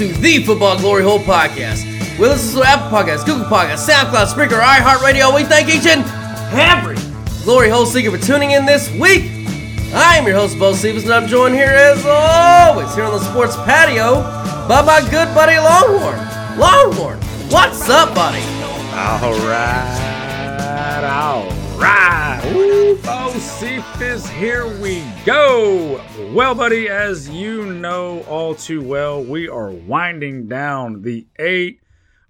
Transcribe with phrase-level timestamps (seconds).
[0.00, 1.84] To the Football Glory Hole Podcast.
[2.18, 5.36] We listen to Apple Podcasts, Google Podcasts, SoundCloud, Spreaker, iHeartRadio.
[5.36, 6.00] We thank each and
[6.58, 6.96] every
[7.44, 9.24] Glory Hole Seeker for tuning in this week.
[9.92, 13.20] I am your host, Bo Stevens, and I'm joined here as always here on the
[13.30, 14.22] sports patio
[14.66, 16.58] by my good buddy Longhorn.
[16.58, 17.18] Longhorn,
[17.50, 18.40] what's up, buddy?
[18.94, 22.40] All right, all right.
[22.54, 26.02] Woo, Bo Cephas, here we go.
[26.32, 31.80] Well, buddy, as you know all too well, we are winding down the eight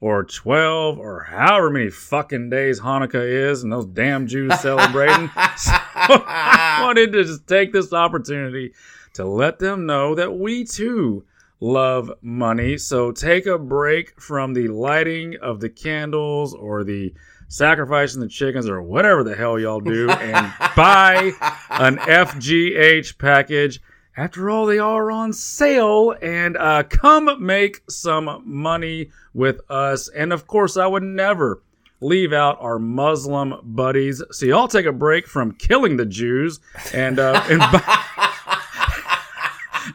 [0.01, 5.29] or 12 or however many fucking days Hanukkah is and those damn Jews celebrating.
[5.57, 8.73] so I wanted to just take this opportunity
[9.15, 11.25] to let them know that we too
[11.61, 12.79] love money.
[12.79, 17.13] So take a break from the lighting of the candles or the
[17.49, 21.33] sacrificing the chickens or whatever the hell y'all do and buy
[21.71, 23.83] an FGH package.
[24.17, 30.09] After all, they are on sale and uh, come make some money with us.
[30.09, 31.63] And of course, I would never
[32.01, 34.23] leave out our Muslim buddies.
[34.31, 36.61] So y'all take a break from killing the Jews
[36.93, 38.05] and uh, and buy,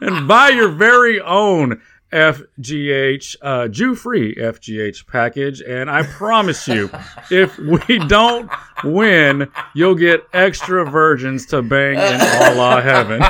[0.00, 1.82] and buy your very own
[2.16, 5.60] FGH uh, Jew-free FGH package.
[5.60, 6.90] And I promise you,
[7.30, 8.50] if we don't
[8.82, 13.22] win, you'll get extra virgins to bang in Allah heaven.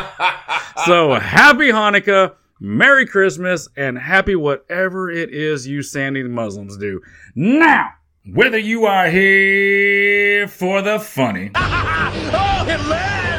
[0.87, 2.35] So happy Hanukkah.
[2.59, 7.03] Merry Christmas and happy whatever it is you sandy Muslims do.
[7.35, 7.91] Now,
[8.33, 11.51] whether you are here for the funny,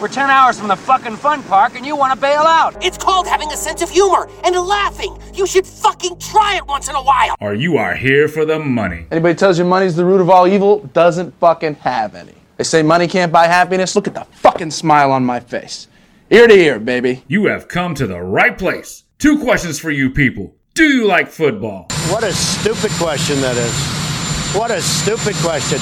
[0.00, 2.82] We're 10 hours from the fucking fun park and you want to bail out.
[2.82, 5.14] It's called having a sense of humor and laughing.
[5.34, 7.36] You should fucking try it once in a while.
[7.38, 9.04] or you are here for the money.
[9.10, 12.32] Anybody tells you money's the root of all evil doesn't fucking have any.
[12.56, 13.94] They say money can't buy happiness.
[13.94, 15.86] Look at the fucking smile on my face.
[16.30, 17.22] Ear to ear, baby.
[17.28, 19.04] You have come to the right place.
[19.18, 20.54] Two questions for you people.
[20.72, 21.88] Do you like football?
[22.08, 24.09] What a stupid question that is.
[24.52, 25.78] What a stupid question.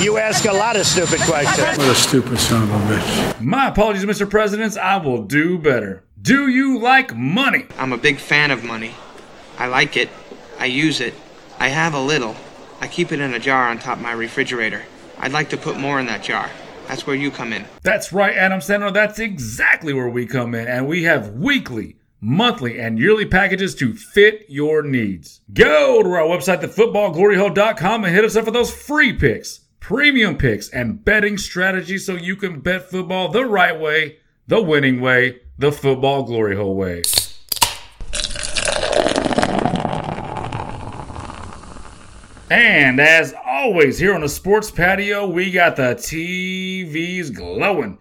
[0.00, 1.76] You ask a lot of stupid questions.
[1.76, 3.40] What a stupid son of a bitch.
[3.40, 4.30] My apologies, Mr.
[4.30, 4.76] Presidents.
[4.76, 6.04] I will do better.
[6.20, 7.66] Do you like money?
[7.78, 8.94] I'm a big fan of money.
[9.58, 10.08] I like it.
[10.60, 11.14] I use it.
[11.58, 12.36] I have a little.
[12.80, 14.82] I keep it in a jar on top of my refrigerator.
[15.18, 16.48] I'd like to put more in that jar.
[16.86, 17.64] That's where you come in.
[17.82, 18.92] That's right, Adam Sandler.
[18.92, 23.92] That's exactly where we come in, and we have weekly, monthly, and yearly packages to
[23.92, 25.40] fit your needs.
[25.52, 30.68] Go to our website, thefootballgloryhole.com, and hit us up for those free picks, premium picks,
[30.70, 35.72] and betting strategies so you can bet football the right way, the winning way, the
[35.72, 37.02] football glory hole way.
[42.48, 47.98] And as always, here on the sports patio, we got the TVs glowing.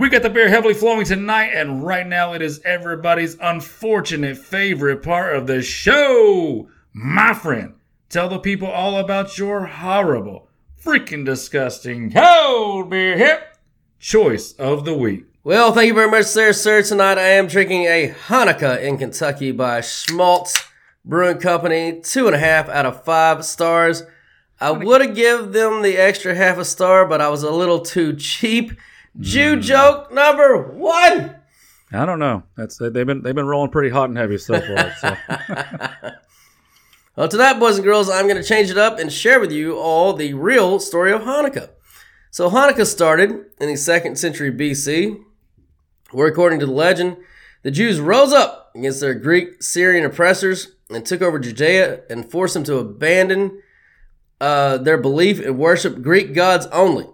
[0.00, 5.02] We got the beer heavily flowing tonight, and right now it is everybody's unfortunate favorite
[5.02, 6.70] part of the show.
[6.94, 7.74] My friend,
[8.08, 10.48] tell the people all about your horrible,
[10.82, 13.58] freaking disgusting cold beer hip
[13.98, 15.26] choice of the week.
[15.44, 16.54] Well, thank you very much, sir.
[16.54, 20.62] Sir, tonight I am drinking a Hanukkah in Kentucky by Schmaltz
[21.04, 22.00] Brewing Company.
[22.00, 24.04] Two and a half out of five stars.
[24.58, 27.80] I would have given them the extra half a star, but I was a little
[27.80, 28.72] too cheap.
[29.20, 31.36] Jew joke number one.
[31.92, 32.44] I don't know.
[32.56, 34.94] That's they've been they've been rolling pretty hot and heavy so far.
[34.96, 36.10] So.
[37.20, 39.76] Well, tonight, boys and girls, I'm going to change it up and share with you
[39.76, 41.68] all the real story of Hanukkah.
[42.30, 43.30] So, Hanukkah started
[43.60, 45.22] in the second century BC,
[46.12, 47.18] where, according to the legend,
[47.62, 52.54] the Jews rose up against their Greek Syrian oppressors and took over Judea and forced
[52.54, 53.60] them to abandon
[54.40, 57.06] uh, their belief and worship Greek gods only,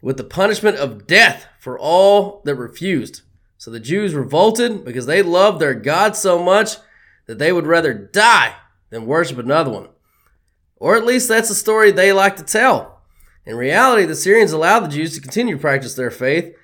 [0.00, 3.22] with the punishment of death for all that refused.
[3.56, 6.76] So the Jews revolted because they loved their God so much
[7.26, 8.54] that they would rather die
[8.90, 9.88] than worship another one.
[10.76, 13.02] Or at least that's the story they like to tell.
[13.44, 16.54] In reality, the Syrians allowed the Jews to continue to practice their faith,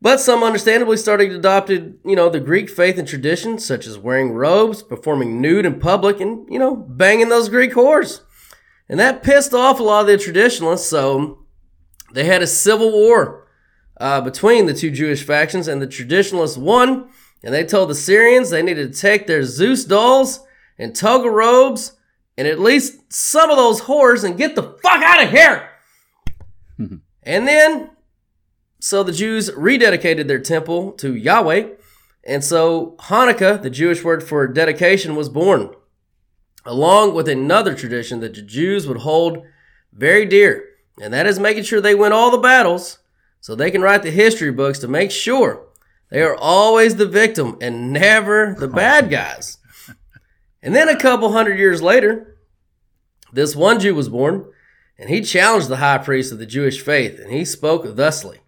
[0.00, 4.32] but some understandably started adopted, you know, the Greek faith and traditions, such as wearing
[4.32, 8.20] robes, performing nude in public, and, you know, banging those Greek whores.
[8.88, 11.45] And that pissed off a lot of the traditionalists, so
[12.12, 13.46] they had a civil war
[13.98, 17.08] uh, between the two Jewish factions, and the traditionalists won
[17.46, 20.40] and they told the Syrians they needed to take their Zeus dolls
[20.78, 21.92] and toga robes
[22.36, 25.70] and at least some of those whores and get the fuck out of here.
[27.22, 27.90] and then,
[28.80, 31.68] so the Jews rededicated their temple to Yahweh,
[32.24, 35.70] and so Hanukkah, the Jewish word for dedication, was born,
[36.64, 39.44] along with another tradition that the Jews would hold
[39.92, 40.65] very dear,
[41.00, 42.98] and that is making sure they win all the battles
[43.40, 45.66] so they can write the history books to make sure
[46.10, 48.72] they are always the victim and never the oh.
[48.72, 49.58] bad guys.
[50.62, 52.38] And then a couple hundred years later,
[53.32, 54.46] this one Jew was born,
[54.98, 58.40] and he challenged the high priest of the Jewish faith, and he spoke thusly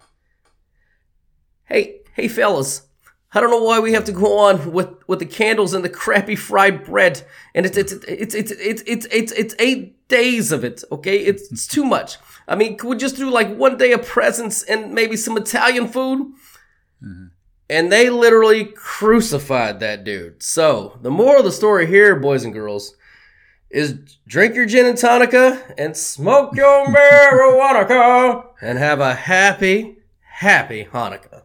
[1.66, 2.88] Hey, hey, fellas,
[3.32, 5.90] I don't know why we have to go on with, with the candles and the
[5.90, 7.22] crappy fried bread,
[7.54, 10.82] and it's it's it's it's it's it's it's, it's eight days of it.
[10.90, 12.16] Okay, it's, it's too much.
[12.48, 15.86] I mean, could we just do like one day of presents and maybe some Italian
[15.86, 16.32] food?
[17.04, 17.26] Mm-hmm.
[17.70, 20.42] And they literally crucified that dude.
[20.42, 22.94] So the moral of the story here, boys and girls,
[23.70, 23.92] is
[24.26, 31.37] drink your gin and tonica and smoke your marijuana and have a happy, happy Hanukkah.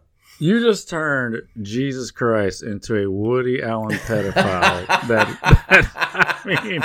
[0.44, 4.86] You just turned Jesus Christ into a Woody Allen pedophile.
[5.08, 6.82] that, that I mean,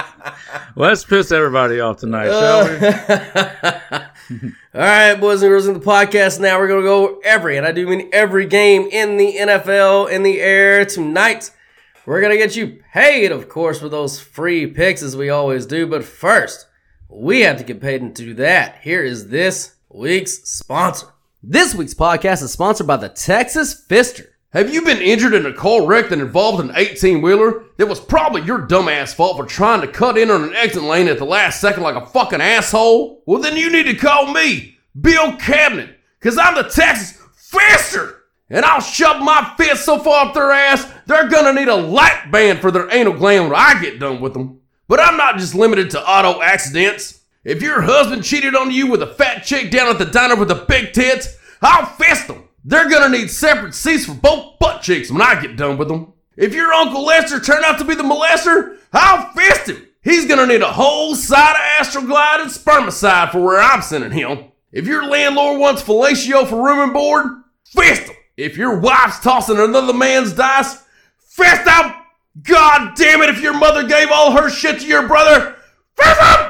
[0.76, 4.36] let's piss everybody off tonight, shall we?
[4.74, 7.66] All right, boys and girls, in the podcast now, we're going to go every, and
[7.66, 11.50] I do mean every game in the NFL in the air tonight.
[12.06, 15.66] We're going to get you paid, of course, for those free picks as we always
[15.66, 15.84] do.
[15.88, 16.68] But first,
[17.08, 18.82] we have to get paid and to do that.
[18.82, 21.08] Here is this week's sponsor.
[21.42, 24.26] This week's podcast is sponsored by the Texas Fister.
[24.50, 27.62] Have you been injured in a car wreck that involved an 18 wheeler?
[27.76, 31.06] That was probably your dumbass fault for trying to cut in on an exit lane
[31.06, 33.22] at the last second like a fucking asshole?
[33.24, 38.16] Well, then you need to call me, Bill Cabinet, because I'm the Texas Fister!
[38.50, 42.32] And I'll shove my fist so far up their ass, they're gonna need a light
[42.32, 44.60] band for their anal gland when I get done with them.
[44.88, 47.17] But I'm not just limited to auto accidents.
[47.48, 50.48] If your husband cheated on you with a fat chick down at the diner with
[50.48, 52.46] the big tits, I'll fist them.
[52.62, 56.12] They're gonna need separate seats for both butt cheeks when I get done with them.
[56.36, 59.86] If your Uncle Lester turned out to be the molester, I'll fist him.
[60.02, 64.52] He's gonna need a whole side of Astroglide and spermicide for where I'm sending him.
[64.70, 68.16] If your landlord wants fellatio for room and board, fist him.
[68.36, 70.84] If your wife's tossing another man's dice,
[71.16, 71.94] fist him.
[72.42, 75.56] God damn it, if your mother gave all her shit to your brother,
[75.96, 76.47] fist him.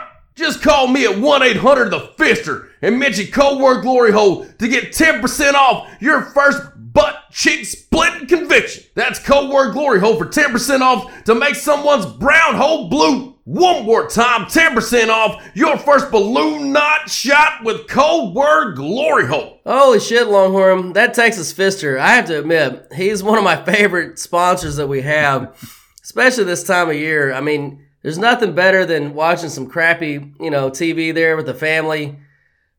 [0.48, 4.66] Just call me at 1 800 The Fister and mention Cold Word Glory Hole to
[4.66, 8.84] get 10% off your first butt cheek splitting conviction.
[8.94, 13.36] That's Code Word Glory Hole for 10% off to make someone's brown hole blue.
[13.44, 19.60] One more time, 10% off your first balloon knot shot with Cold Word Glory Hole.
[19.66, 20.94] Holy shit, Longhorn.
[20.94, 25.02] That Texas Fister, I have to admit, he's one of my favorite sponsors that we
[25.02, 25.54] have,
[26.02, 27.34] especially this time of year.
[27.34, 31.52] I mean, there's nothing better than watching some crappy, you know, TV there with the
[31.52, 32.18] family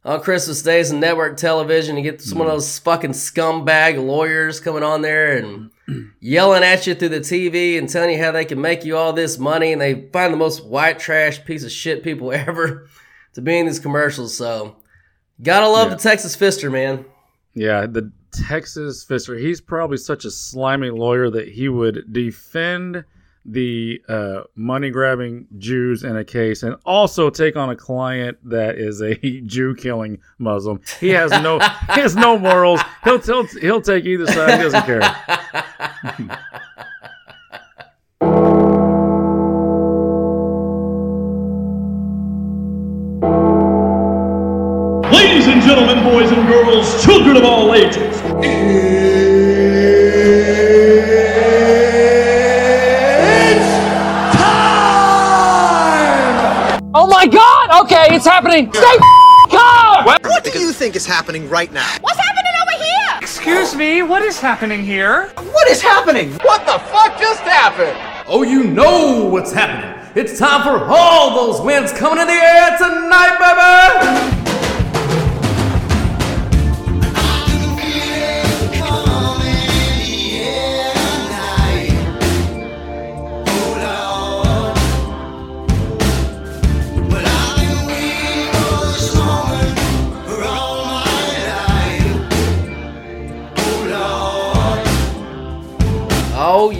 [0.04, 1.96] on Christmas days and network television.
[1.98, 2.50] You get some of mm.
[2.50, 5.70] those fucking scumbag lawyers coming on there and
[6.20, 9.14] yelling at you through the TV and telling you how they can make you all
[9.14, 12.88] this money, and they find the most white trash piece of shit people ever
[13.34, 14.36] to be in these commercials.
[14.36, 14.78] So,
[15.44, 15.96] gotta love Yeah.
[15.96, 17.06] the Texas Fister, man.
[17.54, 19.40] Yeah, the Texas Fister.
[19.40, 23.06] He's probably such a slimy lawyer that he would defend
[23.46, 28.78] the uh, money grabbing Jews in a case and also take on a client that
[28.78, 29.16] is a
[29.46, 30.82] Jew killing Muslim.
[31.00, 32.82] He has no he has no morals.
[33.04, 34.58] He'll he'll, he'll take either side.
[34.58, 35.00] He doesn't care.
[45.12, 48.96] Ladies and gentlemen, boys and girls, children of all ages.
[58.20, 58.70] it's happening!
[58.74, 58.98] Stay
[59.50, 60.04] calm!
[60.04, 61.90] What do you think is happening right now?
[62.02, 63.18] What's happening over here?
[63.22, 65.30] Excuse me, what is happening here?
[65.38, 66.34] What is happening?
[66.40, 67.98] What the fuck just happened?
[68.28, 69.96] Oh, you know what's happening.
[70.16, 74.39] It's time for all those wins coming in the air tonight, baby!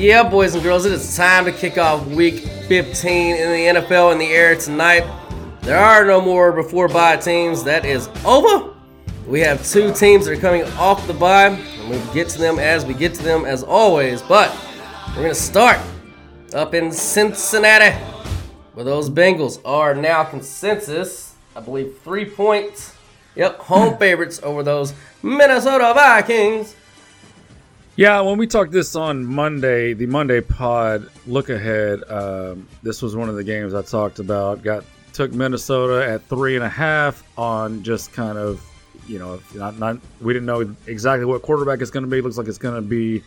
[0.10, 4.12] Yeah, boys and girls, it is time to kick off week 15 in the NFL
[4.12, 5.04] in the air tonight.
[5.62, 7.64] There are no more before bye teams.
[7.66, 8.74] That is over.
[9.28, 11.50] We have two teams that are coming off the bye.
[11.50, 14.24] And we'll get to them as we get to them, as always.
[14.24, 14.52] But
[15.10, 15.80] we're going to start
[16.56, 17.96] up in Cincinnati,
[18.74, 22.96] where those Bengals are now consensus, I believe, three points.
[23.36, 26.76] Yep, home favorites over those Minnesota Vikings.
[28.00, 33.14] Yeah, when we talked this on Monday, the Monday pod look ahead, um, this was
[33.14, 34.64] one of the games I talked about.
[34.64, 38.66] Got took Minnesota at three and a half on just kind of,
[39.06, 42.22] you know, not not we didn't know exactly what quarterback it's going to be.
[42.22, 43.22] Looks like it's going to be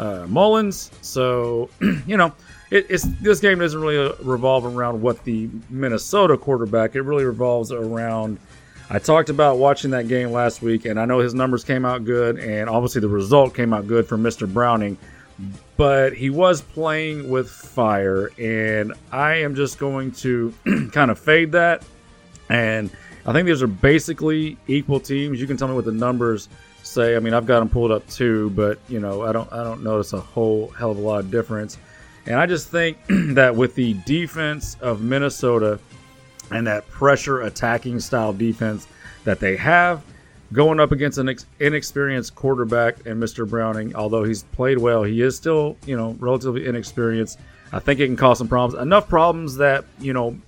[0.00, 0.90] uh, Mullens.
[1.00, 1.70] So,
[2.04, 2.32] you know,
[2.72, 6.96] it, it's this game doesn't really revolve around what the Minnesota quarterback.
[6.96, 8.40] It really revolves around.
[8.90, 12.04] I talked about watching that game last week, and I know his numbers came out
[12.04, 14.50] good, and obviously the result came out good for Mr.
[14.50, 14.96] Browning.
[15.76, 20.52] But he was playing with fire, and I am just going to
[20.92, 21.84] kind of fade that.
[22.48, 22.90] And
[23.26, 25.38] I think these are basically equal teams.
[25.38, 26.48] You can tell me what the numbers
[26.82, 27.14] say.
[27.14, 29.82] I mean, I've got them pulled up too, but you know, I don't I don't
[29.82, 31.76] notice a whole hell of a lot of difference.
[32.26, 35.78] And I just think that with the defense of Minnesota
[36.50, 38.86] and that pressure attacking style defense
[39.24, 40.02] that they have
[40.52, 43.48] going up against an ex- inexperienced quarterback and Mr.
[43.48, 47.38] Browning, although he's played well, he is still, you know, relatively inexperienced.
[47.72, 48.80] I think it can cause some problems.
[48.80, 50.38] Enough problems that, you know,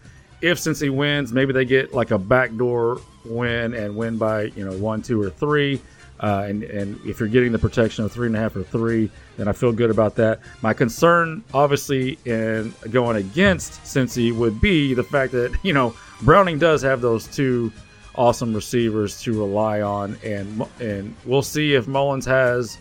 [0.40, 4.73] if Cincy wins, maybe they get like a backdoor win and win by, you know,
[4.78, 5.80] one, two, or three.
[6.21, 9.11] Uh, and, and if you're getting the protection of three and a half or three,
[9.39, 10.41] then I feel good about that.
[10.61, 16.59] My concern, obviously, in going against Cincy would be the fact that, you know, Browning
[16.59, 17.73] does have those two
[18.17, 20.19] awesome receivers to rely on.
[20.23, 22.77] And and we'll see if Mullens has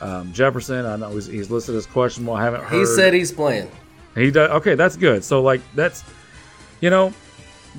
[0.00, 0.84] um, Jefferson.
[0.84, 2.34] I know he's, he's listed as questionable.
[2.34, 2.78] I haven't heard.
[2.78, 3.70] He said he's playing.
[4.14, 4.50] He does.
[4.50, 5.24] Okay, that's good.
[5.24, 6.04] So, like, that's,
[6.80, 7.12] you know,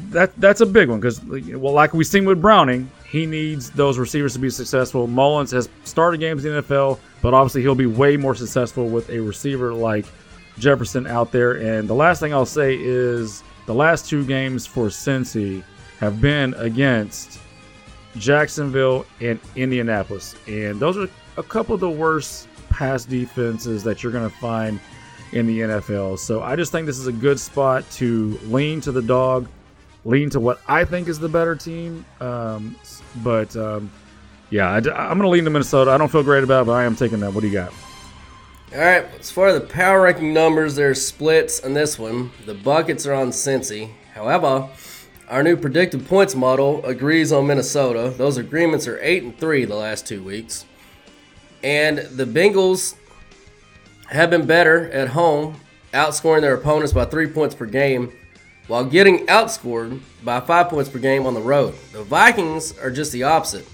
[0.10, 3.98] that that's a big one because, well, like we've seen with Browning, he needs those
[3.98, 5.08] receivers to be successful.
[5.08, 9.10] Mullens has started games in the NFL, but obviously he'll be way more successful with
[9.10, 10.06] a receiver like
[10.60, 11.54] Jefferson out there.
[11.54, 15.64] And the last thing I'll say is the last two games for Cincy
[16.00, 17.40] have been against
[18.18, 20.36] Jacksonville and Indianapolis.
[20.48, 24.82] And those are a couple of the worst pass defenses that you're going to find
[25.32, 26.20] in the NFL.
[26.20, 29.48] So I just think this is a good spot to lean to the dog,
[30.06, 32.06] lean to what I think is the better team.
[32.22, 32.76] Um,
[33.24, 33.92] but um,
[34.50, 34.84] yeah, I, am
[35.18, 35.92] going to lean to Minnesota.
[35.92, 37.34] I don't feel great about it, but I am taking that.
[37.34, 37.74] What do you got?
[38.74, 42.32] All right, as far as the power ranking numbers, there's splits on this one.
[42.46, 43.92] The buckets are on Cincy.
[44.14, 44.70] However,
[45.30, 48.14] our new predictive points model agrees on Minnesota.
[48.16, 50.66] Those agreements are 8 and 3 the last two weeks.
[51.64, 52.96] And the Bengals
[54.10, 55.60] have been better at home,
[55.94, 58.12] outscoring their opponents by 3 points per game
[58.68, 61.74] while getting outscored by 5 points per game on the road.
[61.94, 63.68] The Vikings are just the opposite.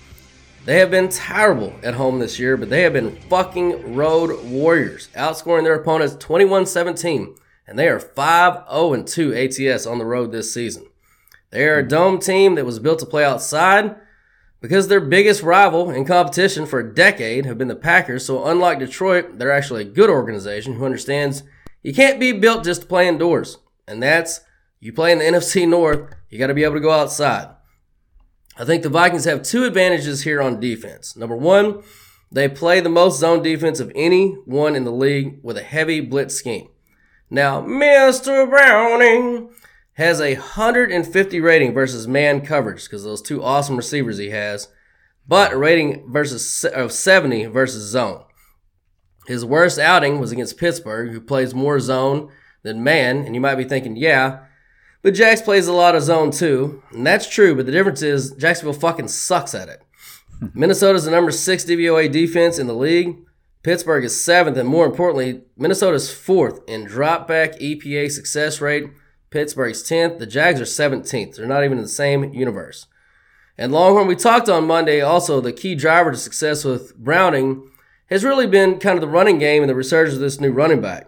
[0.66, 5.10] They have been terrible at home this year, but they have been fucking road warriors,
[5.16, 7.36] outscoring their opponents 21 17,
[7.68, 10.86] and they are 5 0 2 ATS on the road this season.
[11.50, 13.96] They are a dome team that was built to play outside
[14.62, 18.26] because their biggest rival in competition for a decade have been the Packers.
[18.26, 21.44] So, unlike Detroit, they're actually a good organization who understands
[21.84, 23.58] you can't be built just to play indoors.
[23.86, 24.40] And that's
[24.84, 27.56] you play in the NFC North, you got to be able to go outside.
[28.58, 31.16] I think the Vikings have two advantages here on defense.
[31.16, 31.84] Number one,
[32.30, 36.02] they play the most zone defense of any one in the league with a heavy
[36.02, 36.68] blitz scheme.
[37.30, 38.50] Now, Mr.
[38.50, 39.52] Browning
[39.94, 44.68] has a 150 rating versus man coverage because those two awesome receivers he has,
[45.26, 48.26] but a rating versus of 70 versus zone.
[49.28, 52.30] His worst outing was against Pittsburgh, who plays more zone
[52.64, 54.40] than man, and you might be thinking, yeah,
[55.04, 57.56] but Jax plays a lot of zone too, and that's true.
[57.56, 59.84] But the difference is Jacksonville fucking sucks at it.
[60.40, 60.48] Hmm.
[60.56, 63.18] Minnesota's the number six DVOA defense in the league.
[63.62, 68.86] Pittsburgh is seventh, and more importantly, Minnesota's fourth in dropback EPA success rate.
[69.30, 70.20] Pittsburgh's 10th.
[70.20, 71.36] The Jags are 17th.
[71.36, 72.88] They're not even in the same universe.
[73.58, 77.70] And Longhorn, we talked on Monday also, the key driver to success with Browning
[78.08, 80.82] has really been kind of the running game and the resurgence of this new running
[80.82, 81.08] back.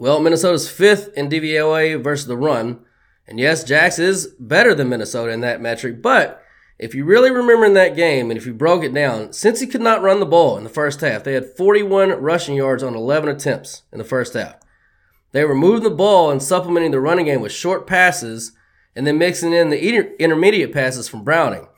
[0.00, 2.80] Well, Minnesota's fifth in DVOA versus the run.
[3.28, 6.00] And yes, Jax is better than Minnesota in that metric.
[6.00, 6.42] But
[6.78, 9.82] if you really remember in that game, and if you broke it down, Cincy could
[9.82, 13.28] not run the ball in the first half, they had 41 rushing yards on 11
[13.28, 14.56] attempts in the first half.
[15.32, 18.52] They were moving the ball and supplementing the running game with short passes
[18.96, 21.68] and then mixing in the inter- intermediate passes from Browning.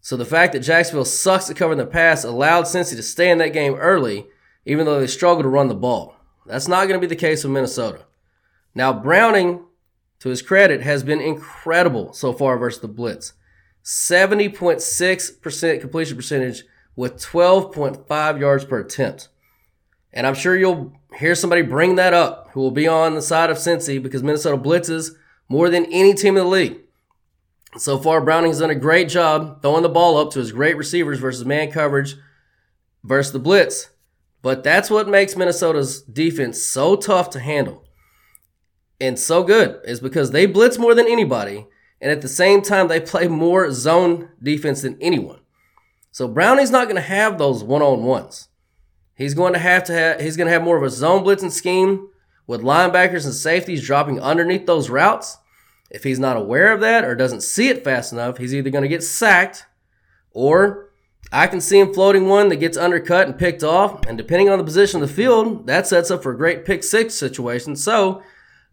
[0.00, 3.38] So the fact that Jacksonville sucks at covering the pass allowed Cincy to stay in
[3.38, 4.26] that game early,
[4.66, 6.17] even though they struggled to run the ball.
[6.48, 8.06] That's not going to be the case with Minnesota.
[8.74, 9.64] Now, Browning,
[10.20, 13.34] to his credit, has been incredible so far versus the Blitz.
[13.84, 16.64] 70.6% completion percentage
[16.96, 19.28] with 12.5 yards per attempt.
[20.12, 23.50] And I'm sure you'll hear somebody bring that up who will be on the side
[23.50, 25.12] of Cincy because Minnesota blitzes
[25.48, 26.78] more than any team in the league.
[27.76, 30.76] So far, Browning has done a great job throwing the ball up to his great
[30.76, 32.16] receivers versus man coverage
[33.04, 33.90] versus the blitz.
[34.42, 37.84] But that's what makes Minnesota's defense so tough to handle
[39.00, 41.66] and so good is because they blitz more than anybody.
[42.00, 45.40] And at the same time, they play more zone defense than anyone.
[46.10, 48.48] So Brownie's not going to have those one on ones.
[49.14, 51.50] He's going to have to have, he's going to have more of a zone blitzing
[51.50, 52.08] scheme
[52.46, 55.38] with linebackers and safeties dropping underneath those routes.
[55.90, 58.82] If he's not aware of that or doesn't see it fast enough, he's either going
[58.82, 59.66] to get sacked
[60.30, 60.87] or
[61.32, 64.06] I can see him floating one that gets undercut and picked off.
[64.06, 66.82] And depending on the position of the field, that sets up for a great pick
[66.82, 67.76] six situation.
[67.76, 68.22] So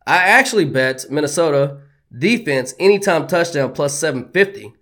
[0.07, 1.81] I actually bet Minnesota
[2.17, 4.73] defense anytime touchdown plus 750.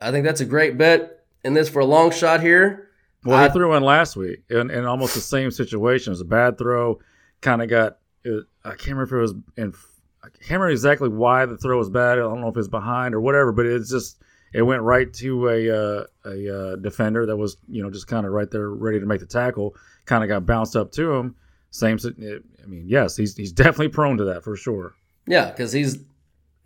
[0.00, 2.90] I think that's a great bet in this for a long shot here.
[3.24, 6.10] Well, I, he threw one last week in, in almost the same situation.
[6.10, 7.00] It was a bad throw.
[7.40, 7.98] Kind of got.
[8.22, 9.74] It, I can't remember if it was in.
[10.22, 12.12] I can't remember exactly why the throw was bad.
[12.12, 14.22] I don't know if it's behind or whatever, but it's just
[14.54, 18.24] it went right to a uh, a uh, defender that was you know just kind
[18.24, 19.74] of right there ready to make the tackle.
[20.06, 21.34] Kind of got bounced up to him.
[21.70, 21.98] Same.
[22.06, 24.94] I mean, yes, he's he's definitely prone to that for sure.
[25.26, 25.98] Yeah, because he's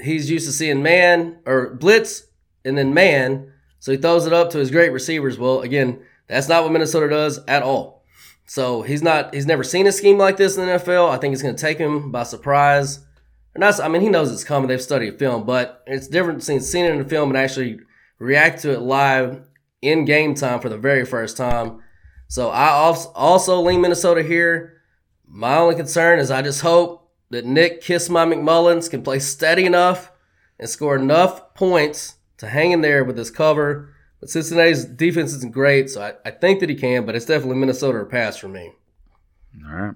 [0.01, 2.27] he's used to seeing man or blitz
[2.65, 5.39] and then man, so he throws it up to his great receivers.
[5.39, 8.05] Well, again, that's not what Minnesota does at all.
[8.45, 11.11] So he's not he's never seen a scheme like this in the NFL.
[11.11, 13.01] I think it's going to take him by surprise.
[13.63, 14.69] I mean, he knows it's coming.
[14.69, 17.81] They've studied film, but it's different seeing seeing it in the film and actually
[18.19, 19.43] react to it live
[19.83, 21.83] in game time for the very first time.
[22.29, 24.83] So I also lean Minnesota here.
[25.27, 29.65] My only concern is I just hope that Nick Kiss My McMullins can play steady
[29.65, 30.11] enough
[30.59, 33.95] and score enough points to hang in there with this cover.
[34.21, 37.57] But Cincinnati's defense isn't great, so I, I think that he can, but it's definitely
[37.57, 38.73] Minnesota or pass for me.
[39.65, 39.95] All right.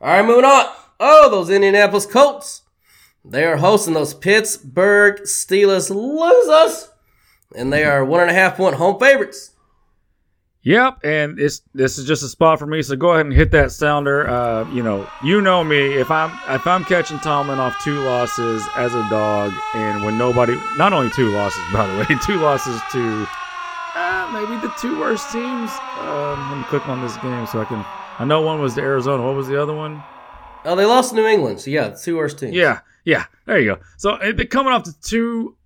[0.00, 0.66] All right, moving on.
[0.98, 2.62] Oh, those Indianapolis Colts.
[3.24, 6.90] They are hosting those Pittsburgh Steelers losers,
[7.56, 9.52] and they are one and a half point home favorites.
[10.64, 12.80] Yep, and it's this is just a spot for me.
[12.80, 14.28] So go ahead and hit that sounder.
[14.28, 15.94] Uh, you know, you know me.
[15.94, 20.58] If I'm if I'm catching Tomlin off two losses as a dog, and when nobody,
[20.78, 23.26] not only two losses by the way, two losses to
[23.94, 25.70] uh, maybe the two worst teams.
[26.00, 27.84] Um, let me click on this game so I can.
[28.18, 29.22] I know one was the Arizona.
[29.22, 30.02] What was the other one?
[30.64, 31.60] Oh, they lost to New England.
[31.60, 32.54] So yeah, two worst teams.
[32.54, 33.24] Yeah, yeah.
[33.46, 33.80] There you go.
[33.96, 35.56] So they're coming off the two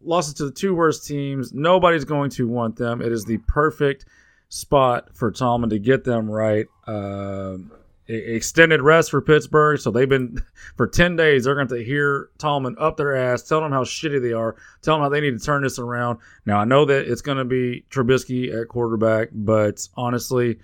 [0.00, 1.52] losses to the two worst teams.
[1.52, 3.02] Nobody's going to want them.
[3.02, 4.06] It is the perfect
[4.48, 6.66] spot for Tomlin to get them right.
[6.86, 7.72] Um,
[8.06, 10.38] extended rest for Pittsburgh, so they've been
[10.76, 11.44] for ten days.
[11.44, 14.94] They're going to hear Tomlin up their ass, tell them how shitty they are, tell
[14.94, 16.18] them how they need to turn this around.
[16.46, 20.58] Now I know that it's going to be Trubisky at quarterback, but honestly,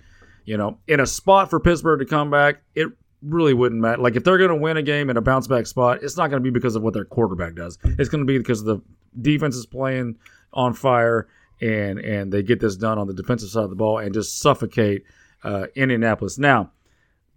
[0.45, 2.87] you know, in a spot for Pittsburgh to come back, it
[3.21, 4.01] really wouldn't matter.
[4.01, 6.29] Like if they're going to win a game in a bounce back spot, it's not
[6.29, 7.77] going to be because of what their quarterback does.
[7.83, 8.81] It's going to be because the
[9.19, 10.17] defense is playing
[10.53, 11.27] on fire
[11.61, 14.39] and and they get this done on the defensive side of the ball and just
[14.39, 15.03] suffocate
[15.43, 16.37] uh, Indianapolis.
[16.37, 16.71] Now,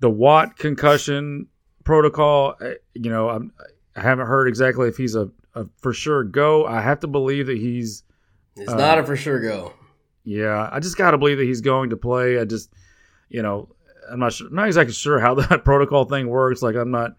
[0.01, 1.49] the Watt concussion
[1.85, 3.53] protocol, uh, you know, I'm,
[3.97, 6.67] I haven't heard exactly if he's a, a, for sure go.
[6.67, 8.03] I have to believe that he's.
[8.57, 9.73] It's uh, not a for sure go.
[10.25, 12.39] Yeah, I just got to believe that he's going to play.
[12.39, 12.73] I just,
[13.29, 13.69] you know,
[14.11, 16.63] I'm not sure, not exactly sure how that protocol thing works.
[16.63, 17.17] Like, I'm not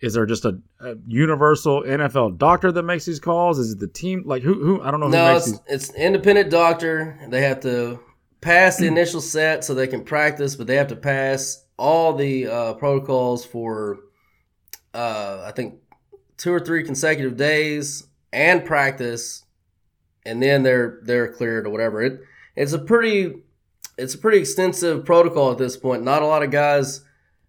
[0.00, 3.58] is there just a, a, universal NFL doctor that makes these calls?
[3.58, 4.24] Is it the team?
[4.26, 4.54] Like who?
[4.62, 4.82] Who?
[4.82, 5.08] I don't know.
[5.08, 7.18] No, it's, it's independent doctor.
[7.28, 8.00] They have to
[8.40, 12.46] pass the initial set so they can practice, but they have to pass all the
[12.46, 14.00] uh, protocols for
[14.92, 15.76] uh, I think
[16.36, 19.44] two or three consecutive days and practice,
[20.26, 22.02] and then they're they're cleared or whatever.
[22.02, 22.20] It
[22.54, 23.34] it's a pretty
[23.98, 26.02] it's a pretty extensive protocol at this point.
[26.02, 27.02] Not a lot of guys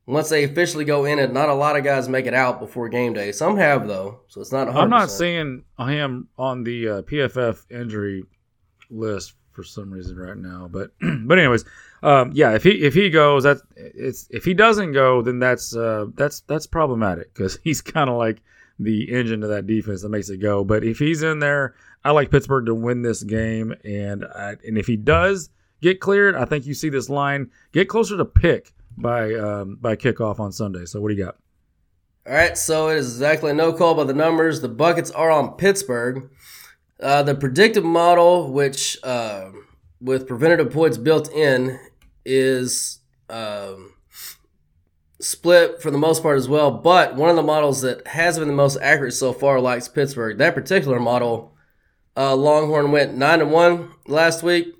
[0.06, 2.88] once they officially go in it, not a lot of guys make it out before
[2.88, 3.32] game day.
[3.32, 4.68] Some have though, so it's not.
[4.68, 4.76] 100%.
[4.76, 8.24] I'm not seeing him on the uh, PFF injury
[8.90, 10.92] list for some reason right now, but
[11.26, 11.66] but anyways,
[12.02, 15.76] um, yeah, if he if he goes, that it's if he doesn't go, then that's
[15.76, 18.42] uh, that's that's problematic because he's kind of like
[18.80, 20.64] the engine of that defense that makes it go.
[20.64, 24.78] But if he's in there, I like Pittsburgh to win this game, and I, and
[24.78, 25.50] if he does
[25.82, 29.96] get cleared, I think you see this line get closer to pick by um, by
[29.96, 30.86] kickoff on Sunday.
[30.86, 31.38] So what do you got?
[32.26, 34.60] All right, so it is exactly no call by the numbers.
[34.60, 36.30] The buckets are on Pittsburgh.
[37.02, 39.52] Uh, the predictive model, which uh,
[40.02, 41.80] with preventative points built in,
[42.26, 43.94] is um,
[45.22, 46.72] split for the most part as well.
[46.72, 50.38] But one of the models that has been the most accurate so far likes Pittsburgh.
[50.38, 51.56] That particular model,
[52.18, 54.77] uh, Longhorn went nine to one last week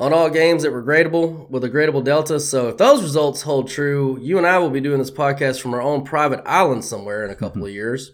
[0.00, 2.40] on all games that were gradable with a gradable delta.
[2.40, 5.74] So if those results hold true, you and I will be doing this podcast from
[5.74, 8.10] our own private island somewhere in a couple of years.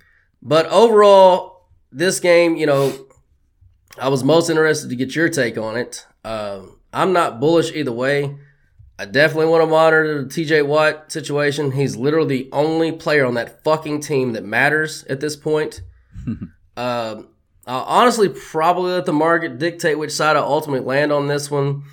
[0.42, 2.92] but overall, this game, you know,
[3.98, 6.06] I was most interested to get your take on it.
[6.24, 8.36] Um, I'm not bullish either way.
[8.98, 11.72] I definitely want to monitor the TJ Watt situation.
[11.72, 15.80] He's literally the only player on that fucking team that matters at this point.
[16.76, 17.28] um,
[17.70, 21.84] I'll honestly probably let the market dictate which side I ultimately land on this one.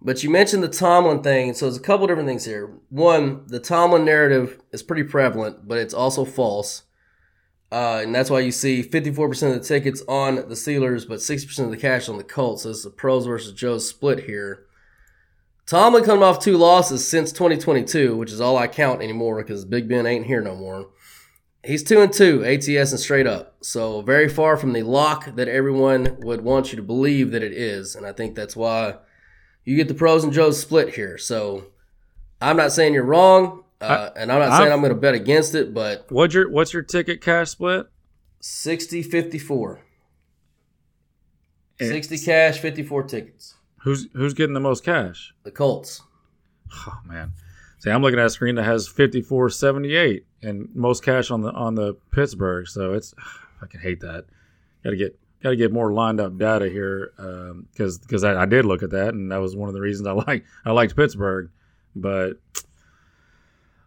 [0.00, 2.78] But you mentioned the Tomlin thing, so there's a couple different things here.
[2.88, 6.84] One, the Tomlin narrative is pretty prevalent, but it's also false.
[7.72, 11.64] Uh, and that's why you see 54% of the tickets on the Steelers, but 60%
[11.64, 12.62] of the cash on the Colts.
[12.62, 14.66] So it's the pros versus Joes split here.
[15.66, 19.88] Tomlin coming off two losses since 2022, which is all I count anymore because Big
[19.88, 20.90] Ben ain't here no more.
[21.68, 23.56] He's two and two, ATS and straight up.
[23.60, 27.52] So very far from the lock that everyone would want you to believe that it
[27.52, 27.94] is.
[27.94, 28.94] And I think that's why
[29.66, 31.18] you get the pros and Joes split here.
[31.18, 31.66] So
[32.40, 35.14] I'm not saying you're wrong, uh, and I'm not saying I've- I'm going to bet
[35.14, 37.86] against it, but What's your what's your ticket cash split?
[38.40, 39.80] 60 54.
[41.80, 41.86] Eh.
[41.88, 43.54] 60 cash, 54 tickets.
[43.82, 45.34] Who's who's getting the most cash?
[45.44, 46.00] The Colts.
[46.86, 47.32] Oh man.
[47.78, 51.74] See, I'm looking at a screen that has 5478 and most cash on the on
[51.74, 52.66] the Pittsburgh.
[52.68, 53.14] So it's
[53.62, 54.26] I can hate that.
[54.84, 57.12] Got to get got to get more lined up data here
[57.72, 60.06] because because I, I did look at that and that was one of the reasons
[60.06, 61.50] I like I liked Pittsburgh,
[61.94, 62.34] but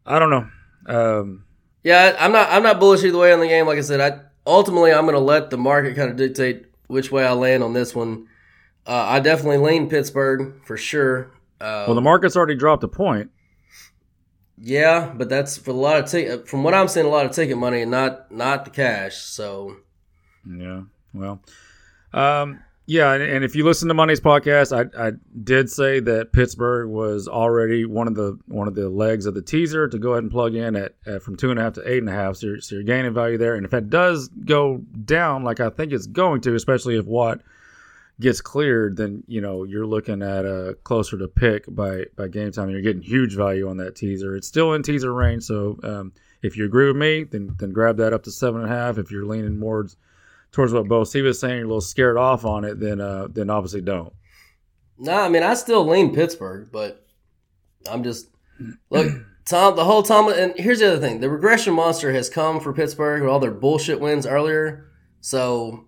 [0.06, 0.48] I don't know.
[0.88, 1.46] Um,
[1.84, 2.50] Yeah, I'm not.
[2.50, 3.68] I'm not bullish either way on the game.
[3.68, 7.12] Like I said, I ultimately I'm going to let the market kind of dictate which
[7.12, 8.28] way I land on this one.
[8.86, 11.32] Uh, I definitely lean Pittsburgh for sure.
[11.60, 13.30] Uh, well, the market's already dropped a point.
[14.62, 16.48] Yeah, but that's for a lot of ticket.
[16.48, 19.18] From what I'm seeing, a lot of ticket money not not the cash.
[19.18, 19.78] So
[20.46, 20.84] Yeah.
[21.14, 21.42] Well,
[22.14, 25.12] um, yeah, and, and if you listen to Monday's podcast, I, I
[25.44, 29.42] did say that Pittsburgh was already one of the one of the legs of the
[29.42, 31.90] teaser to go ahead and plug in at, at from two and a half to
[31.90, 32.38] eight and a half.
[32.38, 33.56] So you're, so you're gaining value there.
[33.56, 37.42] And if that does go down, like I think it's going to, especially if Watt
[38.20, 42.52] gets cleared, then you know you're looking at a closer to pick by by game
[42.52, 42.66] time.
[42.66, 44.36] And you're getting huge value on that teaser.
[44.36, 47.98] It's still in teaser range, so um, if you agree with me, then then grab
[47.98, 48.98] that up to seven and a half.
[48.98, 49.88] If you're leaning more
[50.52, 53.28] towards what Bo C was saying, you're a little scared off on it, then uh,
[53.30, 54.14] then obviously don't.
[54.98, 57.06] no, I mean I still lean Pittsburgh, but
[57.90, 58.28] I'm just
[58.90, 59.12] look
[59.46, 59.76] Tom.
[59.76, 60.30] The whole Tom.
[60.30, 63.52] And here's the other thing: the regression monster has come for Pittsburgh with all their
[63.52, 64.88] bullshit wins earlier.
[65.22, 65.86] So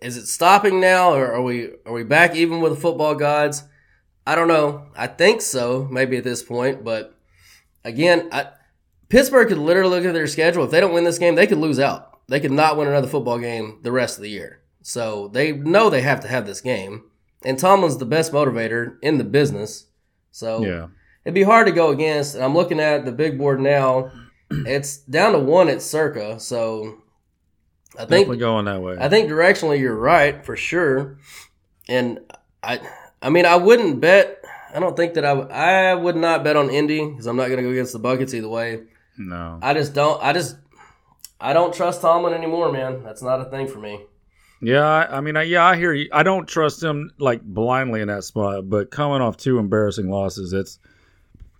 [0.00, 3.64] is it stopping now, or are we are we back even with the football gods?
[4.26, 4.86] I don't know.
[4.96, 7.18] I think so, maybe at this point, but
[7.84, 8.48] again, I,
[9.08, 10.64] Pittsburgh could literally look at their schedule.
[10.64, 12.20] If they don't win this game, they could lose out.
[12.28, 14.60] They could not win another football game the rest of the year.
[14.82, 17.04] So they know they have to have this game.
[17.42, 19.86] And Tomlin's the best motivator in the business.
[20.30, 20.88] So Yeah.
[21.24, 22.34] it'd be hard to go against.
[22.34, 24.10] And I'm looking at the big board now.
[24.50, 26.38] It's down to one at circa.
[26.38, 26.98] So
[27.94, 28.96] I think Definitely going that way.
[29.00, 31.18] I think directionally you're right for sure,
[31.88, 32.20] and
[32.62, 32.80] I
[33.22, 34.44] I mean I wouldn't bet.
[34.74, 37.46] I don't think that I would- I would not bet on Indy because I'm not
[37.46, 38.82] going to go against the buckets either way.
[39.16, 39.58] no.
[39.62, 40.22] I just don't.
[40.22, 40.56] I just
[41.40, 43.02] I don't trust Tomlin anymore, man.
[43.02, 44.00] That's not a thing for me.
[44.60, 46.08] Yeah, I, I mean, I, yeah, I hear you.
[46.12, 50.52] I don't trust him like blindly in that spot, but coming off two embarrassing losses,
[50.52, 50.78] it's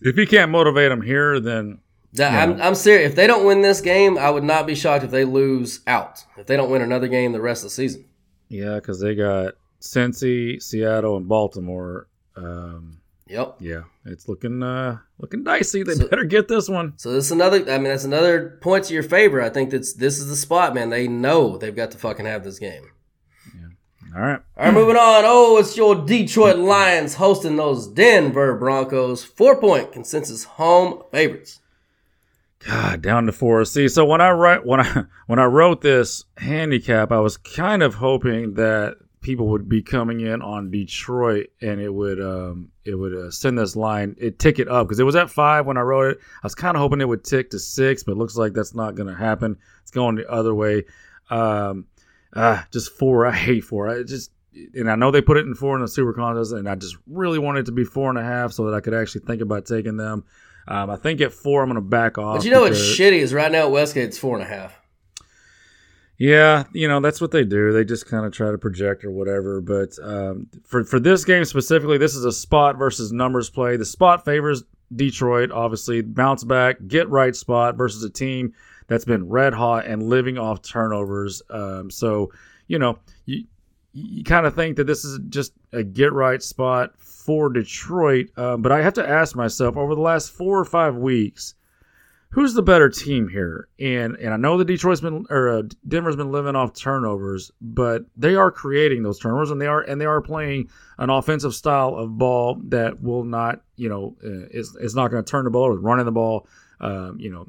[0.03, 1.79] if he can't motivate him here, then
[2.15, 2.43] That- Yeah.
[2.43, 3.11] I'm, I'm serious.
[3.11, 6.25] If they don't win this game, I would not be shocked if they lose out.
[6.37, 8.05] If they don't win another game the rest of the season.
[8.49, 12.09] yeah, because they got Cincy, Seattle, and Baltimore.
[12.37, 13.57] Um, Yep.
[13.61, 15.83] yeah, it's looking uh looking dicey.
[15.83, 16.95] They So- better get this one.
[16.97, 17.59] So this is another.
[17.71, 19.43] I mean, that's another point to your favor.
[19.43, 20.89] I think that's this is the spot, man.
[20.89, 22.85] They know they've got to fucking have this game.
[24.17, 24.41] All right.
[24.57, 25.25] All right, moving on.
[25.27, 29.23] Oh, it's your Detroit Lions hosting those Denver Broncos.
[29.23, 31.61] Four point consensus home favorites.
[32.67, 33.65] God, down to four.
[33.65, 37.83] See, so when I write when I when I wrote this handicap, I was kind
[37.83, 42.95] of hoping that people would be coming in on Detroit and it would um it
[42.95, 45.77] would uh, send this line it tick it up because it was at five when
[45.77, 46.19] I wrote it.
[46.21, 48.95] I was kind of hoping it would tick to six, but looks like that's not
[48.95, 49.57] going to happen.
[49.83, 50.85] It's going the other way.
[51.31, 51.87] Um,
[52.35, 53.27] ah, just four.
[53.33, 53.89] I hate four.
[53.89, 54.31] I just
[54.75, 56.97] and I know they put it in four in the super contest, and I just
[57.07, 59.43] really wanted it to be four and a half so that I could actually think
[59.43, 60.25] about taking them.
[60.69, 62.37] Um, I think at four, I'm going to back off.
[62.37, 64.79] But you know what's shitty is right now at Westgate it's four and a half.
[66.19, 67.73] Yeah, you know that's what they do.
[67.73, 69.61] They just kind of try to project or whatever.
[69.61, 73.77] But um, for for this game specifically, this is a spot versus numbers play.
[73.77, 78.53] The spot favors Detroit, obviously bounce back, get right spot versus a team
[78.89, 81.41] that's been red hot and living off turnovers.
[81.51, 82.33] Um, so
[82.67, 83.45] you know you
[83.93, 86.95] you kind of think that this is just a get right spot
[87.29, 88.31] for Detroit.
[88.39, 91.53] Uh, but I have to ask myself over the last four or five weeks,
[92.31, 93.69] who's the better team here?
[93.79, 98.07] And and I know that Detroit's been or uh, Denver's been living off turnovers, but
[98.17, 101.97] they are creating those turnovers, and they are and they are playing an offensive style
[101.97, 105.51] of ball that will not, you know, uh, is is not going to turn the
[105.51, 106.47] ball or running the ball.
[106.81, 107.47] Um, you know,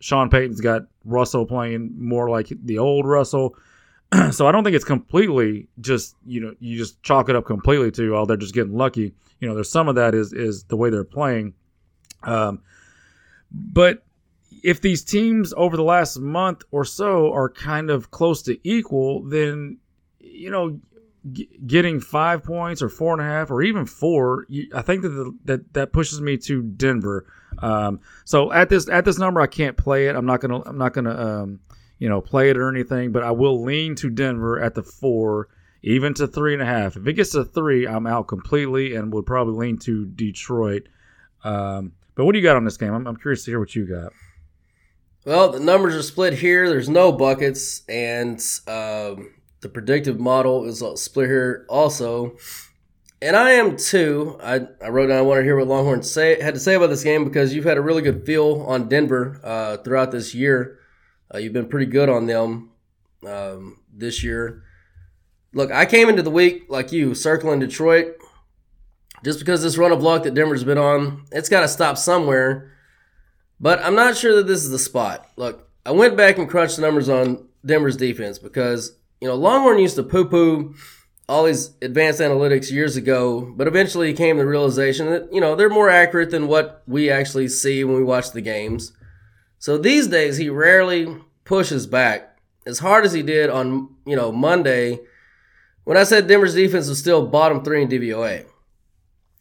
[0.00, 3.54] Sean Payton's got Russell playing more like the old Russell.
[4.30, 7.90] so I don't think it's completely just you know you just chalk it up completely
[7.92, 9.14] to oh they're just getting lucky.
[9.40, 11.54] You know, there's some of that is is the way they're playing.
[12.22, 12.62] Um,
[13.50, 14.04] but
[14.62, 19.22] if these teams over the last month or so are kind of close to equal,
[19.24, 19.78] then
[20.20, 20.80] you know
[21.32, 25.02] g- getting five points or four and a half or even four, you, I think
[25.02, 27.26] that the, that that pushes me to Denver.
[27.58, 30.16] Um, so at this at this number, I can't play it.
[30.16, 31.60] I'm not gonna I'm not gonna um,
[32.04, 35.48] you know play it or anything, but I will lean to Denver at the four,
[35.82, 36.98] even to three and a half.
[36.98, 40.82] If it gets to three, I'm out completely and would probably lean to Detroit.
[41.44, 42.92] Um, but what do you got on this game?
[42.92, 44.12] I'm, I'm curious to hear what you got.
[45.24, 46.68] Well, the numbers are split here.
[46.68, 48.38] There's no buckets, and
[48.68, 52.36] um, the predictive model is split here also.
[53.22, 54.38] And I am too.
[54.42, 56.88] I, I wrote down I want to hear what Longhorn say had to say about
[56.88, 60.80] this game because you've had a really good feel on Denver uh, throughout this year.
[61.34, 62.70] Uh, you've been pretty good on them
[63.26, 64.62] um, this year.
[65.52, 68.16] Look, I came into the week like you, circling Detroit.
[69.24, 72.72] Just because this run of luck that Denver's been on, it's got to stop somewhere.
[73.58, 75.28] But I'm not sure that this is the spot.
[75.36, 79.78] Look, I went back and crunched the numbers on Denver's defense because, you know, Longhorn
[79.78, 80.74] used to poo poo
[81.28, 85.40] all these advanced analytics years ago, but eventually he came to the realization that, you
[85.40, 88.92] know, they're more accurate than what we actually see when we watch the games.
[89.58, 91.06] So these days, he rarely
[91.44, 95.00] pushes back as hard as he did on, you know, Monday
[95.84, 98.46] when I said Denver's defense was still bottom three in DVOA.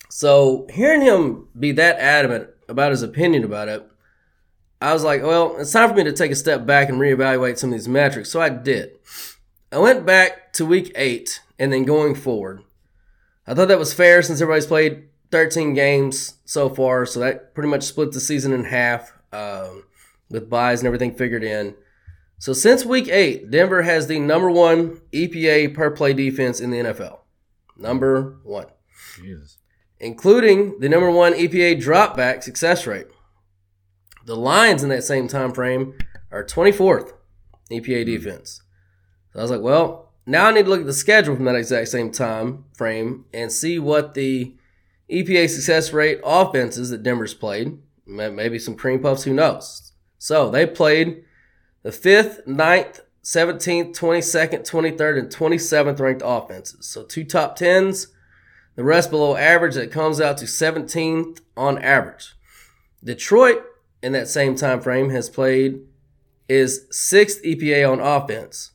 [0.10, 3.90] So hearing him be that adamant about his opinion about it,
[4.82, 7.58] I was like, well, it's time for me to take a step back and reevaluate
[7.58, 8.30] some of these metrics.
[8.30, 8.92] So I did.
[9.72, 12.62] I went back to week eight and then going forward.
[13.48, 17.70] I thought that was fair since everybody's played 13 games so far, so that pretty
[17.70, 19.84] much split the season in half um,
[20.30, 21.76] with byes and everything figured in.
[22.40, 26.80] So since week eight, Denver has the number one EPA per play defense in the
[26.80, 27.20] NFL.
[27.78, 28.68] Number one.
[29.16, 29.58] Jesus.
[30.00, 33.08] Including the number one EPA dropback success rate.
[34.26, 35.98] The Lions in that same time frame
[36.32, 37.14] are 24th
[37.72, 38.12] EPA hmm.
[38.12, 38.62] defense.
[39.32, 41.56] So I was like, well, now I need to look at the schedule from that
[41.56, 44.56] exact same time frame and see what the
[45.10, 47.78] EPA success rate offenses that Denver's played.
[48.06, 49.94] Maybe some cream puffs, who knows?
[50.18, 51.24] So they played
[51.84, 56.88] the 5th, 9th, 17th, 22nd, 23rd, and 27th ranked offenses.
[56.88, 58.08] So two top 10s,
[58.76, 59.76] the rest below average.
[59.76, 62.34] That comes out to 17th on average.
[63.04, 63.64] Detroit
[64.02, 65.82] in that same time frame has played
[66.50, 68.72] is sixth EPA on offense.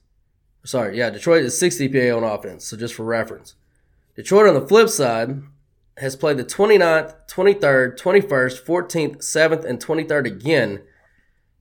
[0.64, 2.66] Sorry, yeah, Detroit is sixth EPA on offense.
[2.66, 3.54] So just for reference,
[4.16, 5.42] Detroit on the flip side
[5.98, 10.82] has played the 29th, 23rd, 21st, 14th, 7th, and 23rd again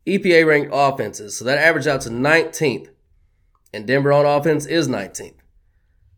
[0.07, 1.37] EPA ranked offenses.
[1.37, 2.89] So that averages out to 19th.
[3.73, 5.35] And Denver on offense is 19th.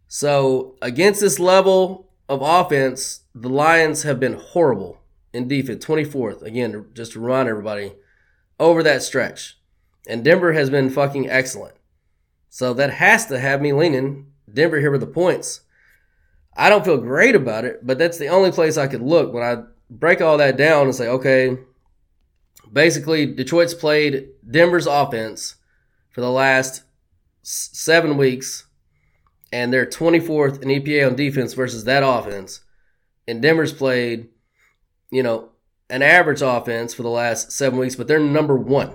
[0.07, 5.01] So against this level of offense, the Lions have been horrible
[5.33, 6.43] in defense, 24th.
[6.43, 7.93] Again, just to remind everybody,
[8.59, 9.57] over that stretch.
[10.07, 11.75] And Denver has been fucking excellent.
[12.49, 15.61] So that has to have me leaning Denver here with the points.
[16.55, 19.43] I don't feel great about it, but that's the only place I could look when
[19.43, 21.57] I break all that down and say, okay,
[22.71, 25.55] basically Detroit's played Denver's offense
[26.11, 26.83] for the last
[27.41, 28.65] seven weeks,
[29.51, 32.61] and they're 24th in EPA on defense versus that offense.
[33.27, 34.29] And Denver's played,
[35.11, 35.49] you know,
[35.89, 38.93] an average offense for the last seven weeks, but they're number one.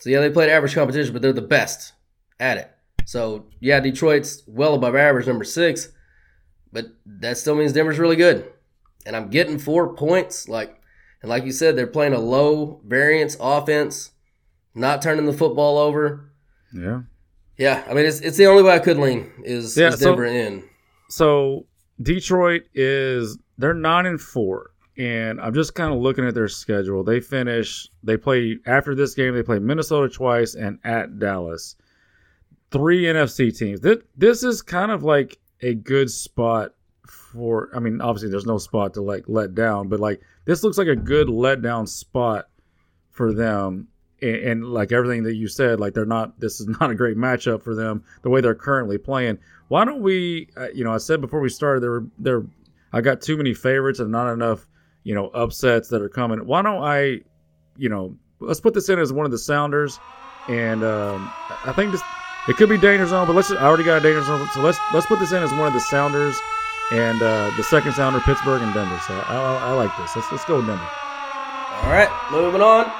[0.00, 1.92] So yeah, they played average competition, but they're the best
[2.38, 2.70] at it.
[3.06, 5.88] So yeah, Detroit's well above average, number six,
[6.72, 8.52] but that still means Denver's really good.
[9.06, 10.48] And I'm getting four points.
[10.48, 10.80] Like,
[11.24, 14.10] and like you said, they're playing a low variance offense,
[14.74, 16.30] not turning the football over.
[16.70, 17.00] Yeah.
[17.56, 20.10] Yeah, I mean it's it's the only way I could lean is, Yeah, is so-
[20.10, 20.64] Denver in.
[21.08, 21.64] So
[22.02, 27.02] Detroit is they're nine and four, and I'm just kind of looking at their schedule.
[27.04, 29.34] They finish they play after this game.
[29.34, 31.76] They play Minnesota twice and at Dallas.
[32.70, 33.80] Three NFC teams.
[33.80, 36.73] This this is kind of like a good spot
[37.34, 37.68] for.
[37.74, 40.88] I mean, obviously there's no spot to like let down, but like this looks like
[40.88, 42.48] a good let down spot
[43.10, 43.88] for them.
[44.22, 46.38] and, and like everything that you said, like they're not.
[46.40, 49.38] This is not a great matchup for them the way they're currently playing.
[49.68, 50.48] Why don't we?
[50.56, 52.42] Uh, you know, I said before we started, there were there.
[52.92, 54.68] I got too many favorites and not enough,
[55.02, 56.46] you know, upsets that are coming.
[56.46, 57.22] Why don't I,
[57.76, 59.98] you know, let's put this in as one of the Sounders,
[60.48, 61.30] and um,
[61.64, 62.02] I think this
[62.46, 63.48] it could be danger zone, but let's.
[63.48, 65.66] Just, I already got a danger zone, so let's let's put this in as one
[65.66, 66.38] of the Sounders,
[66.92, 69.00] and uh, the second Sounder, Pittsburgh and Denver.
[69.06, 70.14] So I, I, I like this.
[70.16, 70.88] Let's let's go with Denver.
[71.82, 72.90] All right, moving on.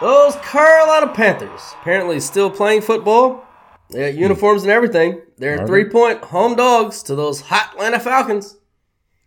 [0.00, 3.44] Those Carolina Panthers apparently still playing football.
[3.90, 5.22] They got uniforms and everything.
[5.38, 5.90] They're Are three they?
[5.90, 8.56] point home dogs to those hot Atlanta Falcons.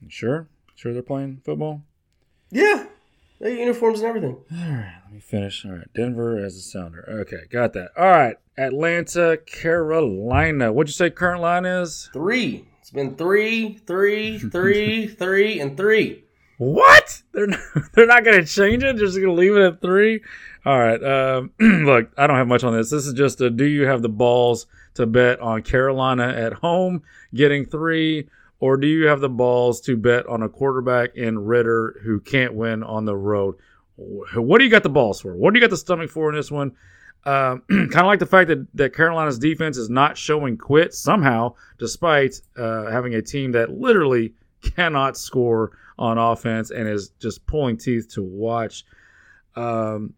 [0.07, 1.83] Sure, sure they're playing football.
[2.51, 2.85] Yeah,
[3.39, 4.37] they got uniforms and everything.
[4.51, 5.65] All right, let me finish.
[5.65, 7.07] All right, Denver as a Sounder.
[7.21, 7.91] Okay, got that.
[7.97, 10.73] All right, Atlanta, Carolina.
[10.73, 12.09] What'd you say current line is?
[12.13, 12.68] Three.
[12.89, 16.23] It's been three, three, three, three, and three.
[16.57, 17.21] What?
[17.33, 17.59] They're not,
[17.93, 18.95] they're not going to change it.
[18.95, 20.21] They're Just going to leave it at three.
[20.65, 21.03] All right.
[21.03, 22.89] Um, look, I don't have much on this.
[22.89, 27.03] This is just a do you have the balls to bet on Carolina at home
[27.31, 28.27] getting three,
[28.59, 32.55] or do you have the balls to bet on a quarterback in Ridder who can't
[32.55, 33.53] win on the road?
[33.97, 35.35] What do you got the balls for?
[35.35, 36.71] What do you got the stomach for in this one?
[37.25, 41.55] Um, kind of like the fact that, that Carolina's defense is not showing quit somehow,
[41.77, 44.33] despite uh, having a team that literally
[44.75, 48.85] cannot score on offense and is just pulling teeth to watch.
[49.55, 50.13] Um,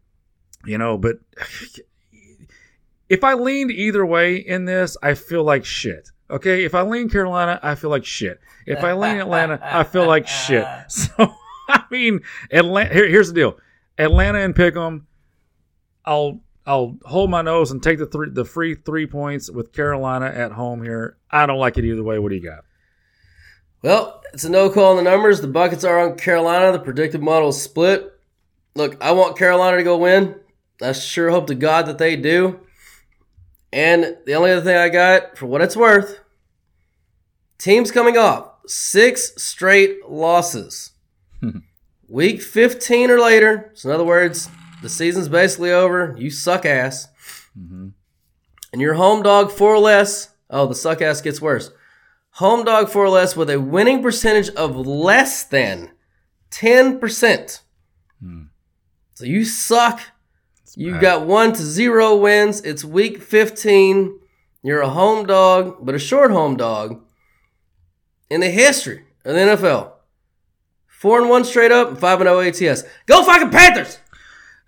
[0.66, 1.18] you know, but
[3.10, 6.10] if I leaned either way in this, I feel like shit.
[6.30, 8.40] Okay, if I lean Carolina, I feel like shit.
[8.66, 10.66] If I lean Atlanta, I feel like shit.
[10.88, 11.36] So
[11.68, 12.94] I mean, Atlanta.
[12.94, 13.58] Here, here's the deal:
[13.98, 15.04] Atlanta and Pick'em.
[16.06, 20.28] I'll I'll hold my nose and take the three the free three points with Carolina
[20.28, 21.18] at home here.
[21.30, 22.20] I don't like it either way.
[22.20, 22.64] What do you got?
[23.82, 25.42] Well, it's a no call on the numbers.
[25.42, 26.72] The buckets are on Carolina.
[26.72, 28.14] The predictive model is split.
[28.76, 30.36] Look, I want Carolina to go win.
[30.82, 32.60] I sure hope to God that they do.
[33.74, 36.20] And the only other thing I got, for what it's worth,
[37.58, 40.92] teams coming off six straight losses.
[42.08, 43.72] Week 15 or later.
[43.74, 44.50] So, in other words,
[44.82, 46.16] the season's basically over.
[46.18, 47.08] You suck ass.
[47.58, 47.90] Mm-hmm.
[48.74, 50.30] And your home dog four or less.
[50.50, 51.72] Oh, the suck ass gets worse.
[52.36, 55.92] Home dog four or less with a winning percentage of less than
[56.52, 57.62] 10%.
[58.22, 58.44] Hmm.
[59.16, 60.02] So you suck.
[60.76, 62.62] You got one to zero wins.
[62.62, 64.20] It's week 15.
[64.64, 67.04] You're a home dog, but a short home dog.
[68.30, 69.92] In the history of the NFL,
[70.88, 72.84] four and one straight up, and five and oh zero ATS.
[73.06, 73.98] Go fucking Panthers!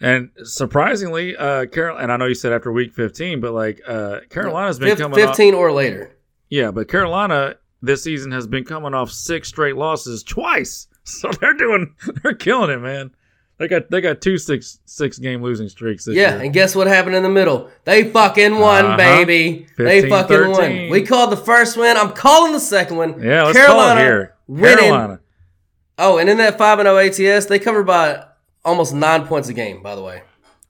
[0.03, 4.19] And surprisingly, uh, Carol, and I know you said after week 15, but like uh,
[4.29, 6.15] Carolina's been Fif- coming 15 off, or later.
[6.49, 10.87] Yeah, but Carolina this season has been coming off six straight losses twice.
[11.05, 13.11] So they're doing, they're killing it, man.
[13.57, 16.43] They got they got two six six game losing streaks this Yeah, year.
[16.45, 17.69] and guess what happened in the middle?
[17.83, 18.95] They fucking won, Uh-huh.
[18.97, 19.67] baby.
[19.77, 20.51] They fucking 13.
[20.83, 20.89] won.
[20.89, 21.97] We called the first win.
[21.97, 23.21] I'm calling the second one.
[23.21, 24.35] Yeah, let's call it here.
[24.47, 24.77] winning.
[24.77, 25.19] Carolina.
[25.97, 26.97] Oh, and in that five and zero
[27.35, 28.23] ATS, they covered by
[28.65, 29.81] almost nine points a game.
[29.81, 30.23] By the way.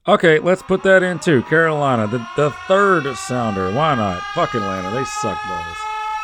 [0.05, 1.43] Okay, let's put that in too.
[1.43, 3.71] Carolina, the, the third sounder.
[3.71, 4.21] Why not?
[4.33, 4.91] Fuck Atlanta.
[4.91, 5.77] They suck balls.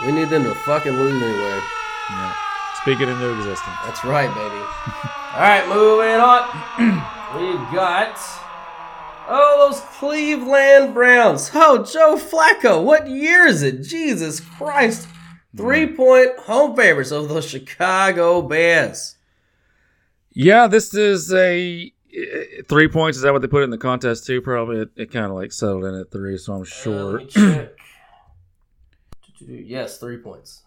[0.06, 1.62] We need them to fucking lose anyway.
[2.10, 2.34] Yeah.
[2.82, 3.78] Speak it into existence.
[3.86, 4.56] That's right, baby.
[5.34, 6.50] All right, moving on.
[7.38, 8.18] we got
[9.30, 11.52] oh those Cleveland Browns.
[11.54, 12.84] Oh, Joe Flacco.
[12.84, 13.84] What year is it?
[13.84, 15.08] Jesus Christ!
[15.56, 19.16] Three point home favorites of the Chicago Bears.
[20.32, 23.18] Yeah, this is a uh, three points.
[23.18, 24.42] Is that what they put in the contest too?
[24.42, 27.20] Probably it, it kind of like settled in at three, so I'm sure.
[27.26, 27.72] check.
[29.42, 30.64] yes, three points.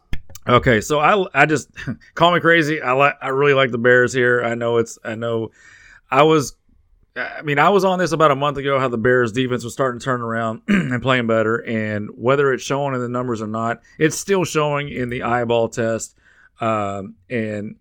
[0.48, 1.70] Okay, so I I just
[2.14, 2.80] call me crazy.
[2.80, 4.42] I like I really like the Bears here.
[4.42, 5.50] I know it's I know
[6.10, 6.56] I was
[7.14, 9.72] I mean I was on this about a month ago how the Bears defense was
[9.72, 13.46] starting to turn around and playing better and whether it's showing in the numbers or
[13.46, 16.16] not, it's still showing in the eyeball test.
[16.60, 17.76] Um, and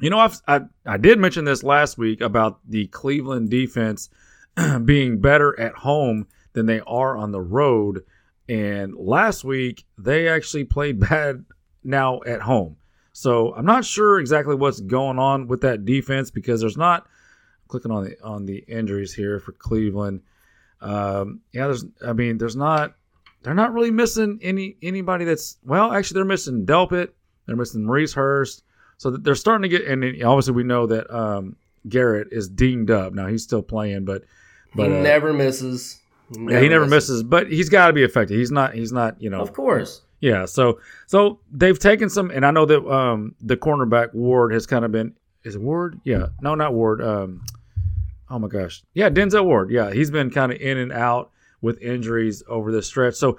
[0.00, 4.10] you know I've, I I did mention this last week about the Cleveland defense
[4.84, 8.02] being better at home than they are on the road.
[8.48, 11.44] And last week they actually played bad
[11.84, 12.76] now at home.
[13.12, 17.68] So I'm not sure exactly what's going on with that defense because there's not I'm
[17.68, 20.20] clicking on the on the injuries here for Cleveland.
[20.80, 22.94] Um, yeah, there's I mean there's not
[23.42, 27.10] they're not really missing any anybody that's well actually they're missing Delpit,
[27.46, 28.62] they're missing Maurice Hurst.
[28.98, 31.56] So they're starting to get and obviously we know that um,
[31.88, 33.12] Garrett is dinged up.
[33.12, 34.24] Now he's still playing, but
[34.74, 36.00] but he uh, never misses.
[36.30, 38.36] yeah, he never misses, but he's got to be affected.
[38.36, 38.74] He's not.
[38.74, 39.20] He's not.
[39.20, 39.40] You know.
[39.40, 40.02] Of course.
[40.20, 40.44] Yeah.
[40.46, 44.84] So so they've taken some, and I know that um the cornerback Ward has kind
[44.84, 45.14] of been.
[45.44, 46.00] Is it Ward?
[46.04, 46.28] Yeah.
[46.40, 47.00] No, not Ward.
[47.02, 47.44] Um,
[48.30, 49.70] oh my gosh, yeah, Denzel Ward.
[49.70, 51.30] Yeah, he's been kind of in and out
[51.60, 53.14] with injuries over this stretch.
[53.14, 53.38] So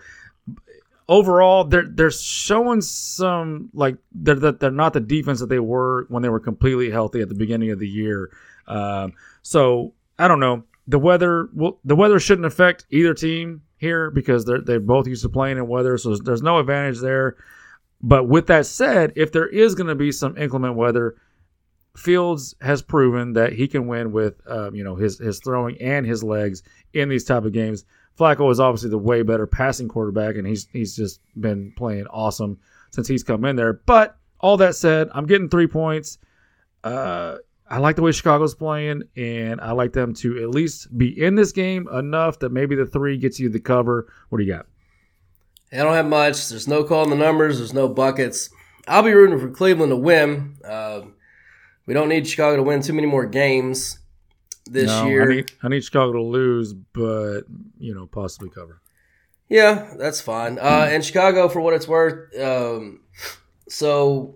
[1.10, 6.24] overall, they're they're showing some like they're they're not the defense that they were when
[6.24, 8.32] they were completely healthy at the beginning of the year.
[8.68, 10.64] Um, so I don't know.
[10.88, 11.50] The weather
[11.84, 15.68] the weather shouldn't affect either team here because they're they're both used to playing in
[15.68, 17.38] weather, so there's no advantage there.
[18.02, 21.16] But with that said, if there is going to be some inclement weather,
[21.98, 26.06] Fields has proven that he can win with um, you know his his throwing and
[26.06, 26.62] his legs
[26.94, 27.86] in these type of games.
[28.18, 32.60] Flacco is obviously the way better passing quarterback, and he's he's just been playing awesome
[32.92, 33.74] since he's come in there.
[33.74, 36.18] But all that said, I'm getting three points.
[36.84, 37.38] Uh,
[37.70, 41.36] I like the way Chicago's playing, and I like them to at least be in
[41.36, 44.12] this game enough that maybe the three gets you the cover.
[44.30, 44.66] What do you got?
[45.72, 46.50] I don't have much.
[46.50, 47.58] There's no call in the numbers.
[47.58, 48.50] There's no buckets.
[48.88, 50.58] I'll be rooting for Cleveland to win.
[50.64, 51.02] Uh,
[51.86, 54.00] we don't need Chicago to win too many more games
[54.72, 55.32] this No, year.
[55.32, 57.42] I need, I need Chicago to lose, but
[57.80, 58.82] you know possibly cover.
[59.50, 60.60] Yeah, that's fine.
[60.60, 63.02] Uh, and Chicago, for what it's worth, um,
[63.70, 64.36] so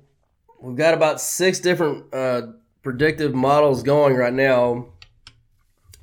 [0.62, 2.44] we've got about six different uh,
[2.82, 4.88] predictive models going right now,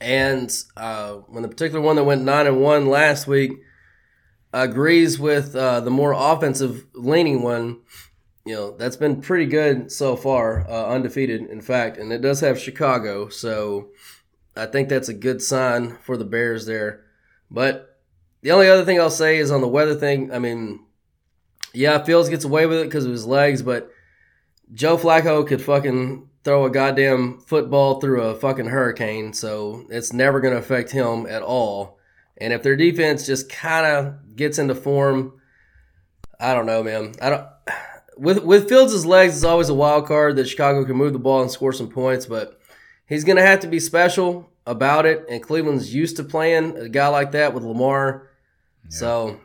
[0.00, 3.52] and uh, when the particular one that went nine and one last week
[4.52, 7.78] agrees with uh, the more offensive leaning one,
[8.44, 12.40] you know that's been pretty good so far, uh, undefeated in fact, and it does
[12.40, 13.88] have Chicago, so
[14.58, 17.04] I think that's a good sign for the Bears there,
[17.50, 17.86] but.
[18.40, 20.32] The only other thing I'll say is on the weather thing.
[20.32, 20.86] I mean,
[21.72, 23.90] yeah, Fields gets away with it because of his legs, but
[24.72, 30.40] Joe Flacco could fucking throw a goddamn football through a fucking hurricane, so it's never
[30.40, 31.98] going to affect him at all.
[32.36, 35.40] And if their defense just kind of gets into form,
[36.38, 37.14] I don't know, man.
[37.20, 37.46] I don't.
[38.16, 41.40] With with Fields' legs, it's always a wild card that Chicago can move the ball
[41.40, 42.57] and score some points, but
[43.08, 45.24] he's going to have to be special about it.
[45.28, 48.28] And Cleveland's used to playing a guy like that with Lamar.
[48.90, 49.38] So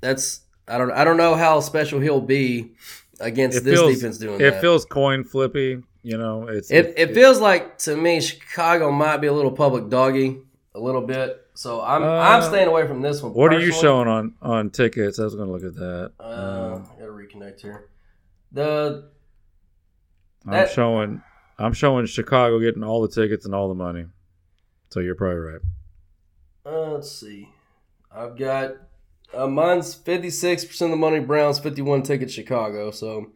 [0.00, 2.72] that's I don't I don't know how special he'll be
[3.20, 4.54] against this defense doing it that.
[4.58, 5.82] It feels coin flippy.
[6.04, 9.88] You know, it's it, it feels like to me Chicago might be a little public
[9.88, 10.38] doggy
[10.74, 11.38] a little bit.
[11.54, 13.34] So I'm I'm Uh, staying away from this one.
[13.34, 15.18] What are you showing on on tickets?
[15.20, 16.12] I was going to look at that.
[16.18, 17.88] Uh, I gotta reconnect here.
[18.52, 19.10] The
[20.46, 21.22] I'm that- showing
[21.62, 24.06] I'm showing Chicago getting all the tickets and all the money.
[24.90, 25.60] So you're probably right.
[26.66, 27.48] uh, let's see.
[28.14, 28.72] I've got
[29.32, 31.20] uh, mine's 56 percent of the money.
[31.20, 32.32] Browns 51 tickets.
[32.32, 32.90] Chicago.
[32.90, 33.30] So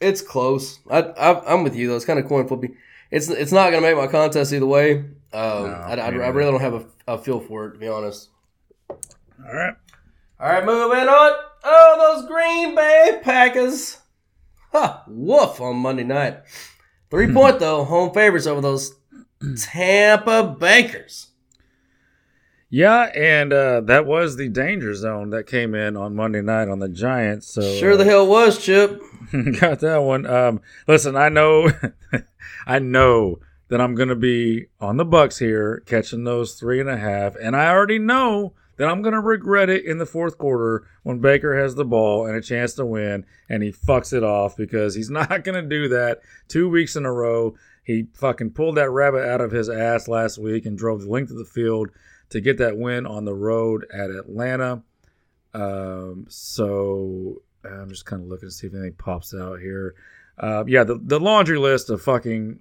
[0.00, 0.80] it's close.
[0.90, 1.96] I, I I'm with you though.
[1.96, 2.74] It's kind of coin flippy.
[3.10, 5.04] It's it's not gonna make my contest either way.
[5.32, 8.30] Um, I, I, I really don't have a, a feel for it to be honest.
[8.88, 9.74] All right.
[10.40, 11.32] All right, moving on.
[11.64, 13.98] Oh, those Green Bay Packers.
[14.72, 16.38] Ha, woof on Monday night.
[17.10, 18.94] Three point though, home favorites over those
[19.58, 21.28] Tampa Bakers.
[22.70, 26.80] Yeah, and uh, that was the danger zone that came in on Monday night on
[26.80, 27.46] the Giants.
[27.46, 29.00] So Sure the uh, hell was, Chip.
[29.60, 30.26] got that one.
[30.26, 31.70] Um, listen, I know,
[32.66, 33.38] I know
[33.68, 37.36] that I'm going to be on the Bucks here, catching those three and a half,
[37.36, 41.18] and I already know that I'm going to regret it in the fourth quarter when
[41.18, 44.94] Baker has the ball and a chance to win, and he fucks it off because
[44.94, 47.54] he's not going to do that two weeks in a row.
[47.82, 51.30] He fucking pulled that rabbit out of his ass last week and drove the length
[51.30, 51.90] of the field
[52.30, 54.82] to get that win on the road at Atlanta.
[55.54, 59.94] Um, so I'm just kind of looking to see if anything pops out here.
[60.38, 62.60] Uh, yeah, the, the laundry list of fucking.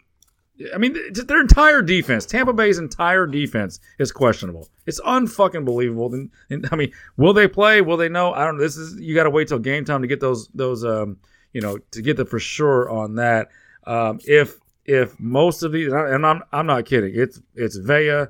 [0.73, 4.67] I mean, their entire defense, Tampa Bay's entire defense, is questionable.
[4.85, 6.13] It's unfucking believable.
[6.13, 7.81] And, and, I mean, will they play?
[7.81, 8.33] Will they know?
[8.33, 8.57] I don't.
[8.57, 8.63] know.
[8.63, 11.17] This is you got to wait till game time to get those those um
[11.53, 13.49] you know to get the for sure on that.
[13.85, 17.13] Um, if if most of these, and I'm I'm not kidding.
[17.13, 18.25] It's it's Vea,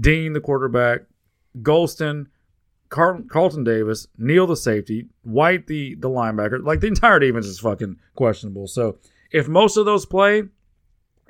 [0.00, 1.02] Dean the quarterback,
[1.62, 2.26] Golston,
[2.90, 6.62] Carl, Carlton Davis, Neal the safety, White the the linebacker.
[6.62, 8.68] Like the entire defense is fucking questionable.
[8.68, 8.98] So
[9.32, 10.44] if most of those play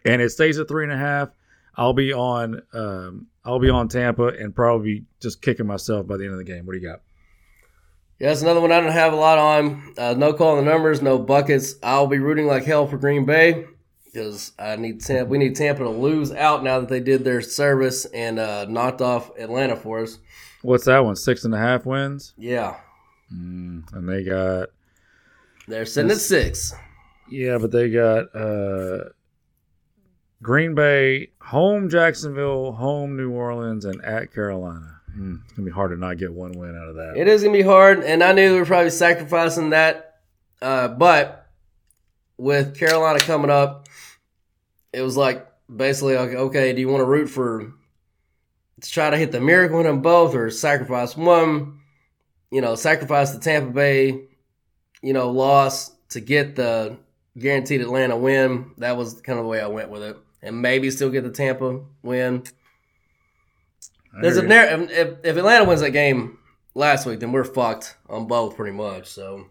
[0.04, 1.30] and it stays at three and a half,
[1.76, 6.24] I'll be on um, I'll be on Tampa and probably just kicking myself by the
[6.24, 6.66] end of the game.
[6.66, 7.00] What do you got?
[8.20, 9.94] Yeah, that's another one I don't have a lot on.
[9.98, 11.74] Uh, no call on the numbers, no buckets.
[11.82, 13.66] I'll be rooting like hell for Green Bay
[14.04, 15.28] because I need Tampa.
[15.28, 19.00] We need Tampa to lose out now that they did their service and uh, knocked
[19.02, 20.18] off Atlanta for us.
[20.62, 21.16] What's that one?
[21.16, 22.76] Six and a half wins, Yeah,
[23.34, 24.68] mm, and they got
[25.66, 26.72] they're sitting at six.
[27.28, 29.08] yeah, but they got uh,
[30.42, 35.00] Green Bay, home Jacksonville, home New Orleans, and at Carolina.
[35.16, 37.14] Mm, it's gonna be hard to not get one win out of that.
[37.16, 40.20] It is gonna be hard, and I knew we were probably sacrificing that,
[40.60, 41.46] uh, but
[42.36, 43.88] with Carolina coming up,
[44.92, 47.72] it was like basically, like, okay, do you want to root for
[48.80, 51.80] to try to hit the miracle in them both, or sacrifice one?
[52.50, 54.26] You know, sacrifice the Tampa Bay,
[55.02, 56.96] you know, loss to get the
[57.38, 58.72] guaranteed Atlanta win.
[58.78, 61.30] That was kind of the way I went with it, and maybe still get the
[61.30, 62.44] Tampa win.
[64.20, 64.86] There's a hear you.
[64.86, 66.38] narr- if, if Atlanta wins that game
[66.74, 69.08] last week, then we're fucked on both pretty much.
[69.08, 69.46] So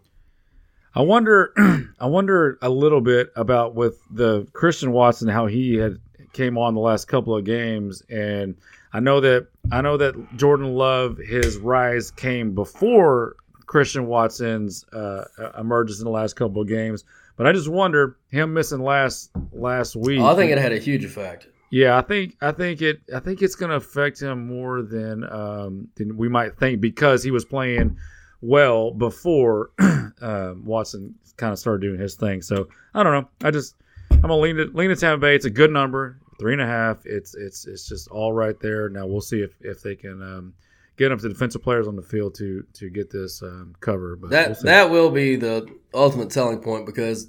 [0.95, 1.53] I wonder,
[1.99, 5.97] I wonder a little bit about with the Christian Watson how he had
[6.31, 8.55] came on the last couple of games, and
[8.93, 13.35] I know that I know that Jordan Love his rise came before
[13.65, 15.25] Christian Watson's uh,
[15.57, 17.03] emergence in the last couple of games,
[17.35, 20.19] but I just wonder him missing last last week.
[20.19, 21.47] oh, I think it had a huge effect.
[21.69, 25.23] Yeah, I think I think it I think it's going to affect him more than
[25.23, 27.97] um, than we might think because he was playing
[28.41, 29.71] well before
[30.21, 32.41] um, Watson kind of started doing his thing.
[32.41, 33.29] So I don't know.
[33.43, 33.75] I just
[34.11, 35.35] I'm gonna lean to lean to Tampa Bay.
[35.35, 37.05] It's a good number, three and a half.
[37.05, 38.89] It's it's it's just all right there.
[38.89, 40.53] Now we'll see if if they can um,
[40.97, 44.15] get enough the defensive players on the field to to get this um, cover.
[44.15, 47.27] But That we'll that will be the ultimate telling point because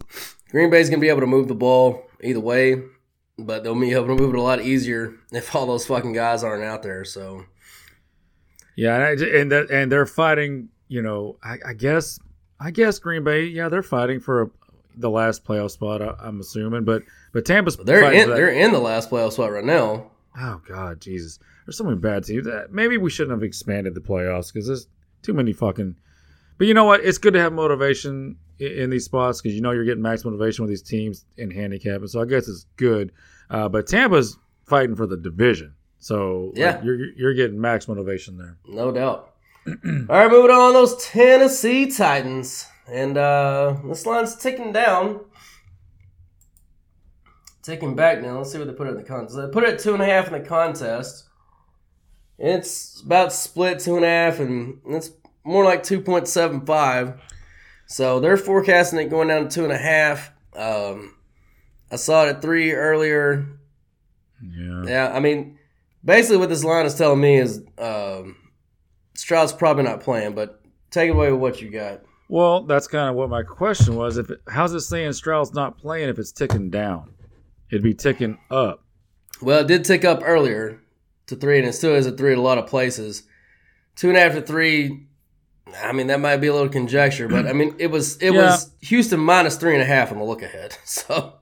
[0.51, 2.83] Green Bay's gonna be able to move the ball either way,
[3.39, 6.45] but they'll be able to move it a lot easier if all those fucking guys
[6.45, 7.05] aren't out there.
[7.05, 7.45] So
[8.77, 10.69] Yeah, and I, and that and they're fighting.
[10.89, 12.19] You know, I, I guess
[12.61, 13.45] I guess Green Bay.
[13.47, 14.51] Yeah, they're fighting for a,
[14.97, 16.03] the last playoff spot.
[16.03, 17.03] I, I'm assuming, but
[17.33, 20.11] but Tampa's they're in they're in the last playoff spot right now.
[20.39, 21.39] Oh God, Jesus!
[21.65, 22.47] There's so many bad teams.
[22.71, 24.87] Maybe we shouldn't have expanded the playoffs because there's
[25.23, 25.97] too many fucking.
[26.59, 27.05] But you know what?
[27.05, 30.63] It's good to have motivation in, these spots because you know you're getting max motivation
[30.63, 32.07] with these teams in handicapping.
[32.09, 33.13] So I guess it's good.
[33.51, 36.83] Uh, but Tampa's fighting for the division, so like, Yeah.
[36.83, 38.57] you're you're getting max motivation there.
[38.69, 39.35] No doubt.
[39.67, 39.73] All
[40.09, 40.73] right, moving on.
[40.75, 45.21] Those Tennessee Titans, and uh this line's ticking down,
[47.63, 48.39] ticking back now.
[48.39, 49.37] Let's see what they put it in the contest.
[49.37, 51.25] They put it at two and a half in the contest.
[52.39, 55.11] It's about split two and a half, and it's
[55.45, 57.21] more like two point seven five.
[57.87, 60.33] So they're forecasting it going down to two and a half.
[60.57, 61.15] Um,
[61.91, 63.47] I saw it at three earlier.
[64.43, 64.85] Yeah.
[64.87, 65.59] Yeah, I mean,
[66.05, 68.37] basically what this line is telling me is um,
[69.15, 70.61] Stroud's probably not playing, but
[70.91, 72.03] take it away with what you got.
[72.29, 74.17] Well, that's kind of what my question was.
[74.17, 77.13] If it, how's it saying Stroud's not playing if it's ticking down?
[77.71, 78.83] It'd be ticking up.
[79.43, 80.81] Well, it did tick up earlier
[81.27, 83.23] to three, and it still is at three at a lot of places.
[83.97, 85.07] Two and a half to three.
[85.83, 88.43] I mean, that might be a little conjecture, but I mean, it was it Yeah.
[88.43, 90.77] was Houston minus three and a half on the look ahead.
[90.85, 91.35] So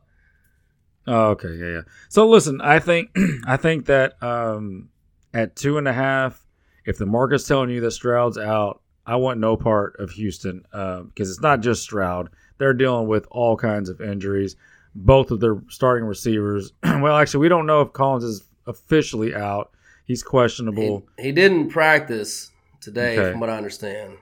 [1.06, 1.80] Oh, okay, yeah, yeah.
[2.08, 3.10] So listen, I think
[3.46, 4.88] I think that um,
[5.34, 6.44] at two and a half,
[6.84, 11.30] if the market's telling you that Stroud's out, I want no part of Houston because
[11.30, 12.30] it's not just Stroud.
[12.58, 14.54] They're dealing with all kinds of injuries.
[14.94, 16.72] Both of their starting receivers.
[16.84, 19.70] well, actually, we don't know if Collins is officially out.
[20.04, 21.06] He's questionable.
[21.18, 22.50] he didn't practice
[22.80, 23.30] today, Okay.
[23.30, 24.14] from what I understand.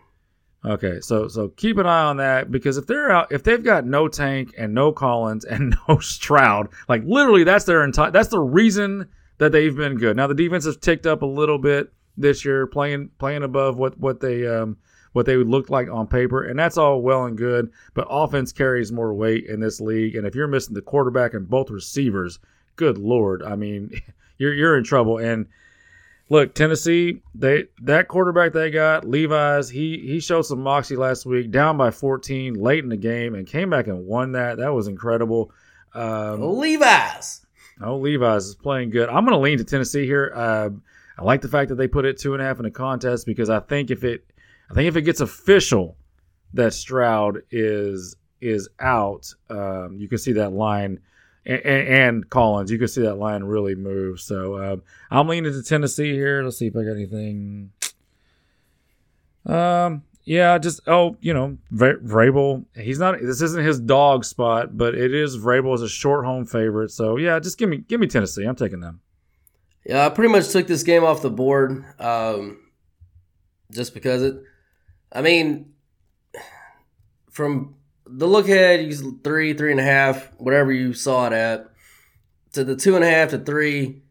[0.64, 3.86] Okay, so so keep an eye on that because if they're out, if they've got
[3.86, 8.40] no Tank and no Collins and no Stroud, like literally that's their entire that's the
[8.40, 10.16] reason that they've been good.
[10.18, 13.98] Now the defense has ticked up a little bit this year, playing playing above what
[13.98, 14.76] what they um
[15.12, 17.72] what they would look like on paper, and that's all well and good.
[17.94, 21.48] But offense carries more weight in this league, and if you're missing the quarterback and
[21.48, 22.38] both receivers,
[22.76, 23.90] good lord, I mean,
[24.40, 25.18] you're you're in trouble.
[25.18, 25.46] And
[26.30, 31.50] look, Tennessee, they that quarterback they got, Levis, he he showed some moxie last week,
[31.50, 34.56] down by 14 late in the game, and came back and won that.
[34.56, 35.52] That was incredible.
[35.94, 37.46] Um, Oh, Levis.
[37.82, 39.08] Oh, Levis is playing good.
[39.08, 40.32] I'm going to lean to Tennessee here.
[40.34, 40.70] Uh,
[41.18, 43.26] I like the fact that they put it two and a half in the contest
[43.26, 44.24] because I think if it,
[44.70, 45.96] I think if it gets official
[46.54, 50.98] that Stroud is is out, um, you can see that line,
[51.50, 54.20] and, and Collins, you can see that line really move.
[54.20, 56.42] So um, I'm leaning to Tennessee here.
[56.42, 57.72] Let's see if I got anything.
[59.46, 62.64] Um, yeah, just oh, you know, Vra- Vrabel.
[62.76, 63.18] He's not.
[63.20, 66.90] This isn't his dog spot, but it is Vrabel as a short home favorite.
[66.90, 68.44] So yeah, just give me give me Tennessee.
[68.44, 69.00] I'm taking them.
[69.84, 72.60] Yeah, I pretty much took this game off the board um,
[73.70, 74.36] just because it.
[75.12, 75.72] I mean,
[77.30, 77.74] from
[78.12, 81.70] the look ahead, you three, three and a half, whatever you saw it at,
[82.52, 84.02] to the two and a half to three.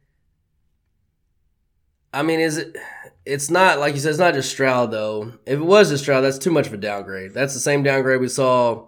[2.14, 2.78] I mean, is it?
[3.26, 4.10] It's not like you said.
[4.10, 5.34] It's not just Stroud though.
[5.46, 7.34] If it was just Stroud, that's too much of a downgrade.
[7.34, 8.88] That's the same downgrade we saw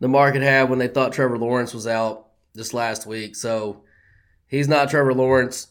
[0.00, 3.36] the market had when they thought Trevor Lawrence was out just last week.
[3.36, 3.82] So
[4.46, 5.68] he's not Trevor Lawrence.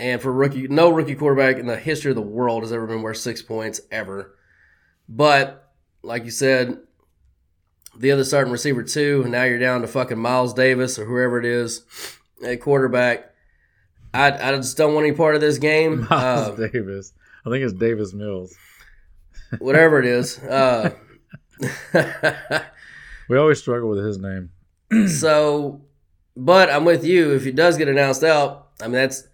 [0.00, 3.02] And for rookie, no rookie quarterback in the history of the world has ever been
[3.02, 4.36] worth six points ever.
[5.08, 5.72] But
[6.02, 6.78] like you said,
[7.96, 11.38] the other starting receiver too, and now you're down to fucking Miles Davis or whoever
[11.38, 11.84] it is,
[12.44, 13.30] at quarterback.
[14.14, 16.06] I, I just don't want any part of this game.
[16.10, 17.12] Miles Uh, Davis.
[17.46, 18.54] I think it's Davis Mills.
[19.58, 20.38] whatever it is.
[20.38, 20.90] Uh,
[23.28, 24.50] We always struggle with his name.
[25.08, 25.80] so,
[26.36, 27.34] but I'm with you.
[27.34, 29.26] If he does get announced out, I mean that's.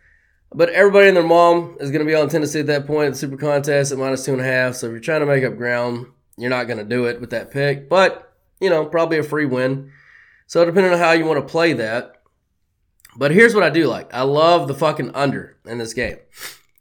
[0.55, 3.07] But everybody and their mom is going to be on Tennessee at that point.
[3.07, 4.75] In the Super Contest at minus two and a half.
[4.77, 6.07] So if you're trying to make up ground,
[6.37, 7.89] you're not going to do it with that pick.
[7.89, 8.28] But
[8.61, 9.91] you know, probably a free win.
[10.47, 12.23] So depending on how you want to play that.
[13.17, 14.13] But here's what I do like.
[14.15, 16.19] I love the fucking under in this game.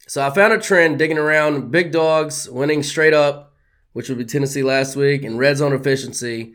[0.08, 3.54] So I found a trend digging around big dogs winning straight up,
[3.94, 6.54] which would be Tennessee last week, and red zone efficiency.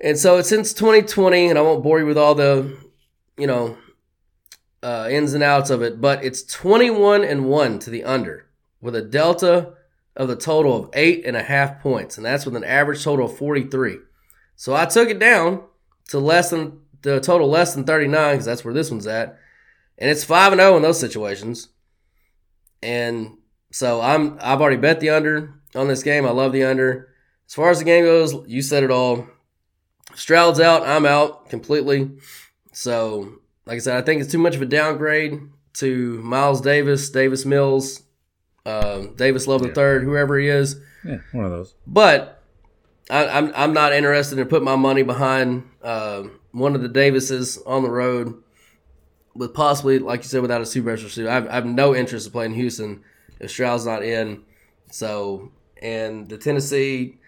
[0.00, 2.74] And so it's since 2020, and I won't bore you with all the,
[3.36, 3.76] you know,
[4.82, 8.46] uh, ins and outs of it, but it's 21 and 1 to the under
[8.80, 9.74] with a delta
[10.16, 13.26] of the total of eight and a half points, and that's with an average total
[13.26, 13.98] of 43.
[14.60, 15.62] So I took it down
[16.10, 19.38] to less than the total less than 39 because that's where this one's at,
[19.96, 21.68] and it's five and 0 in those situations.
[22.82, 23.38] And
[23.72, 26.26] so I'm I've already bet the under on this game.
[26.26, 27.08] I love the under.
[27.48, 29.26] As far as the game goes, you said it all.
[30.14, 30.86] Stroud's out.
[30.86, 32.10] I'm out completely.
[32.70, 35.40] So, like I said, I think it's too much of a downgrade
[35.74, 38.02] to Miles Davis, Davis Mills,
[38.66, 40.78] um, Davis Love the third, whoever he is.
[41.02, 41.74] Yeah, one of those.
[41.86, 42.39] But
[43.10, 47.58] I, I'm I'm not interested in putting my money behind uh, one of the Davises
[47.66, 48.42] on the road
[49.34, 51.28] with possibly, like you said, without a super extra suit.
[51.28, 53.02] I have, I have no interest in playing Houston
[53.38, 54.42] if Stroud's not in.
[54.90, 57.18] So, and the Tennessee,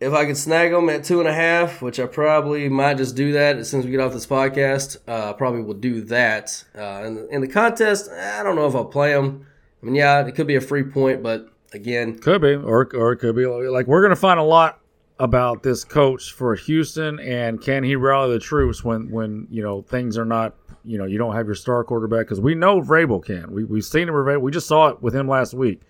[0.00, 3.16] if I could snag them at two and a half, which I probably might just
[3.16, 6.02] do that as soon as we get off this podcast, uh, I probably will do
[6.02, 6.64] that.
[6.76, 9.46] Uh, in, the, in the contest, I don't know if I'll play them.
[9.82, 13.12] I mean, yeah, it could be a free point, but again, Could be, or or
[13.12, 14.80] it could be like we're gonna find a lot
[15.20, 19.82] about this coach for Houston and can he rally the troops when when you know
[19.82, 20.54] things are not
[20.84, 23.50] you know you don't have your star quarterback because we know Vrabel can.
[23.52, 24.40] We we've seen him.
[24.40, 25.82] We just saw it with him last week,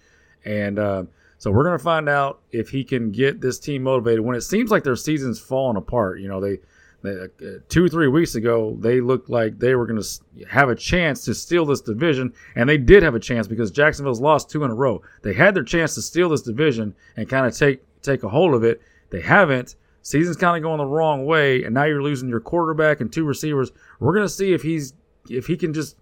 [0.44, 1.04] and uh,
[1.38, 4.70] so we're gonna find out if he can get this team motivated when it seems
[4.70, 6.20] like their season's falling apart.
[6.20, 6.58] You know they.
[7.00, 10.74] They, uh, two three weeks ago, they looked like they were going to have a
[10.74, 14.64] chance to steal this division, and they did have a chance because Jacksonville's lost two
[14.64, 15.00] in a row.
[15.22, 18.52] They had their chance to steal this division and kind of take take a hold
[18.52, 18.80] of it.
[19.10, 19.76] They haven't.
[20.02, 23.24] Season's kind of going the wrong way, and now you're losing your quarterback and two
[23.24, 23.72] receivers.
[24.00, 24.94] We're to see if he's
[25.28, 25.96] if he can just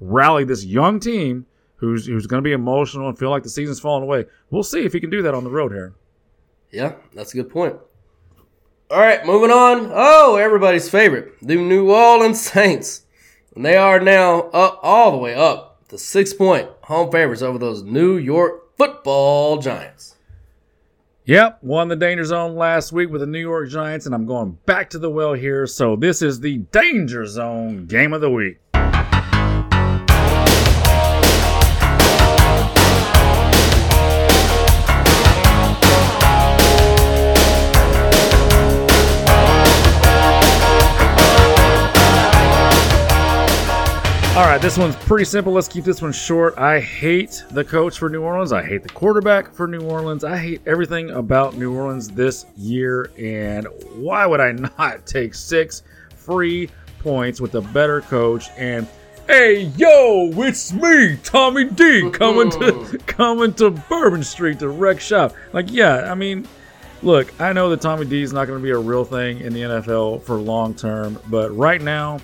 [0.00, 1.46] rally this young team
[1.76, 4.26] who's who's to be emotional and feel like the season's falling away.
[4.50, 5.94] We'll see if he can do that on the road here.
[6.70, 7.76] Yeah, that's a good point.
[8.90, 9.90] All right, moving on.
[9.92, 13.02] Oh, everybody's favorite, the New Orleans Saints.
[13.54, 17.58] And they are now up all the way up to six point home favorites over
[17.58, 20.14] those New York football giants.
[21.28, 24.52] Yep, won the danger zone last week with the New York Giants, and I'm going
[24.64, 25.66] back to the well here.
[25.66, 28.60] So this is the danger zone game of the week.
[44.38, 45.52] All right, this one's pretty simple.
[45.52, 46.56] Let's keep this one short.
[46.56, 48.52] I hate the coach for New Orleans.
[48.52, 50.22] I hate the quarterback for New Orleans.
[50.22, 53.10] I hate everything about New Orleans this year.
[53.18, 53.66] And
[53.96, 55.82] why would I not take six
[56.14, 56.70] free
[57.00, 58.46] points with a better coach?
[58.56, 58.86] And
[59.26, 65.34] hey, yo, it's me, Tommy D, coming to coming to Bourbon Street to wreck shop.
[65.52, 66.46] Like, yeah, I mean,
[67.02, 69.52] look, I know that Tommy D is not going to be a real thing in
[69.52, 72.20] the NFL for long term, but right now,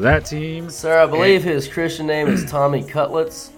[0.00, 0.70] that team.
[0.70, 3.50] Sir, I believe his Christian name is Tommy Cutlets.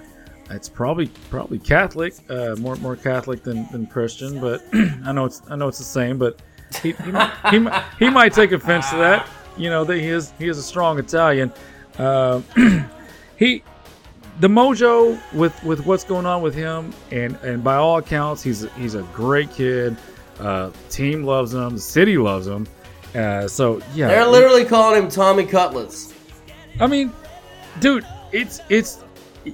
[0.51, 4.63] It's probably probably Catholic, uh, more more Catholic than, than Christian, but
[5.05, 6.19] I know it's I know it's the same.
[6.19, 6.41] But
[6.83, 9.29] he he, might- he, might- he might take offense to that.
[9.57, 11.53] You know that he is he is a strong Italian.
[11.99, 12.43] Uh,
[13.37, 13.63] he
[14.39, 18.71] the mojo with with what's going on with him, and and by all accounts, he's
[18.75, 19.97] he's a great kid.
[20.39, 22.67] Uh, team loves him, the city loves him.
[23.15, 26.13] Uh, so yeah, They're literally calling him Tommy Cutlets.
[26.81, 27.13] I mean,
[27.81, 29.03] dude, it's it's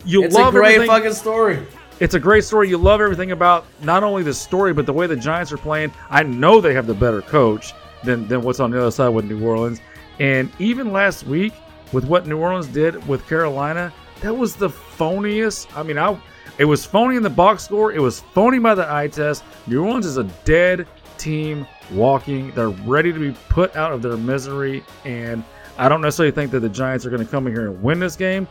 [0.05, 1.59] you It's love a great everything- fucking story.
[2.01, 2.69] It's a great story.
[2.69, 5.93] You love everything about not only the story, but the way the Giants are playing.
[6.11, 9.27] I know they have the better coach than, than what's on the other side with
[9.27, 9.81] New Orleans.
[10.19, 11.53] And even last week,
[11.93, 15.69] with what New Orleans did with Carolina, that was the phoniest.
[15.77, 16.19] I mean, I
[16.59, 17.93] it was phony in the box score.
[17.93, 19.45] It was phony by the eye test.
[19.69, 22.51] New Orleans is a dead team walking.
[22.53, 24.83] They're ready to be put out of their misery.
[25.05, 25.45] And
[25.79, 27.99] I don't necessarily think that the Giants are going to come in here and win
[27.99, 28.47] this game.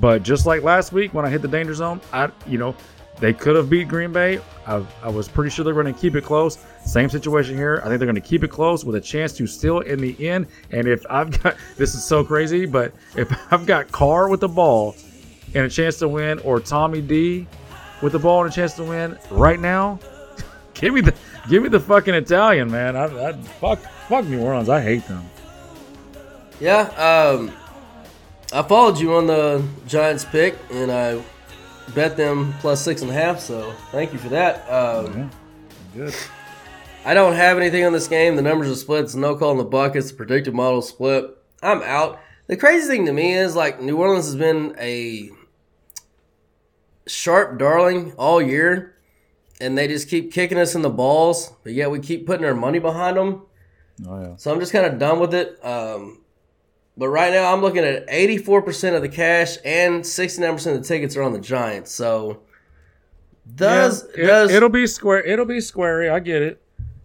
[0.00, 2.74] But just like last week when I hit the danger zone, I you know
[3.20, 4.40] they could have beat Green Bay.
[4.66, 6.58] I, I was pretty sure they're going to keep it close.
[6.84, 7.80] Same situation here.
[7.84, 10.28] I think they're going to keep it close with a chance to it in the
[10.28, 10.46] end.
[10.72, 14.48] And if I've got this is so crazy, but if I've got Carr with the
[14.48, 14.96] ball
[15.54, 17.46] and a chance to win, or Tommy D
[18.02, 20.00] with the ball and a chance to win right now,
[20.74, 21.14] give me the
[21.48, 22.96] give me the fucking Italian man.
[22.96, 24.68] I, I fuck fuck New Orleans.
[24.68, 25.24] I hate them.
[26.60, 27.52] Yeah, um,
[28.52, 31.22] I followed you on the Giants pick, and I
[31.94, 33.40] bet them plus six and a half.
[33.40, 34.68] So thank you for that.
[34.70, 35.30] Um,
[35.94, 36.14] Good.
[37.04, 38.36] I don't have anything on this game.
[38.36, 39.04] The numbers are split.
[39.04, 40.10] It's no call in the buckets.
[40.10, 41.36] The predicted model split.
[41.62, 42.20] I'm out.
[42.46, 45.30] The crazy thing to me is like New Orleans has been a
[47.06, 48.96] sharp darling all year,
[49.60, 51.52] and they just keep kicking us in the balls.
[51.62, 53.42] But yet we keep putting our money behind them.
[54.08, 54.36] Oh yeah.
[54.36, 55.62] So I'm just kind of done with it.
[55.64, 56.23] Um,
[56.96, 61.16] but right now I'm looking at 84% of the cash and 69% of the tickets
[61.16, 61.90] are on the Giants.
[61.92, 62.40] So
[63.54, 65.22] does Yeah, does it, will be square.
[65.22, 66.10] It'll be squarey.
[66.10, 66.62] I get it.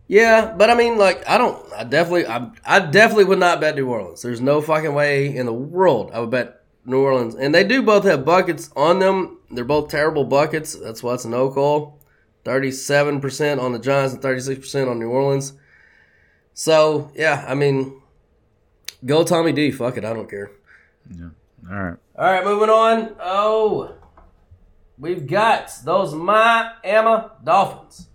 [0.07, 1.65] yeah, but I mean, like, I don't.
[1.73, 4.21] I definitely, I, I definitely would not bet New Orleans.
[4.21, 7.35] There's no fucking way in the world I would bet New Orleans.
[7.35, 9.39] And they do both have buckets on them.
[9.51, 10.73] They're both terrible buckets.
[10.75, 11.99] That's why it's a no call.
[12.45, 15.53] Thirty-seven percent on the Giants and thirty-six percent on New Orleans.
[16.53, 18.01] So yeah, I mean,
[19.05, 19.71] go Tommy D.
[19.71, 20.51] Fuck it, I don't care.
[21.15, 21.29] Yeah.
[21.69, 21.97] All right.
[22.17, 23.15] All right, moving on.
[23.19, 23.95] Oh,
[24.97, 28.07] we've got those Miami Dolphins.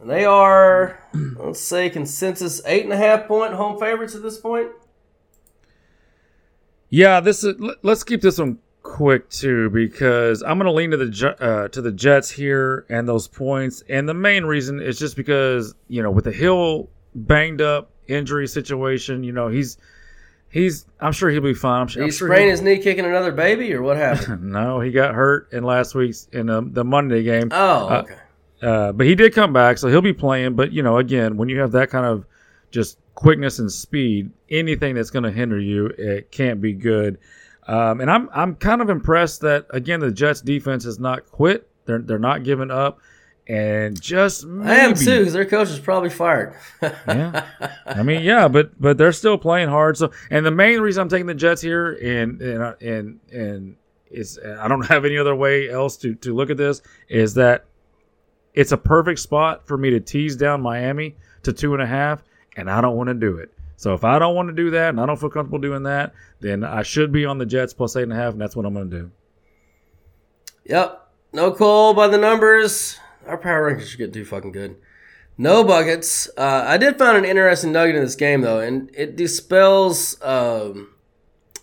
[0.00, 1.02] And they are,
[1.36, 4.68] let's say, consensus eight and a half point home favorites at this point.
[6.88, 7.58] Yeah, this is.
[7.58, 11.68] let- Let's keep this one quick too, because I'm going to lean to the uh,
[11.68, 13.82] to the Jets here and those points.
[13.88, 18.46] And the main reason is just because you know with the Hill banged up injury
[18.46, 19.76] situation, you know he's
[20.50, 20.86] he's.
[21.00, 21.82] I'm sure he'll be fine.
[21.82, 22.02] I'm sure.
[22.02, 24.42] He I'm sure sprain he'll- his knee kicking another baby, or what happened?
[24.52, 27.48] no, he got hurt in last week's in the, the Monday game.
[27.52, 28.16] Oh, Uh, okay.
[28.60, 30.54] Uh, but he did come back, so he'll be playing.
[30.54, 32.24] But you know, again, when you have that kind of
[32.70, 37.18] just quickness and speed, anything that's going to hinder you, it can't be good.
[37.68, 41.68] Um, and I'm I'm kind of impressed that again the Jets defense has not quit.
[41.84, 42.98] They're they're not giving up,
[43.48, 46.54] and just maybe, I am too, because their coach is probably fired.
[46.82, 47.46] yeah.
[47.86, 49.96] I mean, yeah, but but they're still playing hard.
[49.96, 53.76] So, and the main reason I'm taking the Jets here, and and uh, and and
[54.10, 57.64] is I don't have any other way else to to look at this is that
[58.52, 62.22] it's a perfect spot for me to tease down Miami to two and a half,
[62.56, 63.50] and I don't want to do it.
[63.76, 66.12] So if I don't want to do that, and I don't feel comfortable doing that,
[66.40, 68.66] then I should be on the Jets plus eight and a half, and that's what
[68.66, 69.10] I'm going to do.
[70.66, 71.08] Yep.
[71.32, 72.98] No call by the numbers.
[73.28, 74.76] Our power rankings should get too fucking good.
[75.36, 76.28] No buckets.
[76.36, 80.94] Uh, I did find an interesting nugget in this game though, and it dispels um,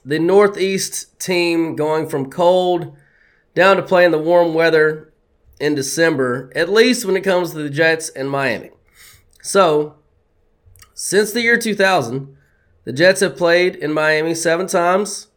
[0.06, 2.96] the Northeast team going from cold
[3.54, 5.12] down to playing the warm weather
[5.60, 6.52] in December.
[6.56, 8.70] At least when it comes to the Jets and Miami.
[9.42, 9.96] So,
[10.94, 12.38] since the year 2000,
[12.86, 15.28] the Jets have played in Miami seven times.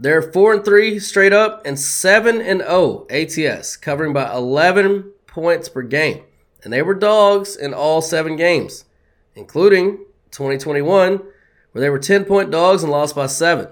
[0.00, 5.68] They're four and three straight up and seven and zero ATS, covering by eleven points
[5.68, 6.22] per game,
[6.64, 8.84] and they were dogs in all seven games,
[9.36, 9.98] including
[10.32, 11.22] 2021,
[11.72, 13.68] where they were ten point dogs and lost by seven.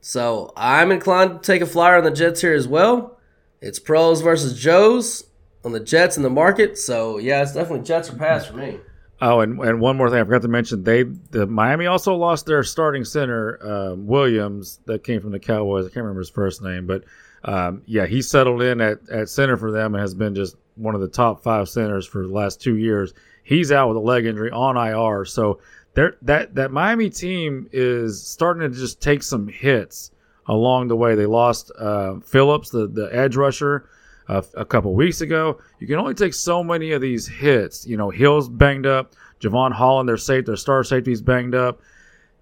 [0.00, 3.18] So I'm inclined to take a flyer on the Jets here as well.
[3.60, 5.24] It's pros versus Joes
[5.64, 6.78] on the Jets in the market.
[6.78, 8.78] So yeah, it's definitely Jets or pass for me.
[9.20, 12.46] Oh, and, and one more thing I forgot to mention: they the Miami also lost
[12.46, 15.86] their starting center um, Williams that came from the Cowboys.
[15.86, 17.04] I can't remember his first name, but
[17.44, 20.94] um, yeah, he settled in at, at center for them and has been just one
[20.94, 23.12] of the top five centers for the last two years.
[23.42, 25.60] He's out with a leg injury on IR, so
[25.94, 30.10] they're, that that Miami team is starting to just take some hits
[30.46, 31.14] along the way.
[31.14, 33.88] They lost uh, Phillips, the the edge rusher
[34.28, 35.58] uh, a couple weeks ago.
[35.80, 37.86] You can only take so many of these hits.
[37.86, 41.80] You know, Hill's banged up, Jevon Holland, their safe, their star safety's banged up.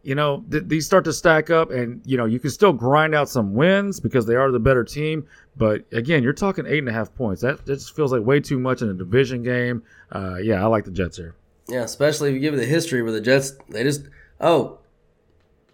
[0.04, 3.14] You know, th- these start to stack up, and you know you can still grind
[3.14, 5.26] out some wins because they are the better team.
[5.56, 7.40] But again, you're talking eight and a half points.
[7.42, 9.82] That, that just feels like way too much in a division game.
[10.12, 11.34] Uh, yeah, I like the Jets here.
[11.68, 14.02] Yeah, especially if you give it the history where the Jets they just
[14.40, 14.78] oh,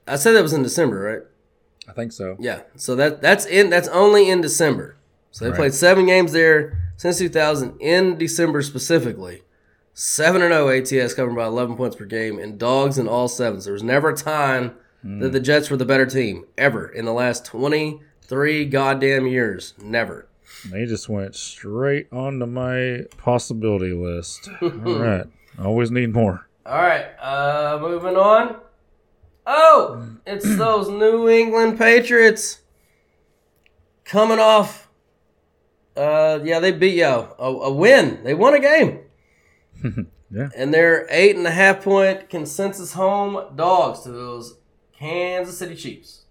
[0.06, 1.22] I said that was in December, right?
[1.88, 2.36] I think so.
[2.38, 4.96] Yeah, so that that's in that's only in December.
[5.32, 5.56] So they Right.
[5.58, 9.42] played seven games there since 2000 in December specifically.
[10.02, 13.66] Seven and zero ATS covered by 11 points per game and dogs in all sevens.
[13.66, 14.74] There was never a time
[15.04, 19.74] that the Jets were the better team ever in the last 23 goddamn years.
[19.82, 20.26] Never.
[20.70, 24.48] They just went straight onto my possibility list.
[24.62, 25.26] All right,
[25.62, 26.48] always need more.
[26.64, 28.56] All right, uh, moving on.
[29.46, 32.60] Oh, it's those New England Patriots
[34.06, 34.88] coming off
[35.94, 38.24] Uh, yeah, they beat yeah a, a win.
[38.24, 39.00] They won a game.
[40.32, 40.48] Yeah.
[40.56, 44.58] And they're eight and a half point consensus home dogs to those
[44.96, 46.24] Kansas City Chiefs.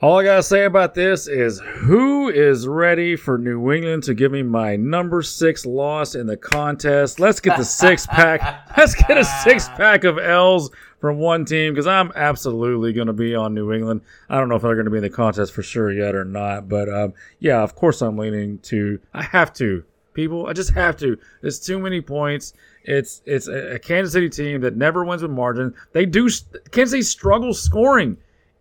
[0.00, 4.32] All I gotta say about this is who is ready for New England to give
[4.32, 7.20] me my number six loss in the contest?
[7.20, 8.70] Let's get the six pack.
[8.76, 13.12] Let's get a six pack of L's from one team because I'm absolutely going to
[13.12, 14.00] be on New England.
[14.28, 16.24] I don't know if they're going to be in the contest for sure yet or
[16.24, 19.00] not, but um, yeah, of course I'm leaning to.
[19.12, 19.84] I have to,
[20.14, 20.46] people.
[20.46, 21.18] I just have to.
[21.42, 22.54] There's too many points.
[22.84, 25.74] It's it's a, a Kansas City team that never wins with margin.
[25.92, 26.28] They do.
[26.70, 28.16] Kansas City struggles scoring.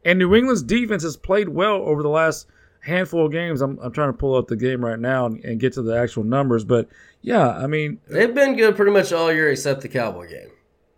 [0.05, 2.47] And New England's defense has played well over the last
[2.81, 3.61] handful of games.
[3.61, 5.97] I'm, I'm trying to pull up the game right now and, and get to the
[5.97, 6.65] actual numbers.
[6.65, 6.89] But
[7.21, 10.49] yeah, I mean, They've been good pretty much all year except the Cowboy game.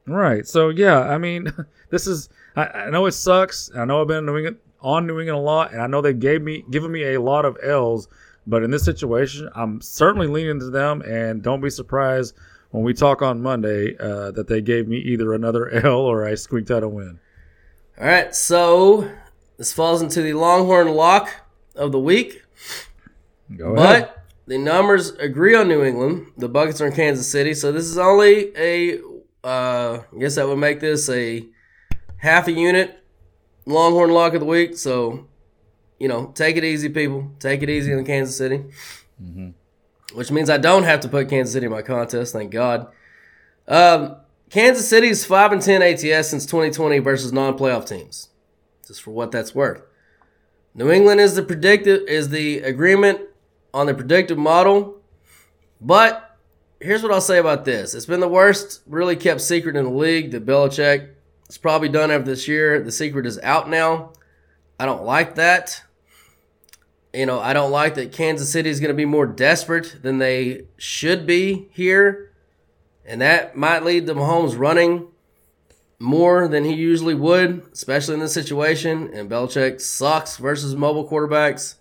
[0.07, 0.47] right.
[0.47, 1.51] So yeah, I mean,
[1.89, 2.29] this is.
[2.55, 3.69] I, I know it sucks.
[3.75, 6.01] I know I've been in New England, on New England a lot, and I know
[6.01, 8.07] they gave me given me a lot of L's.
[8.47, 12.35] But in this situation, I'm certainly leaning to them, and don't be surprised
[12.71, 16.35] when we talk on Monday uh, that they gave me either another L or I
[16.35, 17.19] squeaked out a win.
[17.99, 19.09] All right, so
[19.57, 21.29] this falls into the Longhorn lock
[21.75, 22.43] of the week.
[23.55, 24.03] Go ahead.
[24.03, 26.27] But the numbers agree on New England.
[26.37, 28.99] The buckets are in Kansas City, so this is only a.
[29.43, 31.47] Uh, I guess that would make this a
[32.17, 33.03] half a unit
[33.65, 34.75] Longhorn lock of the week.
[34.75, 35.27] So,
[35.99, 37.31] you know, take it easy, people.
[37.39, 38.63] Take it easy in Kansas City.
[40.13, 42.33] Which means I don't have to put Kansas City in my contest.
[42.33, 42.87] Thank God.
[43.67, 44.17] Um,
[44.49, 48.29] Kansas City's five and ten ATS since 2020 versus non-playoff teams.
[48.85, 49.81] Just for what that's worth.
[50.75, 53.21] New England is the predictive is the agreement
[53.73, 55.01] on the predictive model,
[55.81, 56.37] but
[56.79, 59.89] here's what I'll say about this: it's been the worst, really kept secret in the
[59.89, 61.09] league that Belichick
[61.49, 62.81] is probably done after this year.
[62.81, 64.11] The secret is out now.
[64.79, 65.83] I don't like that.
[67.13, 70.17] You know, I don't like that Kansas City is going to be more desperate than
[70.17, 72.33] they should be here,
[73.05, 75.07] and that might lead to Mahomes running
[75.97, 79.09] more than he usually would, especially in this situation.
[79.13, 81.75] And Belichick sucks versus mobile quarterbacks.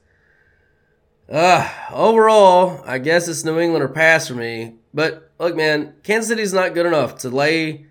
[1.29, 4.75] Uh, overall, I guess it's New England or pass for me.
[4.93, 7.87] But look, man, Kansas City's not good enough to lay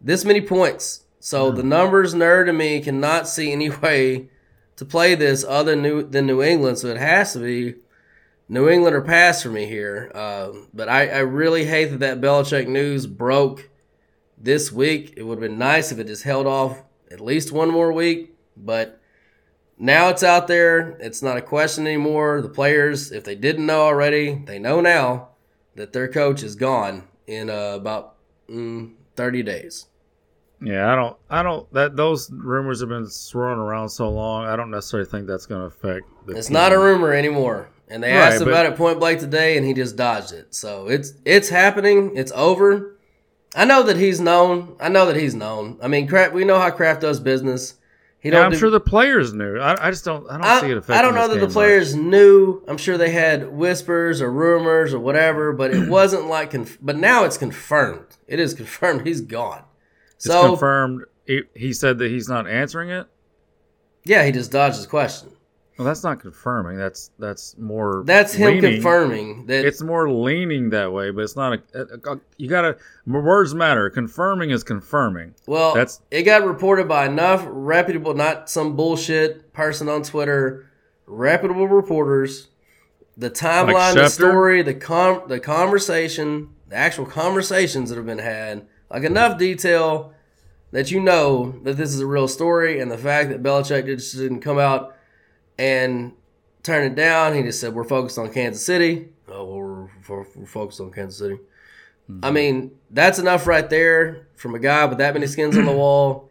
[0.00, 1.04] this many points.
[1.20, 4.30] So the numbers nerd in me cannot see any way
[4.78, 6.78] to play this other new than New England.
[6.78, 7.74] So it has to be
[8.48, 10.10] New England or pass for me here.
[10.14, 13.68] Um, but I, I really hate that that Belichick news broke
[14.38, 15.14] this week.
[15.16, 18.36] It would have been nice if it just held off at least one more week.
[18.56, 19.00] But
[19.76, 20.90] now it's out there.
[21.00, 22.40] It's not a question anymore.
[22.40, 25.30] The players, if they didn't know already, they know now
[25.74, 28.14] that their coach is gone in uh, about
[28.48, 29.86] mm, 30 days.
[30.60, 31.72] Yeah, I don't, I don't.
[31.72, 34.46] That those rumors have been swirling around so long.
[34.46, 36.04] I don't necessarily think that's going to affect.
[36.26, 36.54] The It's team.
[36.54, 37.68] not a rumor anymore.
[37.90, 40.54] And they Right, asked about it point blank today, and he just dodged it.
[40.54, 42.16] So it's it's happening.
[42.16, 42.96] It's over.
[43.56, 44.76] I know that he's known.
[44.80, 45.78] I know that he's known.
[45.82, 47.76] I mean, Kraft, we know how Kraft does business.
[48.20, 49.58] He Yeah, don't I'm do- sure the players knew.
[49.58, 50.28] I, I just don't.
[50.28, 50.96] I don't I, see it affecting.
[50.96, 52.62] I don't know that the players knew.
[52.68, 56.50] I'm sure they had whispers or rumors or whatever, but it wasn't like.
[56.50, 58.16] Conf- but now it's confirmed.
[58.26, 59.06] It is confirmed.
[59.06, 59.62] He's gone.
[60.18, 60.26] Much.
[60.26, 61.04] It's So confirmed.
[61.26, 63.06] He, he said that he's not answering it.
[64.04, 65.30] yeah, he just dodged his question.
[65.76, 66.76] Well, that's not confirming.
[66.76, 68.02] That's that's more.
[68.04, 68.72] That's him leaning.
[68.74, 71.62] confirming that It's more leaning that way, but it's not a.
[72.08, 72.78] a- a- you gotta.
[73.06, 73.88] Words matter.
[73.88, 75.34] Confirming is confirming.
[75.46, 80.68] Well, That's- it got reported by enough reputable, not some bullshit person on Twitter,
[81.06, 82.48] reputable reporters.
[83.16, 88.66] The timeline, the story, the com- the conversation, the actual conversations that have been had,
[88.90, 90.12] like enough detail
[90.70, 94.16] that you know that this is a real story, and the fact that Belichick just
[94.16, 94.96] didn't come out
[95.58, 96.12] and
[96.62, 97.34] turn it down.
[97.34, 99.08] He just said we're focused on Kansas City.
[99.28, 101.38] Oh, well, we're, we're, we're focused on Kansas City.
[102.22, 105.72] I mean, that's enough right there from a guy with that many skins on the
[105.76, 106.30] wall.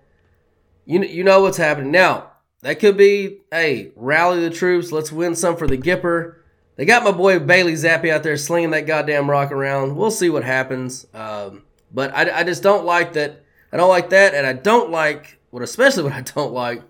[0.85, 2.31] You you know what's happening now.
[2.61, 4.91] That could be, hey, rally the troops.
[4.91, 6.37] Let's win some for the Gipper.
[6.75, 9.95] They got my boy Bailey Zappe out there slinging that goddamn rock around.
[9.95, 11.05] We'll see what happens.
[11.13, 11.63] Um,
[11.97, 13.43] but I, I just don't like that.
[13.73, 16.83] I don't like that, and I don't like what, especially what I don't like,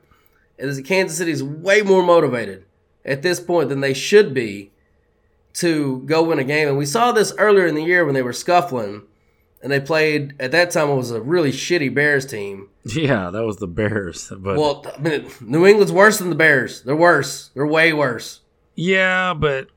[0.58, 2.66] is that Kansas City's way more motivated
[3.06, 4.74] at this point than they should be
[5.54, 6.68] to go win a game.
[6.68, 9.04] And we saw this earlier in the year when they were scuffling,
[9.64, 10.36] and they played.
[10.42, 12.68] At that time, it was a really shitty Bears team.
[12.84, 14.30] Yeah, that was the Bears.
[14.30, 16.82] But Well, I mean, New England's worse than the Bears.
[16.84, 17.50] They're worse.
[17.54, 18.42] They're way worse.
[18.76, 19.68] yeah, but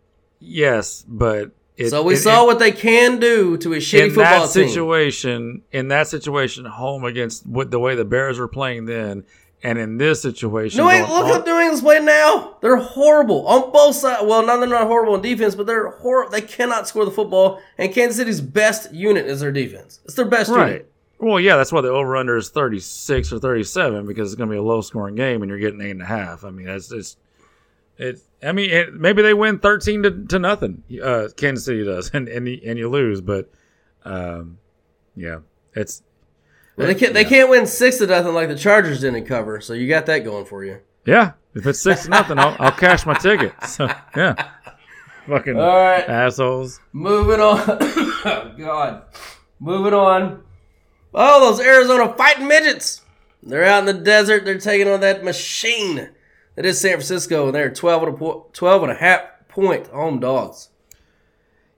[0.41, 4.05] yes, but it, so we it- saw it- what they can do to a shitty
[4.07, 4.68] in football that team.
[4.68, 5.62] situation.
[5.72, 9.24] In that situation, home against what the way the Bears were playing then,
[9.62, 12.57] And in this situation, No, wait, look how New England's playing now.
[12.62, 14.22] They're horrible on both sides.
[14.24, 16.31] Well, no, they're not horrible on defense, but they're horrible.
[16.33, 17.61] They cannot score the football.
[17.76, 20.01] And Kansas City's best unit is their defense.
[20.07, 20.66] It's their best right.
[20.66, 20.93] unit.
[21.18, 24.55] Well, yeah, that's why the over under is 36 or 37 because it's going to
[24.55, 26.43] be a low scoring game and you're getting eight and a half.
[26.43, 27.18] I mean, that's just
[27.99, 28.18] it.
[28.43, 30.82] I mean, it, maybe they win 13 to, to nothing.
[31.03, 33.51] Uh, Kansas City does, and and you, and you lose, but
[34.05, 34.59] um,
[35.16, 35.41] yeah,
[35.74, 36.03] it's
[36.76, 37.12] Well, they can't.
[37.14, 39.61] They can't win six to nothing like the Chargers didn't cover.
[39.61, 40.78] So you got that going for you.
[41.05, 41.32] yeah.
[41.53, 43.53] If it's six to nothing, I'll, I'll cash my ticket.
[43.66, 44.34] So yeah,
[45.26, 46.09] fucking All right.
[46.09, 46.78] assholes.
[46.93, 47.59] Moving on.
[47.68, 49.03] oh, God.
[49.59, 50.45] Moving on.
[51.12, 53.03] Oh, those Arizona fighting midgets.
[53.43, 54.45] They're out in the desert.
[54.45, 56.11] They're taking on that machine
[56.61, 59.86] that is San Francisco, and they're 12 and a, po- 12 and a half point
[59.86, 60.68] home dogs.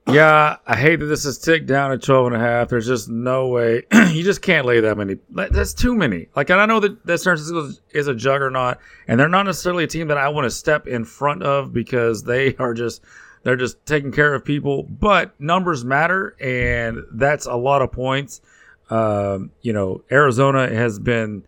[0.09, 2.67] Yeah, I hate that this is ticked down at 12 and a half.
[2.67, 3.83] There's just no way.
[4.09, 5.19] you just can't lay that many.
[5.29, 6.27] That's too many.
[6.35, 8.77] Like, and I know that, that San Francisco is- is a juggernaut,
[9.07, 12.23] and they're not necessarily a team that I want to step in front of because
[12.23, 13.03] they are just,
[13.43, 14.83] they're just taking care of people.
[14.83, 18.41] But numbers matter, and that's a lot of points.
[18.89, 21.45] Um, you know, Arizona has been,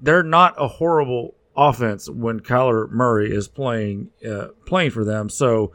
[0.00, 5.28] they're not a horrible offense when Kyler Murray is playing, uh, playing for them.
[5.28, 5.72] So,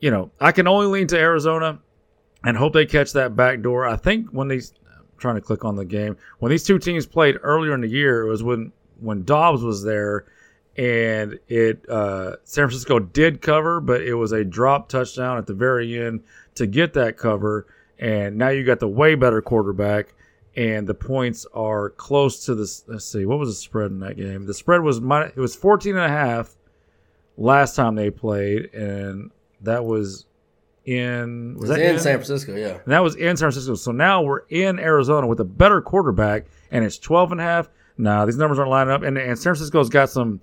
[0.00, 1.80] you know, I can only lean to Arizona
[2.44, 3.86] and hope they catch that back door.
[3.86, 7.06] I think when these I'm trying to click on the game, when these two teams
[7.06, 10.26] played earlier in the year, it was when when Dobbs was there
[10.76, 15.54] and it uh, San Francisco did cover, but it was a drop touchdown at the
[15.54, 16.22] very end
[16.54, 17.66] to get that cover.
[17.98, 20.14] And now you got the way better quarterback,
[20.56, 22.84] and the points are close to this.
[22.86, 24.46] Let's see, what was the spread in that game?
[24.46, 26.56] The spread was it was 14 and a half
[27.36, 29.30] last time they played, and
[29.62, 30.26] that was
[30.84, 32.78] in was It's that in San Francisco, yeah.
[32.84, 33.74] and that was in San Francisco.
[33.74, 37.68] So now we're in Arizona with a better quarterback, and it's 12 and a half.
[37.98, 39.02] Nah, these numbers aren't lining up.
[39.02, 40.40] And, and San Francisco's got some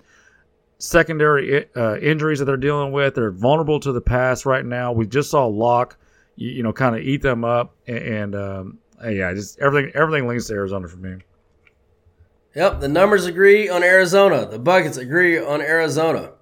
[0.78, 3.16] secondary uh, injuries that they're dealing with.
[3.16, 4.92] They're vulnerable to the pass right now.
[4.92, 5.96] We just saw Lock,
[6.36, 7.74] you, you know, kind of eat them up.
[7.88, 11.18] And, and um, yeah, just everything everything links to Arizona for me.
[12.54, 14.46] Yep, the numbers agree on Arizona.
[14.46, 16.32] The buckets agree on Arizona.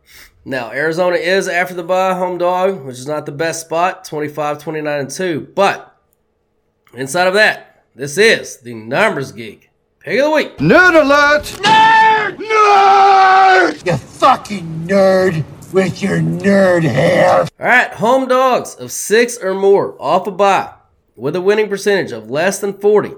[0.45, 4.59] Now, Arizona is after the bye home dog, which is not the best spot, 25,
[4.59, 5.53] 29, and 2.
[5.55, 6.01] But
[6.95, 9.71] inside of that, this is the numbers geek.
[9.99, 10.57] Pick of the week.
[10.59, 11.43] Nerd alert!
[11.65, 12.37] Nerd!
[12.37, 13.87] Nerd!
[13.87, 17.41] You fucking nerd with your nerd hair.
[17.41, 20.76] All right, home dogs of six or more off a bye
[21.17, 23.15] with a winning percentage of less than 40.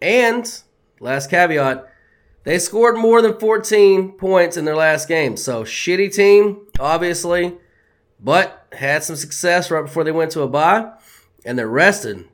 [0.00, 0.62] And,
[1.00, 1.86] last caveat,
[2.44, 5.36] they scored more than 14 points in their last game.
[5.36, 7.54] So, shitty team, obviously,
[8.20, 10.92] but had some success right before they went to a bye.
[11.44, 12.26] And they're rested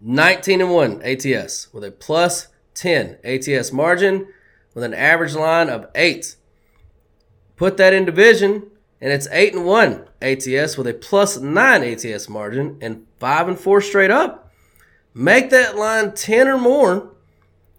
[0.00, 4.28] 19 and 1 ATS with a plus 10 ATS margin
[4.74, 6.36] with an average line of 8.
[7.56, 8.71] Put that in division,
[9.02, 13.58] and it's 8 and 1 ATS with a plus 9 ATS margin and 5 and
[13.58, 14.52] 4 straight up.
[15.12, 17.10] Make that line 10 or more.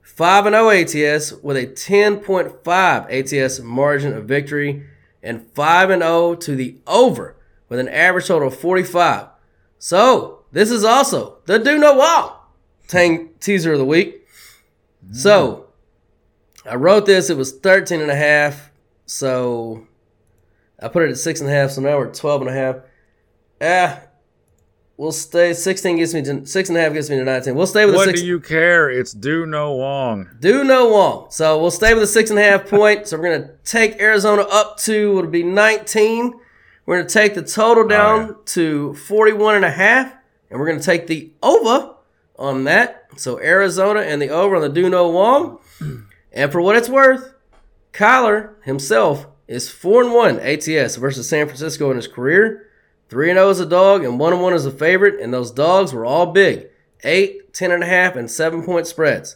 [0.02, 4.86] 5 and 0 ATS with a 10.5 ATS margin of victory
[5.24, 7.38] and 5 and 0 to the over
[7.70, 9.28] with an average total of 45.
[9.80, 12.52] So, this is also the Do No Wall
[12.88, 14.28] Tang teaser of the week.
[15.12, 15.68] So,
[16.66, 18.72] I wrote this, it was 13 and a half.
[19.06, 19.88] So,
[20.82, 21.72] I put it at six and a half.
[21.72, 22.76] So now we're at 12 and a half.
[23.62, 24.02] Ah,
[24.98, 25.54] we'll stay.
[25.54, 27.56] 16 gets me to six and a half gets me to 19.
[27.56, 28.22] We'll stay with What the six.
[28.22, 28.90] do you care?
[28.90, 30.30] It's do no wrong.
[30.40, 31.28] Do no wrong.
[31.30, 33.08] So we'll stay with the six and a half point.
[33.08, 36.34] So we're gonna take Arizona up to it'll be 19.
[36.86, 40.14] We're gonna take the total down to 41 and a half,
[40.50, 41.96] and we're gonna take the over
[42.38, 43.06] on that.
[43.16, 45.60] So Arizona and the over on the Do No wrong.
[46.34, 47.34] And for what it's worth,
[47.94, 52.70] Kyler himself is four and one ATS versus San Francisco in his career.
[53.10, 55.20] Three and oh zero as a dog, and one and one as a favorite.
[55.20, 56.68] And those dogs were all big,
[57.04, 59.36] eight, ten and a half, and seven point spreads.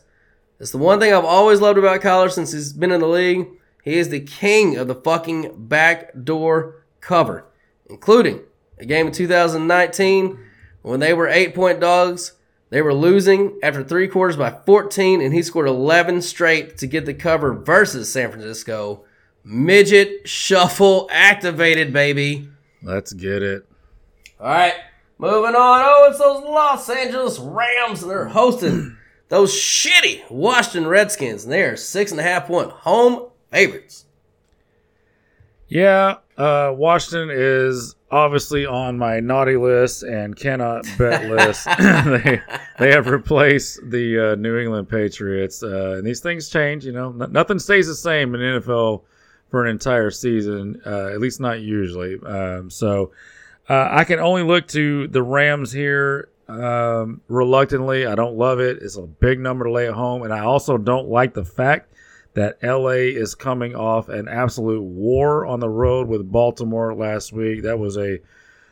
[0.59, 3.47] It's the one thing I've always loved about Kyler since he's been in the league.
[3.83, 7.45] He is the king of the fucking backdoor cover,
[7.89, 8.41] including
[8.79, 10.39] a game in 2019
[10.81, 12.33] when they were eight point dogs.
[12.69, 17.05] They were losing after three quarters by 14, and he scored 11 straight to get
[17.05, 19.05] the cover versus San Francisco.
[19.49, 22.49] Midget shuffle activated, baby.
[22.83, 23.65] Let's get it.
[24.41, 24.73] All right,
[25.17, 25.81] moving on.
[25.85, 28.97] Oh, it's those Los Angeles Rams, and they're hosting
[29.29, 34.03] those shitty Washington Redskins, and they are six and a half point home favorites.
[35.69, 41.65] Yeah, uh, Washington is obviously on my naughty list and cannot bet list.
[41.79, 42.41] they
[42.79, 46.85] they have replaced the uh, New England Patriots, uh, and these things change.
[46.85, 49.03] You know, N- nothing stays the same in NFL
[49.49, 52.19] for an entire season, uh, at least not usually.
[52.25, 53.11] Um, so
[53.69, 58.05] uh, I can only look to the Rams here um, reluctantly.
[58.05, 58.79] I don't love it.
[58.81, 61.93] It's a big number to lay at home, and I also don't like the fact
[62.33, 67.63] that LA is coming off an absolute war on the road with Baltimore last week.
[67.63, 68.19] That was a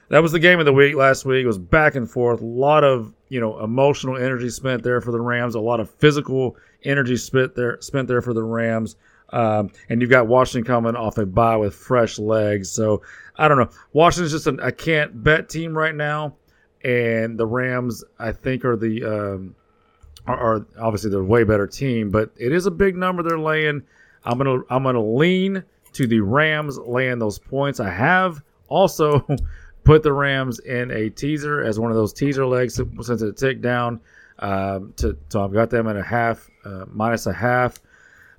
[0.09, 1.43] that was the game of the week last week.
[1.43, 2.41] It was back and forth.
[2.41, 5.55] A lot of you know emotional energy spent there for the Rams.
[5.55, 8.95] A lot of physical energy spent there spent there for the Rams.
[9.31, 12.71] Um, and you've got Washington coming off a bye with fresh legs.
[12.71, 13.01] So
[13.37, 13.69] I don't know.
[13.93, 16.35] Washington's just an, can't bet team right now,
[16.83, 19.55] and the Rams I think are the um,
[20.27, 23.83] are, are obviously the way better team, but it is a big number they're laying.
[24.23, 25.63] I'm gonna I'm gonna lean
[25.93, 27.79] to the Rams laying those points.
[27.79, 29.25] I have also
[29.83, 33.61] put the Rams in a teaser as one of those teaser legs since it ticked
[33.61, 34.01] down.
[34.39, 37.79] Um, to so I've got them at a half uh, minus a half.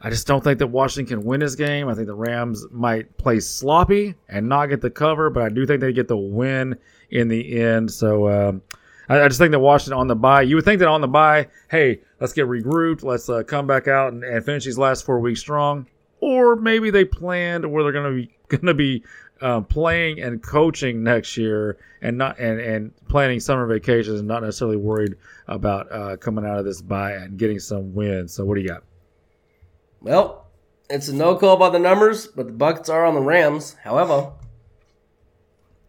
[0.00, 1.88] I just don't think that Washington can win this game.
[1.88, 5.66] I think the Rams might play sloppy and not get the cover, but I do
[5.66, 6.76] think they get the win
[7.10, 7.90] in the end.
[7.90, 8.62] So um,
[9.08, 11.08] I, I just think that Washington on the bye, you would think that on the
[11.08, 15.04] bye, hey, let's get regrouped, let's uh, come back out and, and finish these last
[15.04, 15.86] four weeks strong.
[16.20, 19.02] Or maybe they planned where they're going to be going to be
[19.40, 24.42] uh, playing and coaching next year, and not and and planning summer vacations, and not
[24.42, 25.14] necessarily worried
[25.48, 28.32] about uh, coming out of this bye and getting some wins.
[28.32, 28.82] So what do you got?
[30.06, 30.46] Well,
[30.88, 33.74] it's a no call by the numbers, but the buckets are on the Rams.
[33.82, 34.34] However,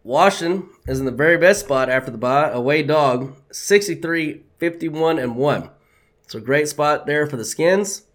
[0.02, 5.36] Washington is in the very best spot after the bye, away dog, 63, 51, and
[5.36, 5.70] 1.
[6.24, 8.08] It's a great spot there for the Skins.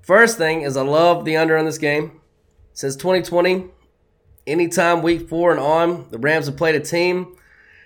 [0.00, 2.20] First thing is I love the under on this game.
[2.72, 3.64] Since 2020,
[4.46, 7.34] anytime week four and on, the Rams have played a team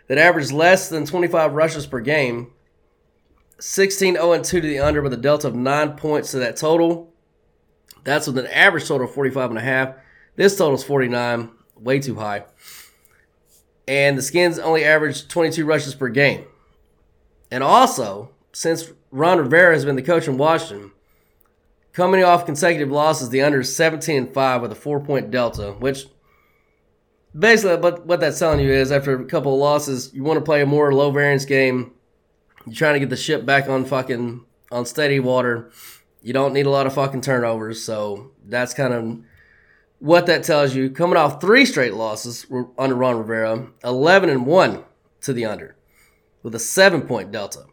[0.09, 2.53] that averaged less than 25 rushes per game.
[3.59, 7.10] 16 0 2 to the under with a delta of 9 points to that total.
[8.05, 9.95] That's with an average total of 45 and a half.
[10.37, 12.45] This total is 49, way too high.
[13.87, 16.45] And the Skins only average 22 rushes per game.
[17.51, 20.93] And also, since Ron Rivera has been the coach in Washington,
[21.93, 25.73] coming off consecutive losses, the under is 17 and 5 with a four point delta,
[25.73, 26.07] which
[27.37, 30.63] basically what that's telling you is after a couple of losses, you want to play
[30.63, 31.93] a more low variance game.
[32.67, 35.71] You're trying to get the ship back on fucking on steady water.
[36.23, 39.19] You don't need a lot of fucking turnovers, so that's kind of
[39.99, 40.91] what that tells you.
[40.91, 42.47] Coming off three straight losses
[42.79, 44.85] under Ron Rivera, 11 and 1
[45.23, 45.77] to the under
[46.43, 47.65] with a 7 point delta.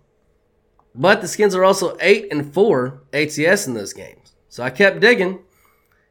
[0.95, 4.33] But the Skins are also 8 and 4 ATS in those games.
[4.49, 5.39] So I kept digging.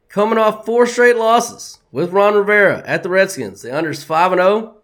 [0.09, 4.39] Coming off four straight losses with Ron Rivera at the Redskins, the under's 5 and
[4.39, 4.77] 0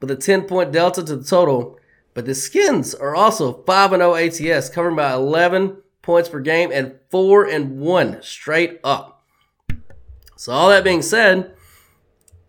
[0.00, 1.78] with a 10 point delta to the total.
[2.14, 6.70] But the Skins are also 5 and 0 ATS, covering by 11 points per game
[6.72, 9.24] and 4 and 1 straight up.
[10.36, 11.54] So all that being said,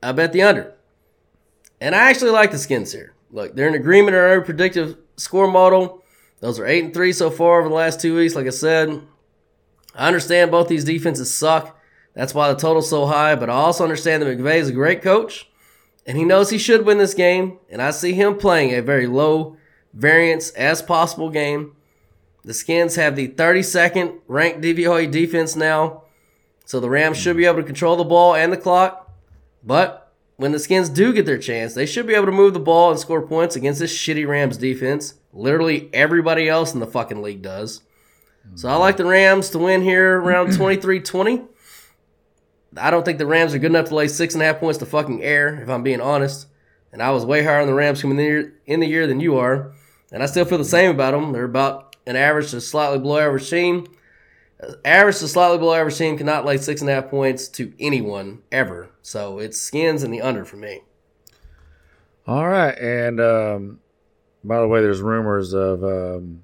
[0.03, 0.73] I bet the under.
[1.81, 3.13] And I actually like the Skins here.
[3.31, 6.03] Look, they're in agreement on our predictive score model.
[6.39, 9.01] Those are 8 and 3 so far over the last 2 weeks like I said.
[9.95, 11.79] I understand both these defenses suck.
[12.13, 15.01] That's why the total's so high, but I also understand that McVay is a great
[15.01, 15.49] coach
[16.05, 19.07] and he knows he should win this game, and I see him playing a very
[19.07, 19.57] low
[19.93, 21.74] variance as possible game.
[22.45, 26.03] The Skins have the 32nd ranked DVOA defense now,
[26.63, 29.11] so the Rams should be able to control the ball and the clock.
[29.63, 32.59] But when the Skins do get their chance, they should be able to move the
[32.59, 35.15] ball and score points against this shitty Rams defense.
[35.33, 37.81] Literally everybody else in the fucking league does.
[38.53, 41.41] So I like the Rams to win here around 23 20.
[42.77, 44.77] I don't think the Rams are good enough to lay six and a half points
[44.79, 46.45] to fucking air, if I'm being honest.
[46.91, 49.07] And I was way higher on the Rams coming in the year, in the year
[49.07, 49.71] than you are.
[50.11, 51.31] And I still feel the same about them.
[51.31, 53.87] They're about an average to slightly below average team.
[54.83, 58.41] Average to slightly below average team cannot lay six and a half points to anyone
[58.51, 58.89] ever.
[59.01, 60.81] So it's skins and the under for me.
[62.27, 63.79] All right, and um,
[64.43, 66.41] by the way, there's rumors of um,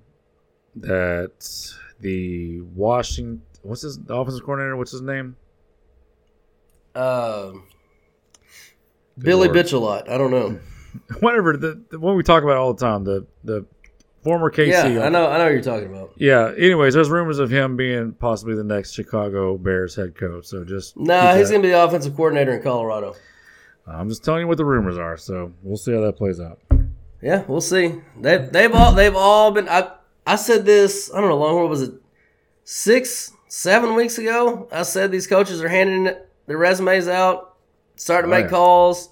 [0.75, 4.75] that the Washington what's his the offensive coordinator?
[4.75, 5.35] What's his name?
[6.95, 7.67] Um,
[9.17, 9.57] Billy Lord.
[9.57, 10.09] Bitchelot.
[10.09, 10.59] I don't know.
[11.19, 13.03] Whatever the, the one we talk about all the time.
[13.03, 13.65] The the
[14.23, 14.67] former KC.
[14.95, 15.27] Yeah, I know.
[15.29, 16.11] I know what you're talking about.
[16.17, 16.51] Yeah.
[16.57, 20.45] Anyways, there's rumors of him being possibly the next Chicago Bears head coach.
[20.45, 23.15] So just Nah, he's that- gonna be the offensive coordinator in Colorado.
[23.87, 25.17] I'm just telling you what the rumors are.
[25.17, 26.59] So we'll see how that plays out.
[27.21, 27.95] Yeah, we'll see.
[28.19, 29.67] They they've all they've all been.
[29.69, 29.89] I
[30.25, 31.11] I said this.
[31.13, 31.37] I don't know.
[31.37, 31.93] Long what was it?
[32.63, 34.67] Six, seven weeks ago.
[34.71, 36.13] I said these coaches are handing
[36.47, 37.55] their resumes out
[37.95, 38.57] starting to Oh, make yeah.
[38.57, 39.09] calls.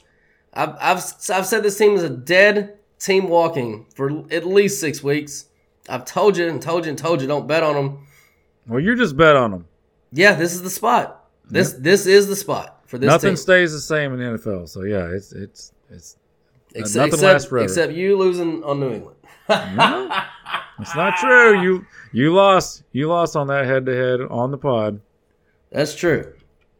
[0.54, 5.04] I've, I've I've said this team is a dead team walking for at least six
[5.04, 5.46] weeks.
[5.88, 8.08] I've told you and told you and told you don't bet on them.
[8.68, 9.66] Well, you just bet on them.
[10.12, 11.28] Yeah, this is the spot.
[11.50, 13.38] This this is the spot for this Nothing team.
[13.38, 14.70] stays the same in the NFL.
[14.70, 16.18] So yeah, it's it's it's
[16.76, 17.64] Except, nothing except, lasts forever.
[17.66, 19.16] except you losing on New England.
[19.50, 20.12] No,
[20.80, 21.60] it's not true.
[21.64, 22.84] You you lost.
[22.92, 25.02] You lost on that head to head on the pod.
[25.72, 26.34] That's true.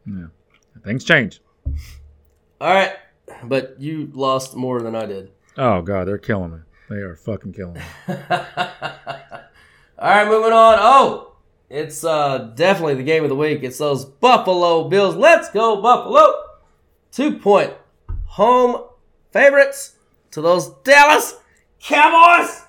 [0.06, 0.26] Yeah,
[0.84, 1.40] things change.
[2.60, 2.92] All right,
[3.44, 5.32] but you lost more than I did.
[5.56, 6.58] Oh god, they're killing me.
[6.88, 7.80] They are fucking killing me.
[8.08, 8.16] All
[9.98, 10.76] right, moving on.
[10.78, 11.32] Oh,
[11.68, 13.62] it's uh definitely the game of the week.
[13.62, 15.16] It's those Buffalo Bills.
[15.16, 16.34] Let's go Buffalo!
[17.12, 17.72] Two point
[18.26, 18.84] home
[19.32, 19.96] favorites
[20.30, 21.34] to those Dallas
[21.80, 22.66] Cowboys.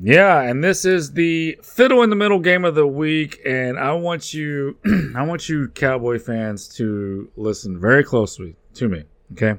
[0.00, 3.92] Yeah, and this is the fiddle in the middle game of the week, and I
[3.92, 4.76] want you,
[5.16, 9.04] I want you Cowboy fans to listen very closely to me.
[9.32, 9.58] Okay,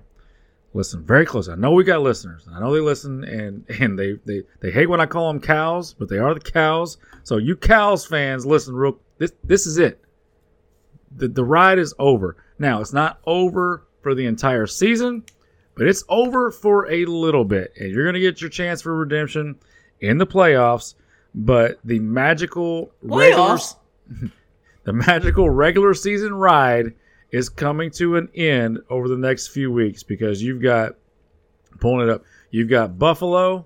[0.74, 1.54] listen very closely.
[1.54, 2.48] I know we got listeners.
[2.52, 5.94] I know they listen, and and they they they hate when I call them cows,
[5.94, 6.98] but they are the cows.
[7.24, 9.00] So you cows fans, listen real.
[9.18, 10.02] This this is it.
[11.16, 12.38] The the ride is over.
[12.58, 15.24] Now it's not over for the entire season,
[15.76, 19.56] but it's over for a little bit, and you're gonna get your chance for redemption
[20.02, 20.96] in the playoffs,
[21.34, 23.58] but the magical regular
[24.84, 26.94] the magical regular season ride
[27.32, 30.96] is coming to an end over the next few weeks because you've got
[31.80, 32.24] pulling it up.
[32.52, 33.66] You've got Buffalo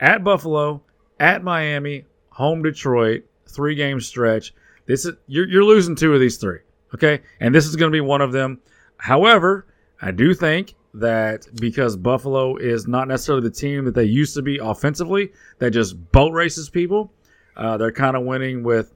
[0.00, 0.82] at Buffalo,
[1.18, 4.52] at Miami, home Detroit, three game stretch.
[4.86, 6.58] This is you're, you're losing two of these three,
[6.94, 7.20] okay?
[7.40, 8.60] And this is going to be one of them.
[8.96, 9.66] However,
[10.00, 14.42] I do think that because Buffalo is not necessarily the team that they used to
[14.42, 17.12] be offensively, that just boat races people.
[17.56, 18.92] Uh, they're kind of winning with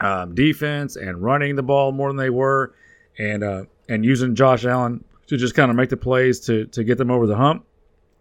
[0.00, 2.74] um, defense and running the ball more than they were,
[3.18, 6.84] and uh, and using Josh Allen to just kind of make the plays to to
[6.84, 7.64] get them over the hump.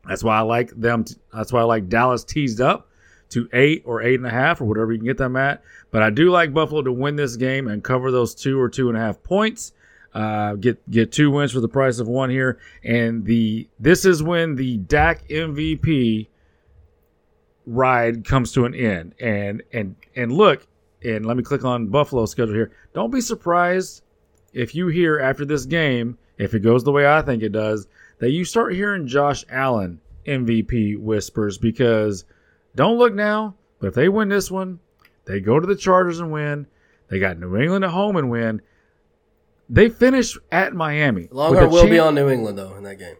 [0.07, 1.03] That's why I like them.
[1.03, 2.89] t- that's why I like Dallas teased up
[3.30, 5.63] to eight or eight and a half or whatever you can get them at.
[5.91, 8.89] But I do like Buffalo to win this game and cover those two or two
[8.89, 9.72] and a half points.
[10.13, 14.23] Uh, get get two wins for the price of one here, and the this is
[14.23, 16.27] when the Dak MVP
[17.65, 19.13] ride comes to an end.
[19.19, 20.65] And and and look,
[21.03, 22.72] and let me click on Buffalo schedule here.
[22.93, 24.03] Don't be surprised
[24.56, 27.88] if you hear after this game, if it goes the way I think it does,
[28.19, 32.23] that you start hearing Josh Allen MVP whispers because
[32.76, 34.80] don't look now, but if they win this one,
[35.26, 36.68] they go to the Chargers and win.
[37.10, 38.61] They got New England at home and win.
[39.69, 41.27] They finish at Miami.
[41.32, 43.15] Longhorn will be on New England though in that game.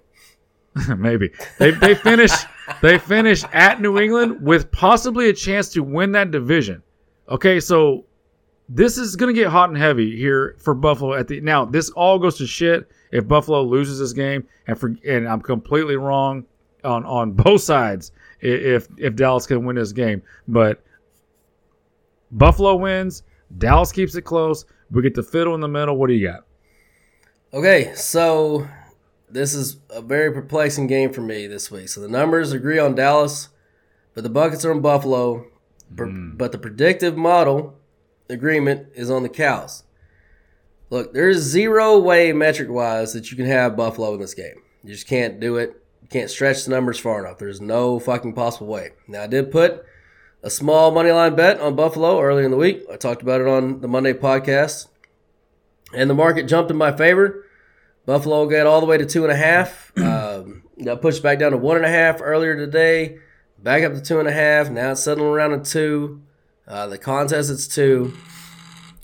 [0.98, 2.32] Maybe they they finish
[2.82, 6.82] they finish at New England with possibly a chance to win that division.
[7.28, 8.06] Okay, so
[8.67, 11.65] this is gonna get hot and heavy here for Buffalo at the now.
[11.65, 15.95] This all goes to shit if Buffalo loses this game, and for and I'm completely
[15.95, 16.45] wrong
[16.83, 18.11] on on both sides
[18.41, 20.83] if if Dallas can win this game, but
[22.31, 23.23] Buffalo wins,
[23.57, 24.65] Dallas keeps it close.
[24.91, 25.97] We get the fiddle in the middle.
[25.97, 26.45] What do you got?
[27.53, 28.67] Okay, so
[29.29, 31.89] this is a very perplexing game for me this week.
[31.89, 33.49] So the numbers agree on Dallas,
[34.13, 35.47] but the buckets are on Buffalo.
[35.95, 36.35] Per- hmm.
[36.35, 37.77] But the predictive model
[38.30, 39.84] agreement is on the cows.
[40.89, 44.61] Look, there's zero way metric wise that you can have Buffalo in this game.
[44.84, 45.81] You just can't do it.
[46.02, 47.39] You can't stretch the numbers far enough.
[47.39, 48.91] There's no fucking possible way.
[49.07, 49.84] Now I did put
[50.43, 52.84] a small money line bet on Buffalo earlier in the week.
[52.91, 54.88] I talked about it on the Monday podcast.
[55.93, 57.45] And the market jumped in my favor.
[58.06, 59.91] Buffalo got all the way to two and a half.
[59.97, 63.18] Um, got pushed back down to one and a half earlier today.
[63.57, 64.69] Back up to two and a half.
[64.69, 66.22] Now it's settling around at two.
[66.67, 68.13] Uh, the contest it's two.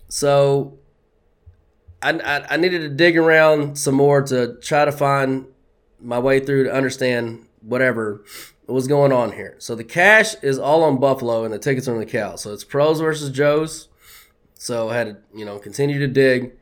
[0.09, 0.79] So
[2.01, 5.45] I, I, I needed to dig around some more to try to find
[5.99, 8.23] my way through to understand whatever
[8.67, 9.55] was going on here.
[9.59, 12.35] So the cash is all on Buffalo and the tickets on the cow.
[12.35, 13.89] So it's pros versus Joes.
[14.55, 16.53] So I had to, you know, continue to dig.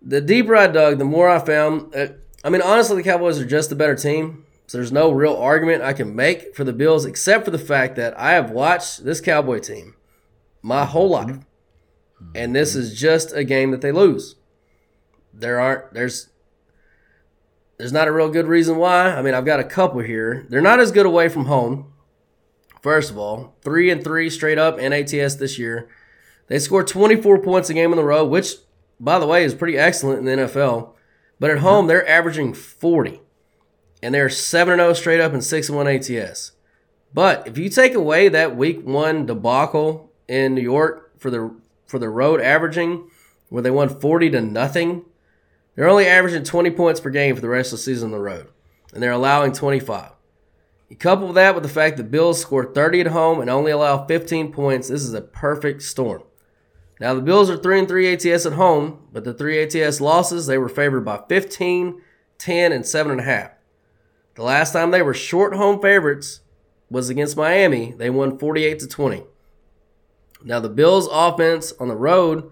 [0.00, 1.94] The deeper I dug, the more I found.
[1.94, 2.08] Uh,
[2.44, 4.44] I mean, honestly, the Cowboys are just the better team.
[4.66, 7.96] So there's no real argument I can make for the Bills except for the fact
[7.96, 9.94] that I have watched this Cowboy team
[10.62, 11.26] my whole life.
[11.26, 12.30] Mm-hmm.
[12.34, 14.36] And this is just a game that they lose.
[15.34, 16.28] There aren't there's
[17.78, 19.08] there's not a real good reason why.
[19.08, 20.46] I mean, I've got a couple here.
[20.48, 21.92] They're not as good away from home.
[22.80, 25.88] First of all, 3 and 3 straight up in ATS this year.
[26.48, 28.54] They score 24 points a game in the row, which
[29.00, 30.94] by the way is pretty excellent in the NFL.
[31.40, 33.20] But at home, they're averaging 40
[34.02, 36.52] and they're 7 0 straight up and 6 1 ATS.
[37.14, 41.54] But if you take away that week one debacle in New York for the
[41.86, 43.10] for the road averaging,
[43.50, 45.04] where they won 40 to nothing,
[45.74, 48.18] They're only averaging 20 points per game for the rest of the season on the
[48.18, 48.48] road,
[48.94, 50.12] and they're allowing 25.
[50.88, 54.06] You couple that with the fact that Bills score 30 at home and only allow
[54.06, 56.22] 15 points, this is a perfect storm.
[57.00, 60.46] Now the Bills are 3 and 3 ATS at home, but the 3 ATS losses,
[60.46, 62.00] they were favored by 15,
[62.38, 63.50] 10, and 7.5.
[64.34, 66.40] The last time they were short home favorites
[66.90, 67.92] was against Miami.
[67.92, 69.24] They won 48 to 20.
[70.44, 72.50] Now the Bills offense on the road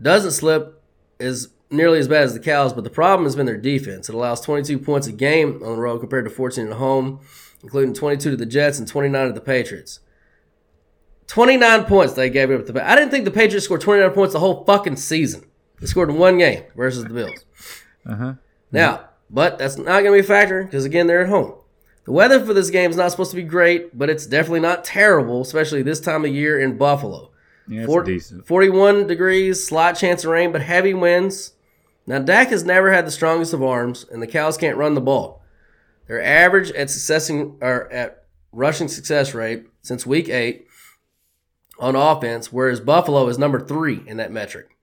[0.00, 0.82] doesn't slip
[1.18, 4.08] as nearly as bad as the Cows, but the problem has been their defense.
[4.08, 7.20] It allows 22 points a game on the road compared to 14 at home,
[7.62, 10.00] including 22 to the Jets and 29 to the Patriots.
[11.26, 14.40] 29 points they gave up the I didn't think the Patriots scored 29 points the
[14.40, 15.44] whole fucking season.
[15.80, 17.44] They scored in one game versus the Bills.
[18.06, 18.34] Uh huh.
[18.70, 21.54] Now, but that's not going to be a factor because again they're at home.
[22.06, 24.84] The weather for this game is not supposed to be great, but it's definitely not
[24.84, 27.32] terrible, especially this time of year in Buffalo.
[27.68, 28.46] Yeah, it's Four- decent.
[28.46, 31.54] 41 degrees, slight chance of rain, but heavy winds.
[32.06, 35.00] Now, Dak has never had the strongest of arms, and the Cows can't run the
[35.00, 35.42] ball.
[36.06, 40.68] Their average at successing or at rushing success rate since week eight
[41.80, 44.76] on offense, whereas Buffalo is number three in that metric.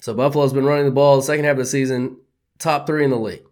[0.00, 2.16] So Buffalo's been running the ball the second half of the season,
[2.58, 3.44] top three in the league.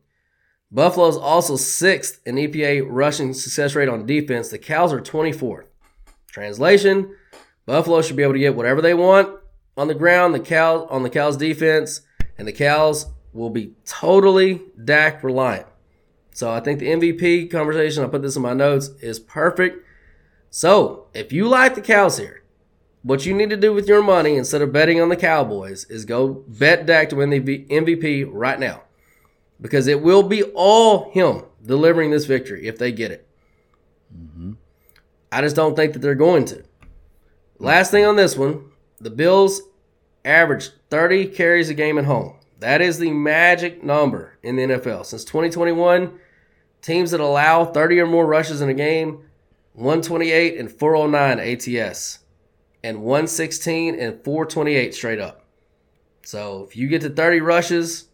[0.70, 4.48] Buffalo's also sixth in EPA rushing success rate on defense.
[4.48, 5.66] The Cows are 24th.
[6.26, 7.14] Translation:
[7.66, 9.38] Buffalo should be able to get whatever they want
[9.76, 10.34] on the ground.
[10.34, 12.01] The Cows on the Cows defense,
[12.36, 15.66] and the Cows will be totally Dak reliant.
[16.32, 19.86] So I think the MVP conversation, I put this in my notes, is perfect.
[20.51, 22.43] So if you like the Cows here,
[23.02, 26.05] what you need to do with your money instead of betting on the Cowboys is
[26.05, 28.82] go bet Dak to win the MVP right now.
[29.61, 33.27] Because it will be all him delivering this victory if they get it.
[34.15, 34.53] Mm-hmm.
[35.33, 36.65] I just don't think that they're going to.
[37.59, 38.70] Last thing on this one
[39.01, 39.62] the Bills
[40.24, 42.37] average 30 carries a game at home.
[42.61, 45.05] That is the magic number in the NFL.
[45.05, 46.19] Since 2021,
[46.81, 49.23] teams that allow 30 or more rushes in a game
[49.74, 52.20] 128 and 409 ATS,
[52.83, 55.45] and 116 and 428 straight up.
[56.24, 58.09] So if you get to 30 rushes,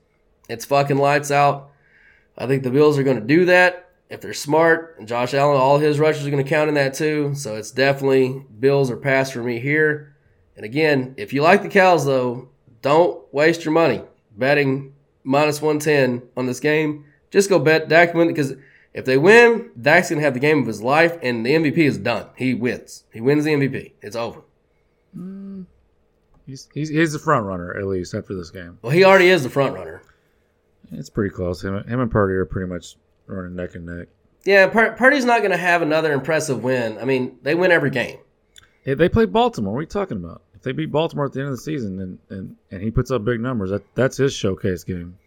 [0.48, 1.70] it's fucking lights out.
[2.36, 4.96] I think the Bills are going to do that if they're smart.
[4.98, 7.34] And Josh Allen, all his rushes are going to count in that too.
[7.34, 10.16] So it's definitely Bills are pass for me here.
[10.56, 12.48] And again, if you like the Cows though,
[12.82, 14.02] don't waste your money
[14.36, 14.94] betting
[15.24, 17.04] minus 110 on this game.
[17.30, 18.54] Just go bet Dak win because
[18.92, 21.78] if they win, Dak's going to have the game of his life and the MVP
[21.78, 22.26] is done.
[22.36, 23.04] He wins.
[23.12, 23.92] He wins the MVP.
[24.02, 24.42] It's over.
[26.46, 28.78] He's, he's he's the front runner at least after this game.
[28.82, 30.02] Well, he already is the front runner.
[30.92, 31.62] It's pretty close.
[31.62, 32.96] Him, him and Purdy are pretty much
[33.26, 34.08] running neck and neck.
[34.44, 36.98] Yeah, Pur- Purdy's not going to have another impressive win.
[36.98, 38.18] I mean, they win every game.
[38.82, 39.72] Hey, they play Baltimore.
[39.72, 40.42] What are you talking about?
[40.54, 43.10] If they beat Baltimore at the end of the season and, and, and he puts
[43.10, 45.18] up big numbers, that that's his showcase game.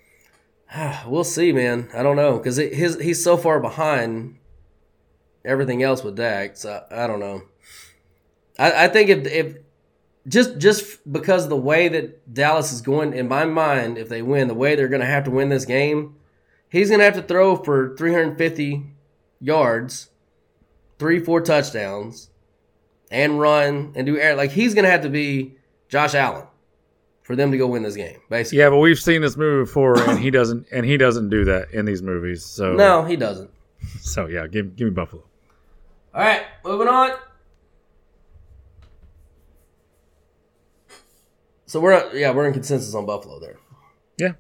[1.08, 1.90] We'll see, man.
[1.94, 4.38] I don't know because his he's so far behind
[5.46, 6.58] everything else with Dak.
[6.58, 7.44] So I don't know.
[8.58, 9.58] I, I think if if
[10.28, 14.22] just just because of the way that Dallas is going, in my mind, if they
[14.22, 16.16] win, the way they're going to have to win this game,
[16.70, 18.84] he's going to have to throw for 350
[19.40, 20.10] yards,
[20.98, 22.30] three four touchdowns,
[23.12, 24.36] and run and do air.
[24.36, 25.56] Like he's going to have to be
[25.90, 26.48] Josh Allen
[27.22, 28.20] for them to go win this game.
[28.30, 31.46] Basically, Yeah, but we've seen this movie before, and he doesn't and he doesn't do
[31.46, 32.44] that in these movies.
[32.44, 33.52] So no, he doesn't.
[34.00, 35.24] So yeah, give give me Buffalo.
[36.14, 37.12] All right, moving on.
[41.66, 43.58] So we're yeah we're in consensus on Buffalo there.
[44.18, 44.34] Yeah.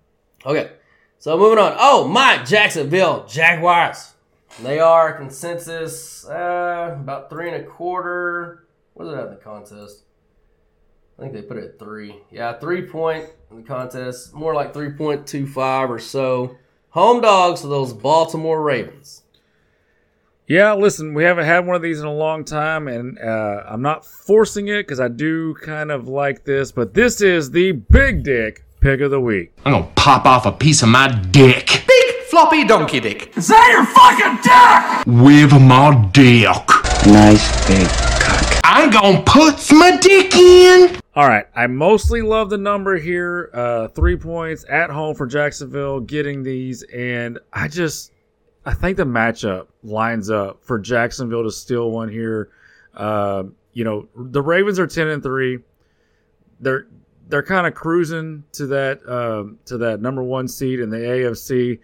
[0.45, 0.71] Okay.
[1.17, 1.75] So moving on.
[1.79, 4.13] Oh my Jacksonville Jaguars.
[4.61, 8.67] They are consensus uh, about three and a quarter.
[8.93, 10.03] What is it at in the contest?
[11.17, 12.15] I think they put it at three.
[12.31, 14.33] Yeah, three point in the contest.
[14.33, 16.57] More like three point two five or so.
[16.89, 19.23] Home dogs to those Baltimore Ravens.
[20.47, 23.81] Yeah, listen, we haven't had one of these in a long time, and uh, I'm
[23.81, 28.23] not forcing it because I do kind of like this, but this is the big
[28.23, 29.53] dick pick of the week.
[29.65, 31.83] I'm gonna pop off a piece of my dick.
[31.87, 33.35] Big floppy donkey dick.
[33.35, 35.23] Is that your fucking dick?
[35.25, 37.11] With my dick.
[37.11, 38.61] Nice big cock.
[38.63, 41.01] I'm gonna put my dick in.
[41.15, 43.49] All right, I mostly love the number here.
[43.51, 48.11] Uh, three points at home for Jacksonville, getting these, and I just,
[48.65, 52.49] I think the matchup lines up for Jacksonville to steal one here.
[52.95, 53.43] Uh,
[53.73, 55.59] you know, the Ravens are ten and three.
[56.59, 56.87] They're
[57.27, 61.79] they're kind of cruising to that um, to that number one seed in the AFC.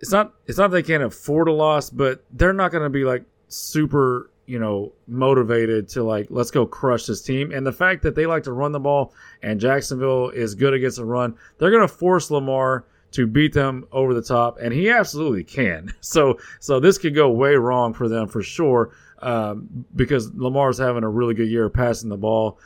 [0.00, 3.04] It's not it's not they can't afford a loss, but they're not going to be
[3.04, 7.52] like super you know motivated to like let's go crush this team.
[7.52, 10.96] And the fact that they like to run the ball and Jacksonville is good against
[10.96, 12.86] the run, they're going to force Lamar
[13.16, 15.92] to beat them over the top, and he absolutely can.
[16.00, 21.02] So so this could go way wrong for them for sure, um, because Lamar's having
[21.02, 22.58] a really good year passing the ball.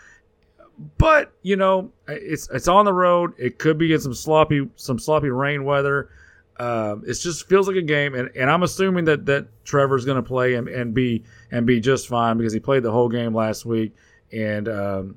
[0.98, 3.32] But you know, it's it's on the road.
[3.38, 6.10] It could be in some sloppy some sloppy rain weather.
[6.58, 10.22] Um, it just feels like a game, and, and I'm assuming that that Trevor's going
[10.22, 13.34] to play and, and be and be just fine because he played the whole game
[13.34, 13.94] last week,
[14.32, 15.16] and um,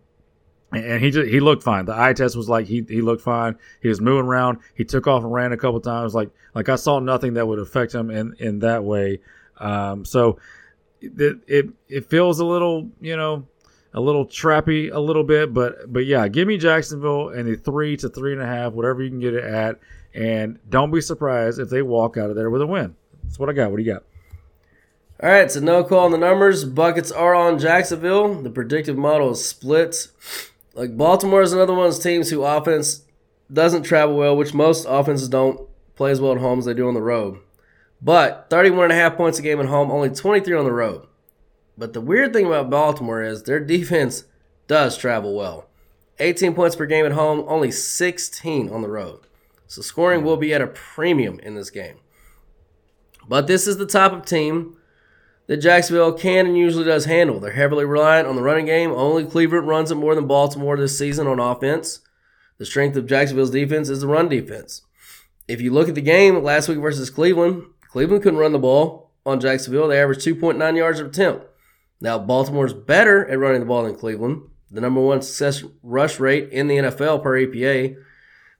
[0.75, 1.85] and he just he looked fine.
[1.85, 3.57] The eye test was like he he looked fine.
[3.81, 4.59] He was moving around.
[4.75, 6.13] He took off and ran a couple times.
[6.13, 9.19] Like like I saw nothing that would affect him in in that way.
[9.57, 10.39] Um, so
[11.01, 13.47] it, it it feels a little you know
[13.93, 17.95] a little trappy a little bit, but but yeah, give me Jacksonville and the three
[17.97, 19.79] to three and a half, whatever you can get it at,
[20.13, 22.95] and don't be surprised if they walk out of there with a win.
[23.23, 23.71] That's what I got.
[23.71, 24.03] What do you got?
[25.21, 26.65] All right, so no call on the numbers.
[26.65, 28.41] Buckets are on Jacksonville.
[28.41, 30.07] The predictive model is split.
[30.73, 33.03] Like Baltimore is another one of those teams who offense
[33.51, 36.87] doesn't travel well, which most offenses don't play as well at home as they do
[36.87, 37.39] on the road.
[38.01, 41.07] But 31 and a half points a game at home, only 23 on the road.
[41.77, 44.25] But the weird thing about Baltimore is their defense
[44.67, 45.69] does travel well.
[46.19, 49.21] 18 points per game at home, only 16 on the road.
[49.67, 51.97] So scoring will be at a premium in this game.
[53.27, 54.77] But this is the type of team
[55.47, 57.39] that Jacksonville can and usually does handle.
[57.39, 58.91] They're heavily reliant on the running game.
[58.91, 61.99] Only Cleveland runs it more than Baltimore this season on offense.
[62.57, 64.83] The strength of Jacksonville's defense is the run defense.
[65.47, 69.11] If you look at the game last week versus Cleveland, Cleveland couldn't run the ball
[69.25, 69.87] on Jacksonville.
[69.87, 71.45] They averaged 2.9 yards per attempt.
[71.99, 76.49] Now, Baltimore's better at running the ball than Cleveland, the number one success rush rate
[76.49, 77.97] in the NFL per EPA.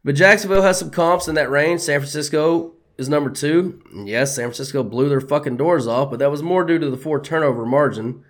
[0.04, 1.82] But Jacksonville has some comps in that range.
[1.82, 3.82] San Francisco is number two.
[3.94, 6.98] Yes, San Francisco blew their fucking doors off, but that was more due to the
[6.98, 8.24] four turnover margin.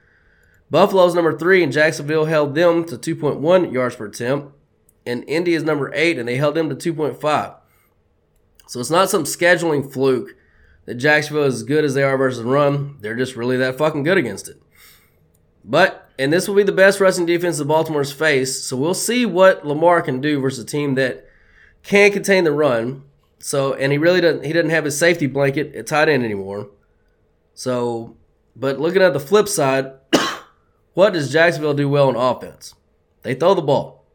[0.69, 4.55] Buffalo's number three, and Jacksonville held them to 2.1 yards per attempt.
[5.05, 7.55] And Indy is number eight, and they held them to 2.5.
[8.67, 10.35] So it's not some scheduling fluke
[10.85, 12.97] that Jacksonville is as good as they are versus run.
[13.01, 14.61] They're just really that fucking good against it.
[15.63, 19.25] But, and this will be the best rushing defense the Baltimore's faced, so we'll see
[19.25, 21.25] what Lamar can do versus a team that
[21.83, 23.03] can contain the run.
[23.43, 26.69] So, and he really doesn't, he doesn't have his safety blanket at tight end anymore.
[27.53, 28.15] So,
[28.55, 29.91] but looking at the flip side,
[30.93, 32.73] what does Jacksonville do well on offense?
[33.21, 34.05] They throw the ball.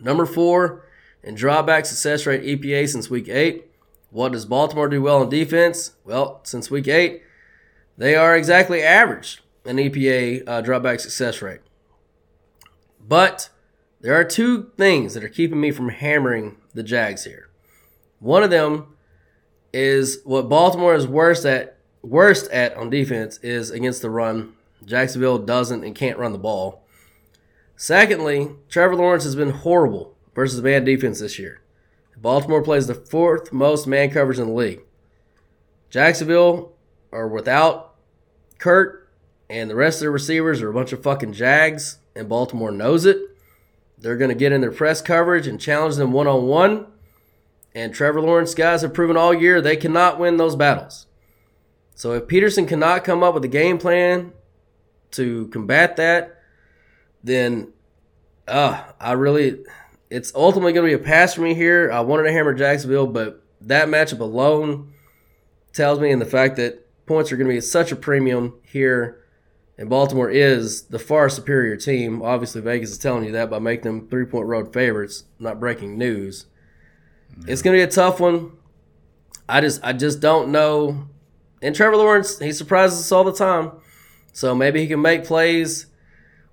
[0.00, 0.84] Number four
[1.22, 3.70] in dropback success rate EPA since week eight.
[4.10, 5.92] What does Baltimore do well on defense?
[6.04, 7.22] Well, since week eight,
[7.96, 11.60] they are exactly average in EPA uh, dropback success rate.
[13.00, 13.50] But
[14.00, 17.47] there are two things that are keeping me from hammering the Jags here.
[18.20, 18.96] One of them
[19.72, 24.54] is what Baltimore is worst at worst at on defense is against the run.
[24.84, 26.84] Jacksonville doesn't and can't run the ball.
[27.76, 31.60] Secondly, Trevor Lawrence has been horrible versus man defense this year.
[32.16, 34.80] Baltimore plays the fourth most man coverage in the league.
[35.90, 36.72] Jacksonville
[37.12, 37.94] are without
[38.58, 39.08] Kirk
[39.50, 43.06] and the rest of their receivers are a bunch of fucking Jags, and Baltimore knows
[43.06, 43.18] it.
[43.96, 46.86] They're going to get in their press coverage and challenge them one on one.
[47.74, 51.06] And Trevor Lawrence guys have proven all year they cannot win those battles.
[51.94, 54.32] So if Pederson cannot come up with a game plan
[55.12, 56.40] to combat that,
[57.22, 57.72] then
[58.46, 59.64] uh, I really
[60.10, 61.90] it's ultimately going to be a pass for me here.
[61.92, 64.92] I wanted to hammer Jacksonville, but that matchup alone
[65.72, 69.22] tells me, and the fact that points are going to be such a premium here,
[69.76, 72.22] and Baltimore is the far superior team.
[72.22, 75.24] Obviously, Vegas is telling you that by making them three point road favorites.
[75.38, 76.46] Not breaking news.
[77.46, 78.52] It's going to be a tough one.
[79.48, 81.08] I just, I just don't know.
[81.62, 83.72] And Trevor Lawrence, he surprises us all the time.
[84.32, 85.86] So maybe he can make plays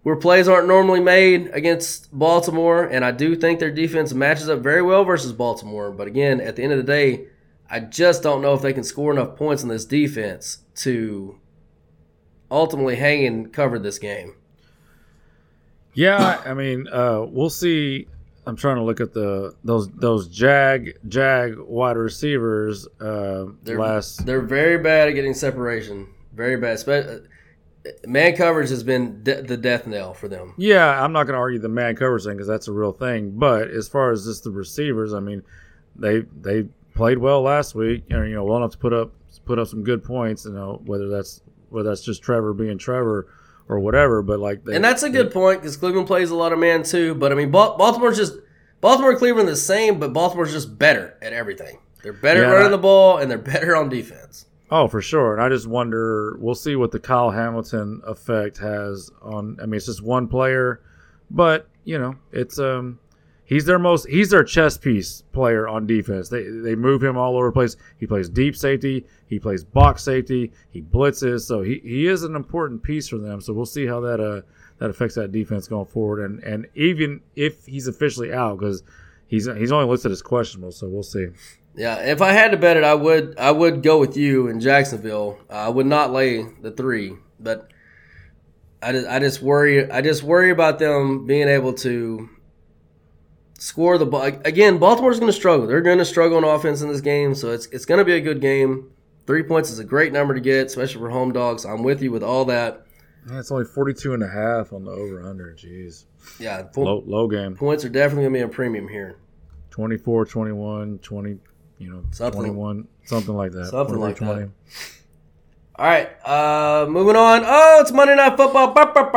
[0.06, 4.60] where plays aren't normally made against Baltimore, and I do think their defense matches up
[4.60, 5.92] very well versus Baltimore.
[5.92, 7.26] But again, at the end of the day,
[7.72, 11.40] I just don't know if they can score enough points in this defense to
[12.52, 14.36] ultimately hang and cover this game.
[15.96, 18.08] Yeah, I mean, uh, we'll see.
[18.48, 22.88] I'm trying to look at the those those jag jag wide receivers.
[23.00, 26.08] Uh, They're, last they're very bad at getting separation.
[26.34, 26.84] Very bad.
[28.08, 30.54] Man coverage has been de- the death knell for them.
[30.58, 33.32] Yeah, I'm not going to argue the man coverage thing because that's a real thing.
[33.32, 35.44] But as far as just the receivers, I mean,
[35.96, 38.04] they they played well last week.
[38.10, 39.12] You know, you know, well enough to put up
[39.46, 40.46] put up some good points.
[40.46, 43.28] You know, whether that's whether that's just Trevor being Trevor
[43.68, 44.22] or whatever.
[44.22, 46.84] But like, they, and that's a good point because Cleveland plays a lot of man
[46.84, 47.16] too.
[47.16, 48.34] But I mean, Baltimore's just
[48.82, 51.80] Baltimore and Cleveland the same, but Baltimore's just better at everything.
[52.04, 54.46] They're better Yeah, running I- the ball and they're better on defense.
[54.72, 55.34] Oh, for sure.
[55.34, 59.58] And I just wonder, we'll see what the Kyle Hamilton effect has on.
[59.62, 60.82] I mean, it's just one player,
[61.30, 63.00] but you know, it's um,
[63.46, 66.30] he's their most he's their chess piece player on defense.
[66.30, 67.78] They they move him all over the place.
[67.98, 72.36] He plays deep safety, he plays box safety, he blitzes, so he, he is an
[72.36, 73.40] important piece for them.
[73.40, 74.42] So we'll see how that uh
[74.80, 76.26] that affects that defense going forward.
[76.26, 78.84] And and even if he's officially out because
[79.28, 81.28] he's he's only listed as questionable, so we'll see.
[81.78, 84.60] Yeah, if I had to bet it, I would I would go with you in
[84.60, 85.38] Jacksonville.
[85.50, 87.70] Uh, I would not lay the three, but
[88.82, 92.30] I just, I just worry I just worry about them being able to
[93.58, 94.78] score the ball again.
[94.78, 95.68] Baltimore's going to struggle.
[95.68, 98.14] They're going to struggle on offense in this game, so it's it's going to be
[98.14, 98.92] a good game.
[99.28, 101.66] Three points is a great number to get, especially for home dogs.
[101.66, 102.86] I'm with you with all that.
[103.28, 105.54] Yeah, it's only 42 and a half on the over under.
[105.54, 106.06] Jeez.
[106.40, 107.56] Yeah, low, low game.
[107.56, 109.18] Points are definitely going to be a premium here.
[109.72, 111.38] 24, 21, 20,
[111.80, 112.42] you know, Something.
[112.42, 113.66] 21, something like that.
[113.66, 114.42] Something like 20.
[114.42, 114.50] that.
[115.78, 117.42] All right, uh, moving on.
[117.46, 118.74] Oh, it's Monday Night Football.
[118.74, 119.10] Ba, ba,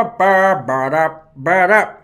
[1.37, 1.98] ba,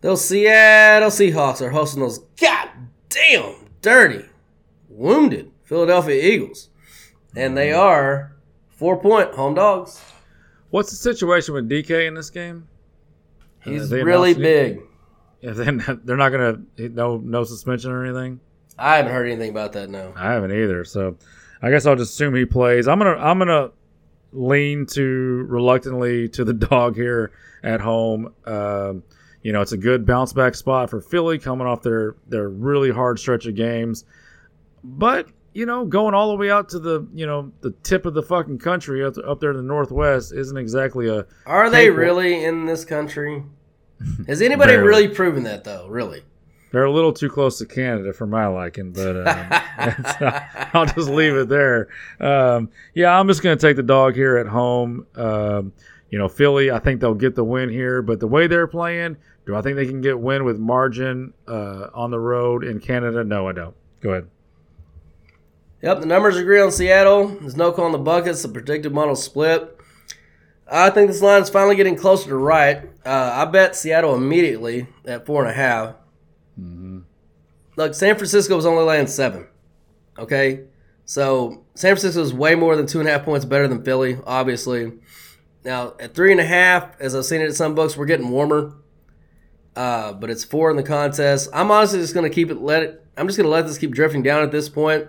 [0.00, 4.24] Those Seattle Seahawks are hosting those goddamn dirty,
[4.88, 6.70] wounded Philadelphia Eagles,
[7.34, 8.36] and they are
[8.68, 10.00] four point home dogs.
[10.70, 12.68] What's the situation with DK in this game?
[13.64, 14.80] He's really big.
[15.40, 18.40] Yeah, then they're not gonna no no suspension or anything.
[18.78, 19.90] I haven't heard anything about that.
[19.90, 20.12] No.
[20.16, 20.84] I haven't either.
[20.84, 21.16] So
[21.60, 22.86] I guess I'll just assume he plays.
[22.86, 23.70] I'm gonna I'm gonna
[24.32, 28.32] lean to reluctantly to the dog here at home.
[28.44, 29.02] Um,
[29.48, 32.90] you know, it's a good bounce back spot for Philly coming off their their really
[32.90, 34.04] hard stretch of games.
[34.84, 38.12] But you know, going all the way out to the you know the tip of
[38.12, 41.24] the fucking country up, up there in the northwest isn't exactly a.
[41.46, 43.42] Are they really in this country?
[44.26, 45.88] Has anybody really proven that though?
[45.88, 46.24] Really?
[46.70, 50.42] They're a little too close to Canada for my liking, but um,
[50.74, 51.88] I'll just leave it there.
[52.20, 55.06] Um, yeah, I'm just going to take the dog here at home.
[55.14, 55.72] Um,
[56.10, 59.16] you know, Philly, I think they'll get the win here, but the way they're playing,
[59.48, 63.24] do I think they can get win with margin uh, on the road in Canada?
[63.24, 63.74] No, I don't.
[64.02, 64.28] Go ahead.
[65.80, 67.28] Yep, the numbers agree on Seattle.
[67.28, 68.42] There's no call on the buckets.
[68.42, 69.74] The predicted model split.
[70.70, 72.90] I think this line is finally getting closer to right.
[73.06, 75.94] Uh, I bet Seattle immediately at four and a half.
[77.76, 79.46] Look, San Francisco was only laying seven.
[80.18, 80.64] Okay,
[81.06, 84.18] so San Francisco is way more than two and a half points better than Philly,
[84.26, 84.92] obviously.
[85.64, 88.28] Now at three and a half, as I've seen it at some books, we're getting
[88.28, 88.74] warmer.
[89.78, 91.48] Uh, but it's four in the contest.
[91.54, 92.60] I'm honestly just gonna keep it.
[92.60, 93.06] Let it.
[93.16, 95.06] I'm just gonna let this keep drifting down at this point.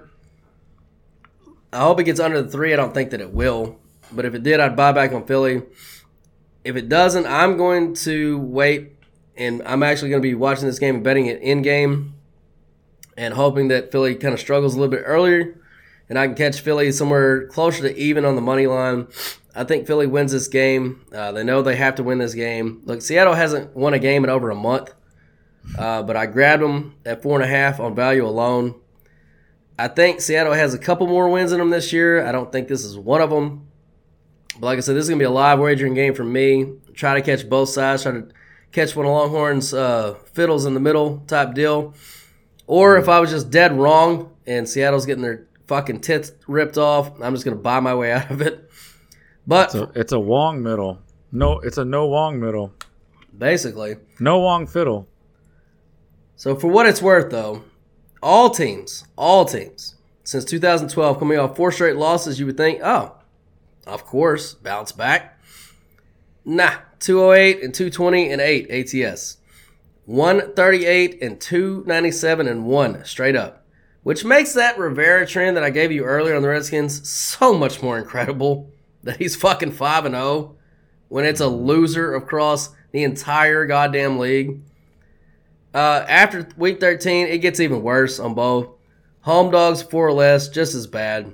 [1.74, 2.72] I hope it gets under the three.
[2.72, 3.80] I don't think that it will.
[4.12, 5.64] But if it did, I'd buy back on Philly.
[6.64, 8.96] If it doesn't, I'm going to wait
[9.36, 12.14] and I'm actually going to be watching this game and betting it in game
[13.18, 15.60] and hoping that Philly kind of struggles a little bit earlier
[16.10, 19.07] and I can catch Philly somewhere closer to even on the money line.
[19.56, 21.06] I think Philly wins this game.
[21.14, 22.81] Uh, they know they have to win this game.
[22.86, 24.94] Look, Seattle hasn't won a game in over a month,
[25.77, 28.76] uh, but I grabbed them at four and a half on value alone.
[29.77, 32.26] I think Seattle has a couple more wins in them this year.
[32.26, 33.68] I don't think this is one of them.
[34.60, 36.73] But like I said, this is going to be a live wagering game for me.
[36.94, 38.03] Try to catch both sides.
[38.03, 38.27] Try to
[38.73, 41.94] catch one of Longhorns' uh, fiddles in the middle type deal.
[42.68, 47.22] Or if I was just dead wrong and Seattle's getting their fucking tits ripped off,
[47.22, 48.70] I'm just going to buy my way out of it.
[49.48, 51.00] But It's a, it's a Wong middle.
[51.32, 52.74] No, it's a no Wong middle.
[53.38, 55.08] basically, No Wong fiddle.
[56.36, 57.64] So for what it's worth, though,
[58.22, 63.16] all teams, all teams, since 2012, coming off four straight losses, you would think, oh,
[63.86, 65.40] of course, bounce back.
[66.46, 69.38] Nah, 208 and 220 and 8 ATS.
[70.06, 73.59] 138 and 297 and 1 straight up.
[74.03, 77.81] Which makes that Rivera trend that I gave you earlier on the Redskins so much
[77.81, 78.71] more incredible
[79.03, 80.55] that he's fucking 5 and 0
[81.09, 84.61] when it's a loser across the entire goddamn league.
[85.73, 88.69] Uh, after week 13, it gets even worse on both.
[89.21, 91.34] Home dogs, four or less, just as bad.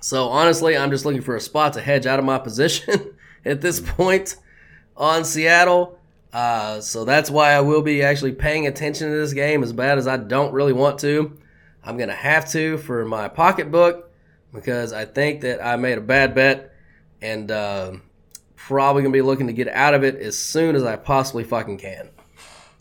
[0.00, 3.60] So honestly, I'm just looking for a spot to hedge out of my position at
[3.60, 4.36] this point
[4.96, 5.98] on Seattle.
[6.32, 9.98] Uh, so that's why I will be actually paying attention to this game as bad
[9.98, 11.36] as I don't really want to.
[11.86, 14.10] I'm going to have to for my pocketbook
[14.52, 16.74] because I think that I made a bad bet
[17.22, 17.92] and uh,
[18.56, 21.44] probably going to be looking to get out of it as soon as I possibly
[21.44, 22.10] fucking can.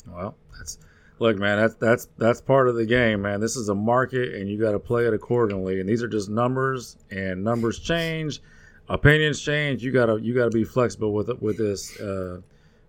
[0.07, 0.80] Well, that's
[1.19, 1.60] look, man.
[1.60, 3.40] That's that's that's part of the game, man.
[3.40, 5.80] This is a market, and you got to play it accordingly.
[5.80, 8.41] And these are just numbers, and numbers change,
[8.90, 9.84] opinions change.
[9.84, 12.41] You gotta you gotta be flexible with it with this uh,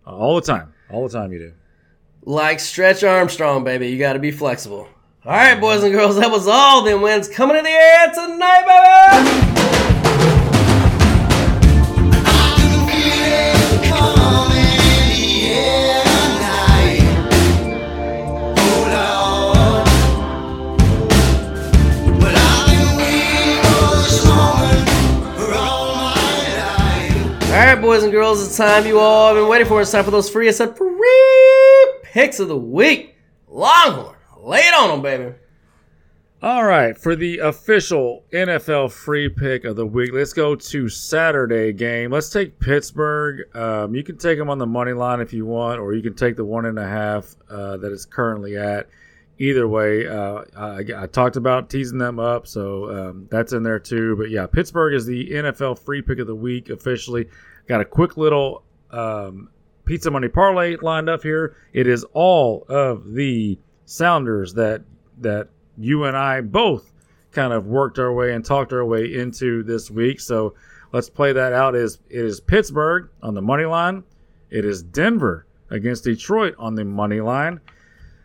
[0.06, 0.72] all the time.
[0.90, 1.52] All the time, you do.
[2.22, 3.88] Like Stretch Armstrong, baby.
[3.88, 4.88] You got to be flexible.
[5.26, 8.62] All right, boys and girls, that was all the wins coming in the air tonight,
[8.64, 9.56] baby.
[27.42, 29.82] All right, boys and girls, it's time you all have been waiting for.
[29.82, 33.16] It's time for those free, I said free picks of the week.
[33.48, 34.15] Longhorn
[34.46, 35.34] lay it on them, baby.
[36.42, 41.72] All right, for the official NFL free pick of the week, let's go to Saturday
[41.72, 42.12] game.
[42.12, 43.44] Let's take Pittsburgh.
[43.56, 46.14] Um, you can take them on the money line if you want, or you can
[46.14, 48.88] take the one and a half uh, that it's currently at.
[49.38, 53.78] Either way, uh, I, I, talked about teasing them up, so um, that's in there
[53.78, 54.16] too.
[54.16, 57.28] But yeah, Pittsburgh is the NFL free pick of the week officially.
[57.66, 59.50] Got a quick little um,
[59.84, 61.56] pizza money parlay lined up here.
[61.72, 64.82] It is all of the Sounders that
[65.18, 65.48] that
[65.78, 66.92] you and I both
[67.32, 70.20] kind of worked our way and talked our way into this week.
[70.20, 70.54] So
[70.92, 71.74] let's play that out.
[71.74, 74.04] Is it is Pittsburgh on the money line.
[74.50, 77.60] It is Denver against Detroit on the money line.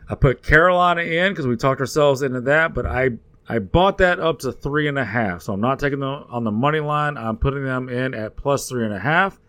[0.10, 3.12] I put Carolina in because we talked ourselves into that, but I
[3.48, 5.42] I bought that up to three and a half.
[5.42, 7.18] So I'm not taking them on the money line.
[7.18, 9.40] I'm putting them in at plus three and a half.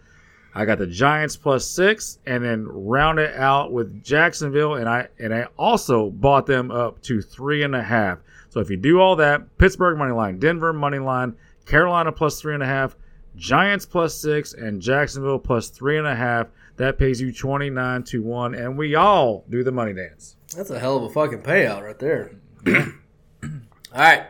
[0.55, 5.09] I got the Giants plus six, and then round it out with Jacksonville, and I
[5.19, 8.19] and I also bought them up to three and a half.
[8.51, 11.35] So if you do all that, Pittsburgh money line, Denver money line,
[11.65, 12.97] Carolina plus three and a half,
[13.35, 16.49] Giants plus six, and Jacksonville plus three and a half.
[16.77, 20.37] That pays you twenty nine to one, and we all do the money dance.
[20.55, 22.33] That's a hell of a fucking payout right there.
[22.67, 23.51] All
[23.95, 24.27] right.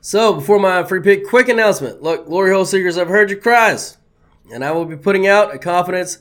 [0.00, 2.02] So before my free pick, quick announcement.
[2.02, 3.96] Look, Glory Hole Seekers, I've heard your cries,
[4.52, 6.18] and I will be putting out a confidence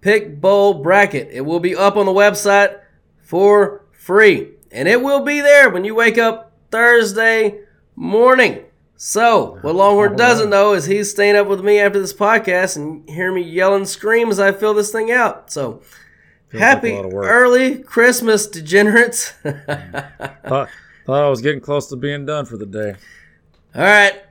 [0.00, 1.28] pick bowl bracket.
[1.32, 2.78] It will be up on the website
[3.20, 7.60] for free, and it will be there when you wake up Thursday
[7.96, 8.64] morning.
[8.96, 12.76] So, what Longhorn oh, doesn't know is he's staying up with me after this podcast
[12.76, 15.50] and hear me yell and scream as I fill this thing out.
[15.50, 15.82] So,
[16.48, 17.26] Feels happy like a lot of work.
[17.28, 19.30] early Christmas, degenerates.
[19.42, 20.68] Thought,
[21.06, 22.94] thought I was getting close to being done for the day.
[23.74, 24.22] All right.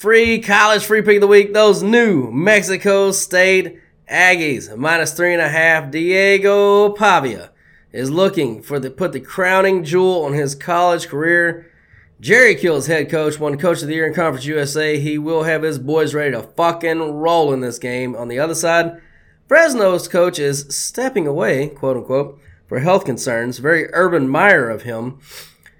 [0.00, 1.52] Free college free pick of the week.
[1.52, 3.78] Those new Mexico State
[4.10, 5.90] Aggies minus three and a half.
[5.90, 7.50] Diego Pavia
[7.92, 11.70] is looking for the put the crowning jewel on his college career.
[12.18, 14.98] Jerry Kill's head coach won Coach of the Year in Conference USA.
[14.98, 18.16] He will have his boys ready to fucking roll in this game.
[18.16, 19.02] On the other side,
[19.48, 23.58] Fresno's coach is stepping away, quote unquote, for health concerns.
[23.58, 25.18] Very Urban Meyer of him.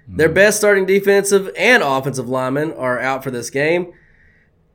[0.07, 0.35] Their hmm.
[0.35, 3.93] best starting defensive and offensive linemen are out for this game.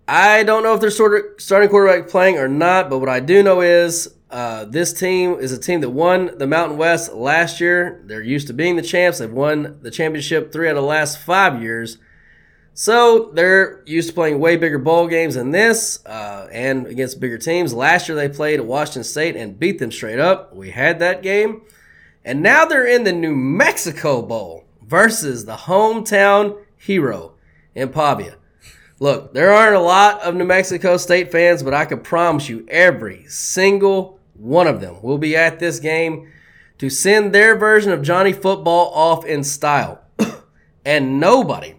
[0.09, 3.43] I don't know if they're sort starting quarterback playing or not, but what I do
[3.43, 8.03] know is uh, this team is a team that won the Mountain West last year.
[8.07, 9.19] They're used to being the champs.
[9.19, 11.99] They've won the championship three out of the last five years.
[12.73, 17.39] So they're used to playing way bigger bowl games than this uh, and against bigger
[17.39, 17.73] teams.
[17.73, 20.55] Last year they played at Washington State and beat them straight up.
[20.55, 21.63] We had that game.
[22.25, 27.33] And now they're in the New Mexico Bowl versus the hometown hero
[27.75, 28.37] in Pavia.
[28.99, 32.67] Look, there aren't a lot of New Mexico State fans, but I can promise you
[32.69, 36.33] every single one of them will be at this game
[36.79, 40.01] to send their version of Johnny Football off in style.
[40.85, 41.75] and nobody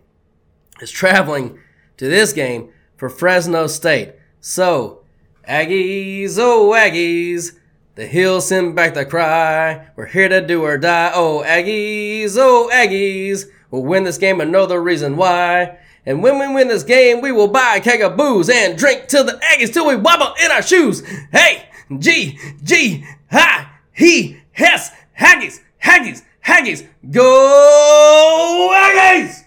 [0.79, 1.57] is traveling
[1.97, 4.13] to this game for Fresno State.
[4.39, 5.03] So,
[5.47, 7.57] Aggies, oh Aggies,
[7.95, 9.87] the hills send back the cry.
[9.95, 11.11] We're here to do or die.
[11.15, 15.79] Oh Aggies, oh Aggies, we'll win this game and know the reason why.
[16.07, 19.09] And when we win this game, we will buy a keg of booze and drink
[19.09, 21.05] till the Aggies till we wobble in our shoes.
[21.33, 21.67] Hey,
[21.99, 24.89] G, G, ha, he, hess,
[25.19, 29.43] Aggies, Aggies, Aggies, go Aggies!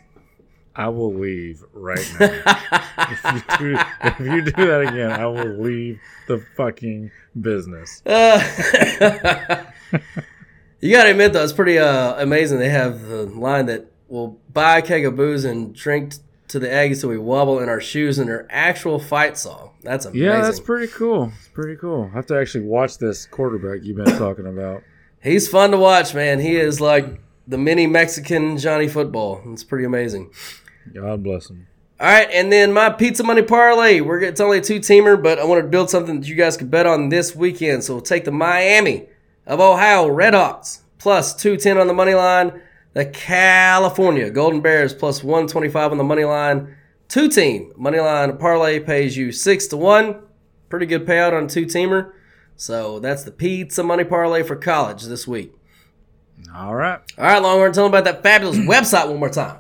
[0.77, 2.27] I will leave right now.
[3.09, 7.11] if, you do, if you do that again, I will leave the fucking
[7.41, 8.03] business.
[8.05, 9.65] Uh,
[10.81, 12.59] you gotta admit though, it's pretty uh, amazing.
[12.59, 16.17] They have the line that will buy a keg of booze and drink
[16.51, 19.71] to the Aggies so we wobble in our shoes in their actual fight song.
[19.83, 20.27] That's amazing.
[20.27, 21.33] Yeah, that's pretty cool.
[21.39, 22.11] It's pretty cool.
[22.13, 24.83] I have to actually watch this quarterback you've been talking about.
[25.23, 26.41] He's fun to watch, man.
[26.41, 29.43] He is like the mini Mexican Johnny Football.
[29.47, 30.33] It's pretty amazing.
[30.95, 31.67] God bless him.
[32.01, 34.01] All right, and then my pizza money parlay.
[34.01, 36.57] We're it's only a two teamer, but I want to build something that you guys
[36.57, 37.85] could bet on this weekend.
[37.85, 39.07] So we'll take the Miami
[39.47, 42.63] of Ohio Redhawks plus two ten on the money line.
[42.93, 46.77] The California Golden Bears plus one twenty five on the money line.
[47.09, 50.23] Two team money line parlay pays you six to one.
[50.69, 52.13] Pretty good payout on a two teamer.
[52.57, 55.55] So that's the pizza money parlay for college this week.
[56.55, 57.01] All right.
[57.19, 59.59] All right, Longhorn, tell them about that fabulous website one more time.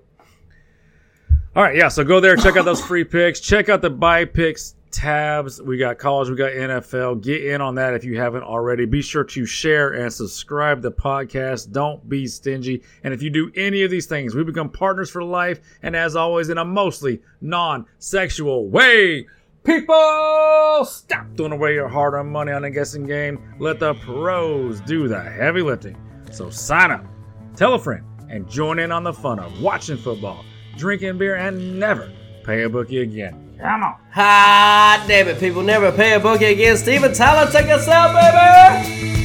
[1.56, 1.90] All right, yeah.
[1.90, 3.40] So go there, check out those free picks.
[3.42, 5.62] Check out the buy picks tabs.
[5.62, 7.22] We got college, we got NFL.
[7.22, 8.86] Get in on that if you haven't already.
[8.86, 11.72] Be sure to share and subscribe the podcast.
[11.72, 12.84] Don't be stingy.
[13.04, 15.60] And if you do any of these things, we become partners for life.
[15.82, 19.28] And as always, in a mostly non-sexual way.
[19.64, 23.56] People, stop throwing away your hard-earned money on a guessing game.
[23.60, 25.98] Let the pros do the heavy lifting.
[26.32, 27.06] So sign up,
[27.56, 30.44] tell a friend, and join in on the fun of watching football,
[30.78, 32.12] drinking beer, and never
[32.44, 33.51] pay a bookie again.
[33.62, 33.96] Come on.
[34.10, 36.78] Hot damn it, people never pay a bookie again.
[36.78, 39.21] Steven Tyler, take us out, baby.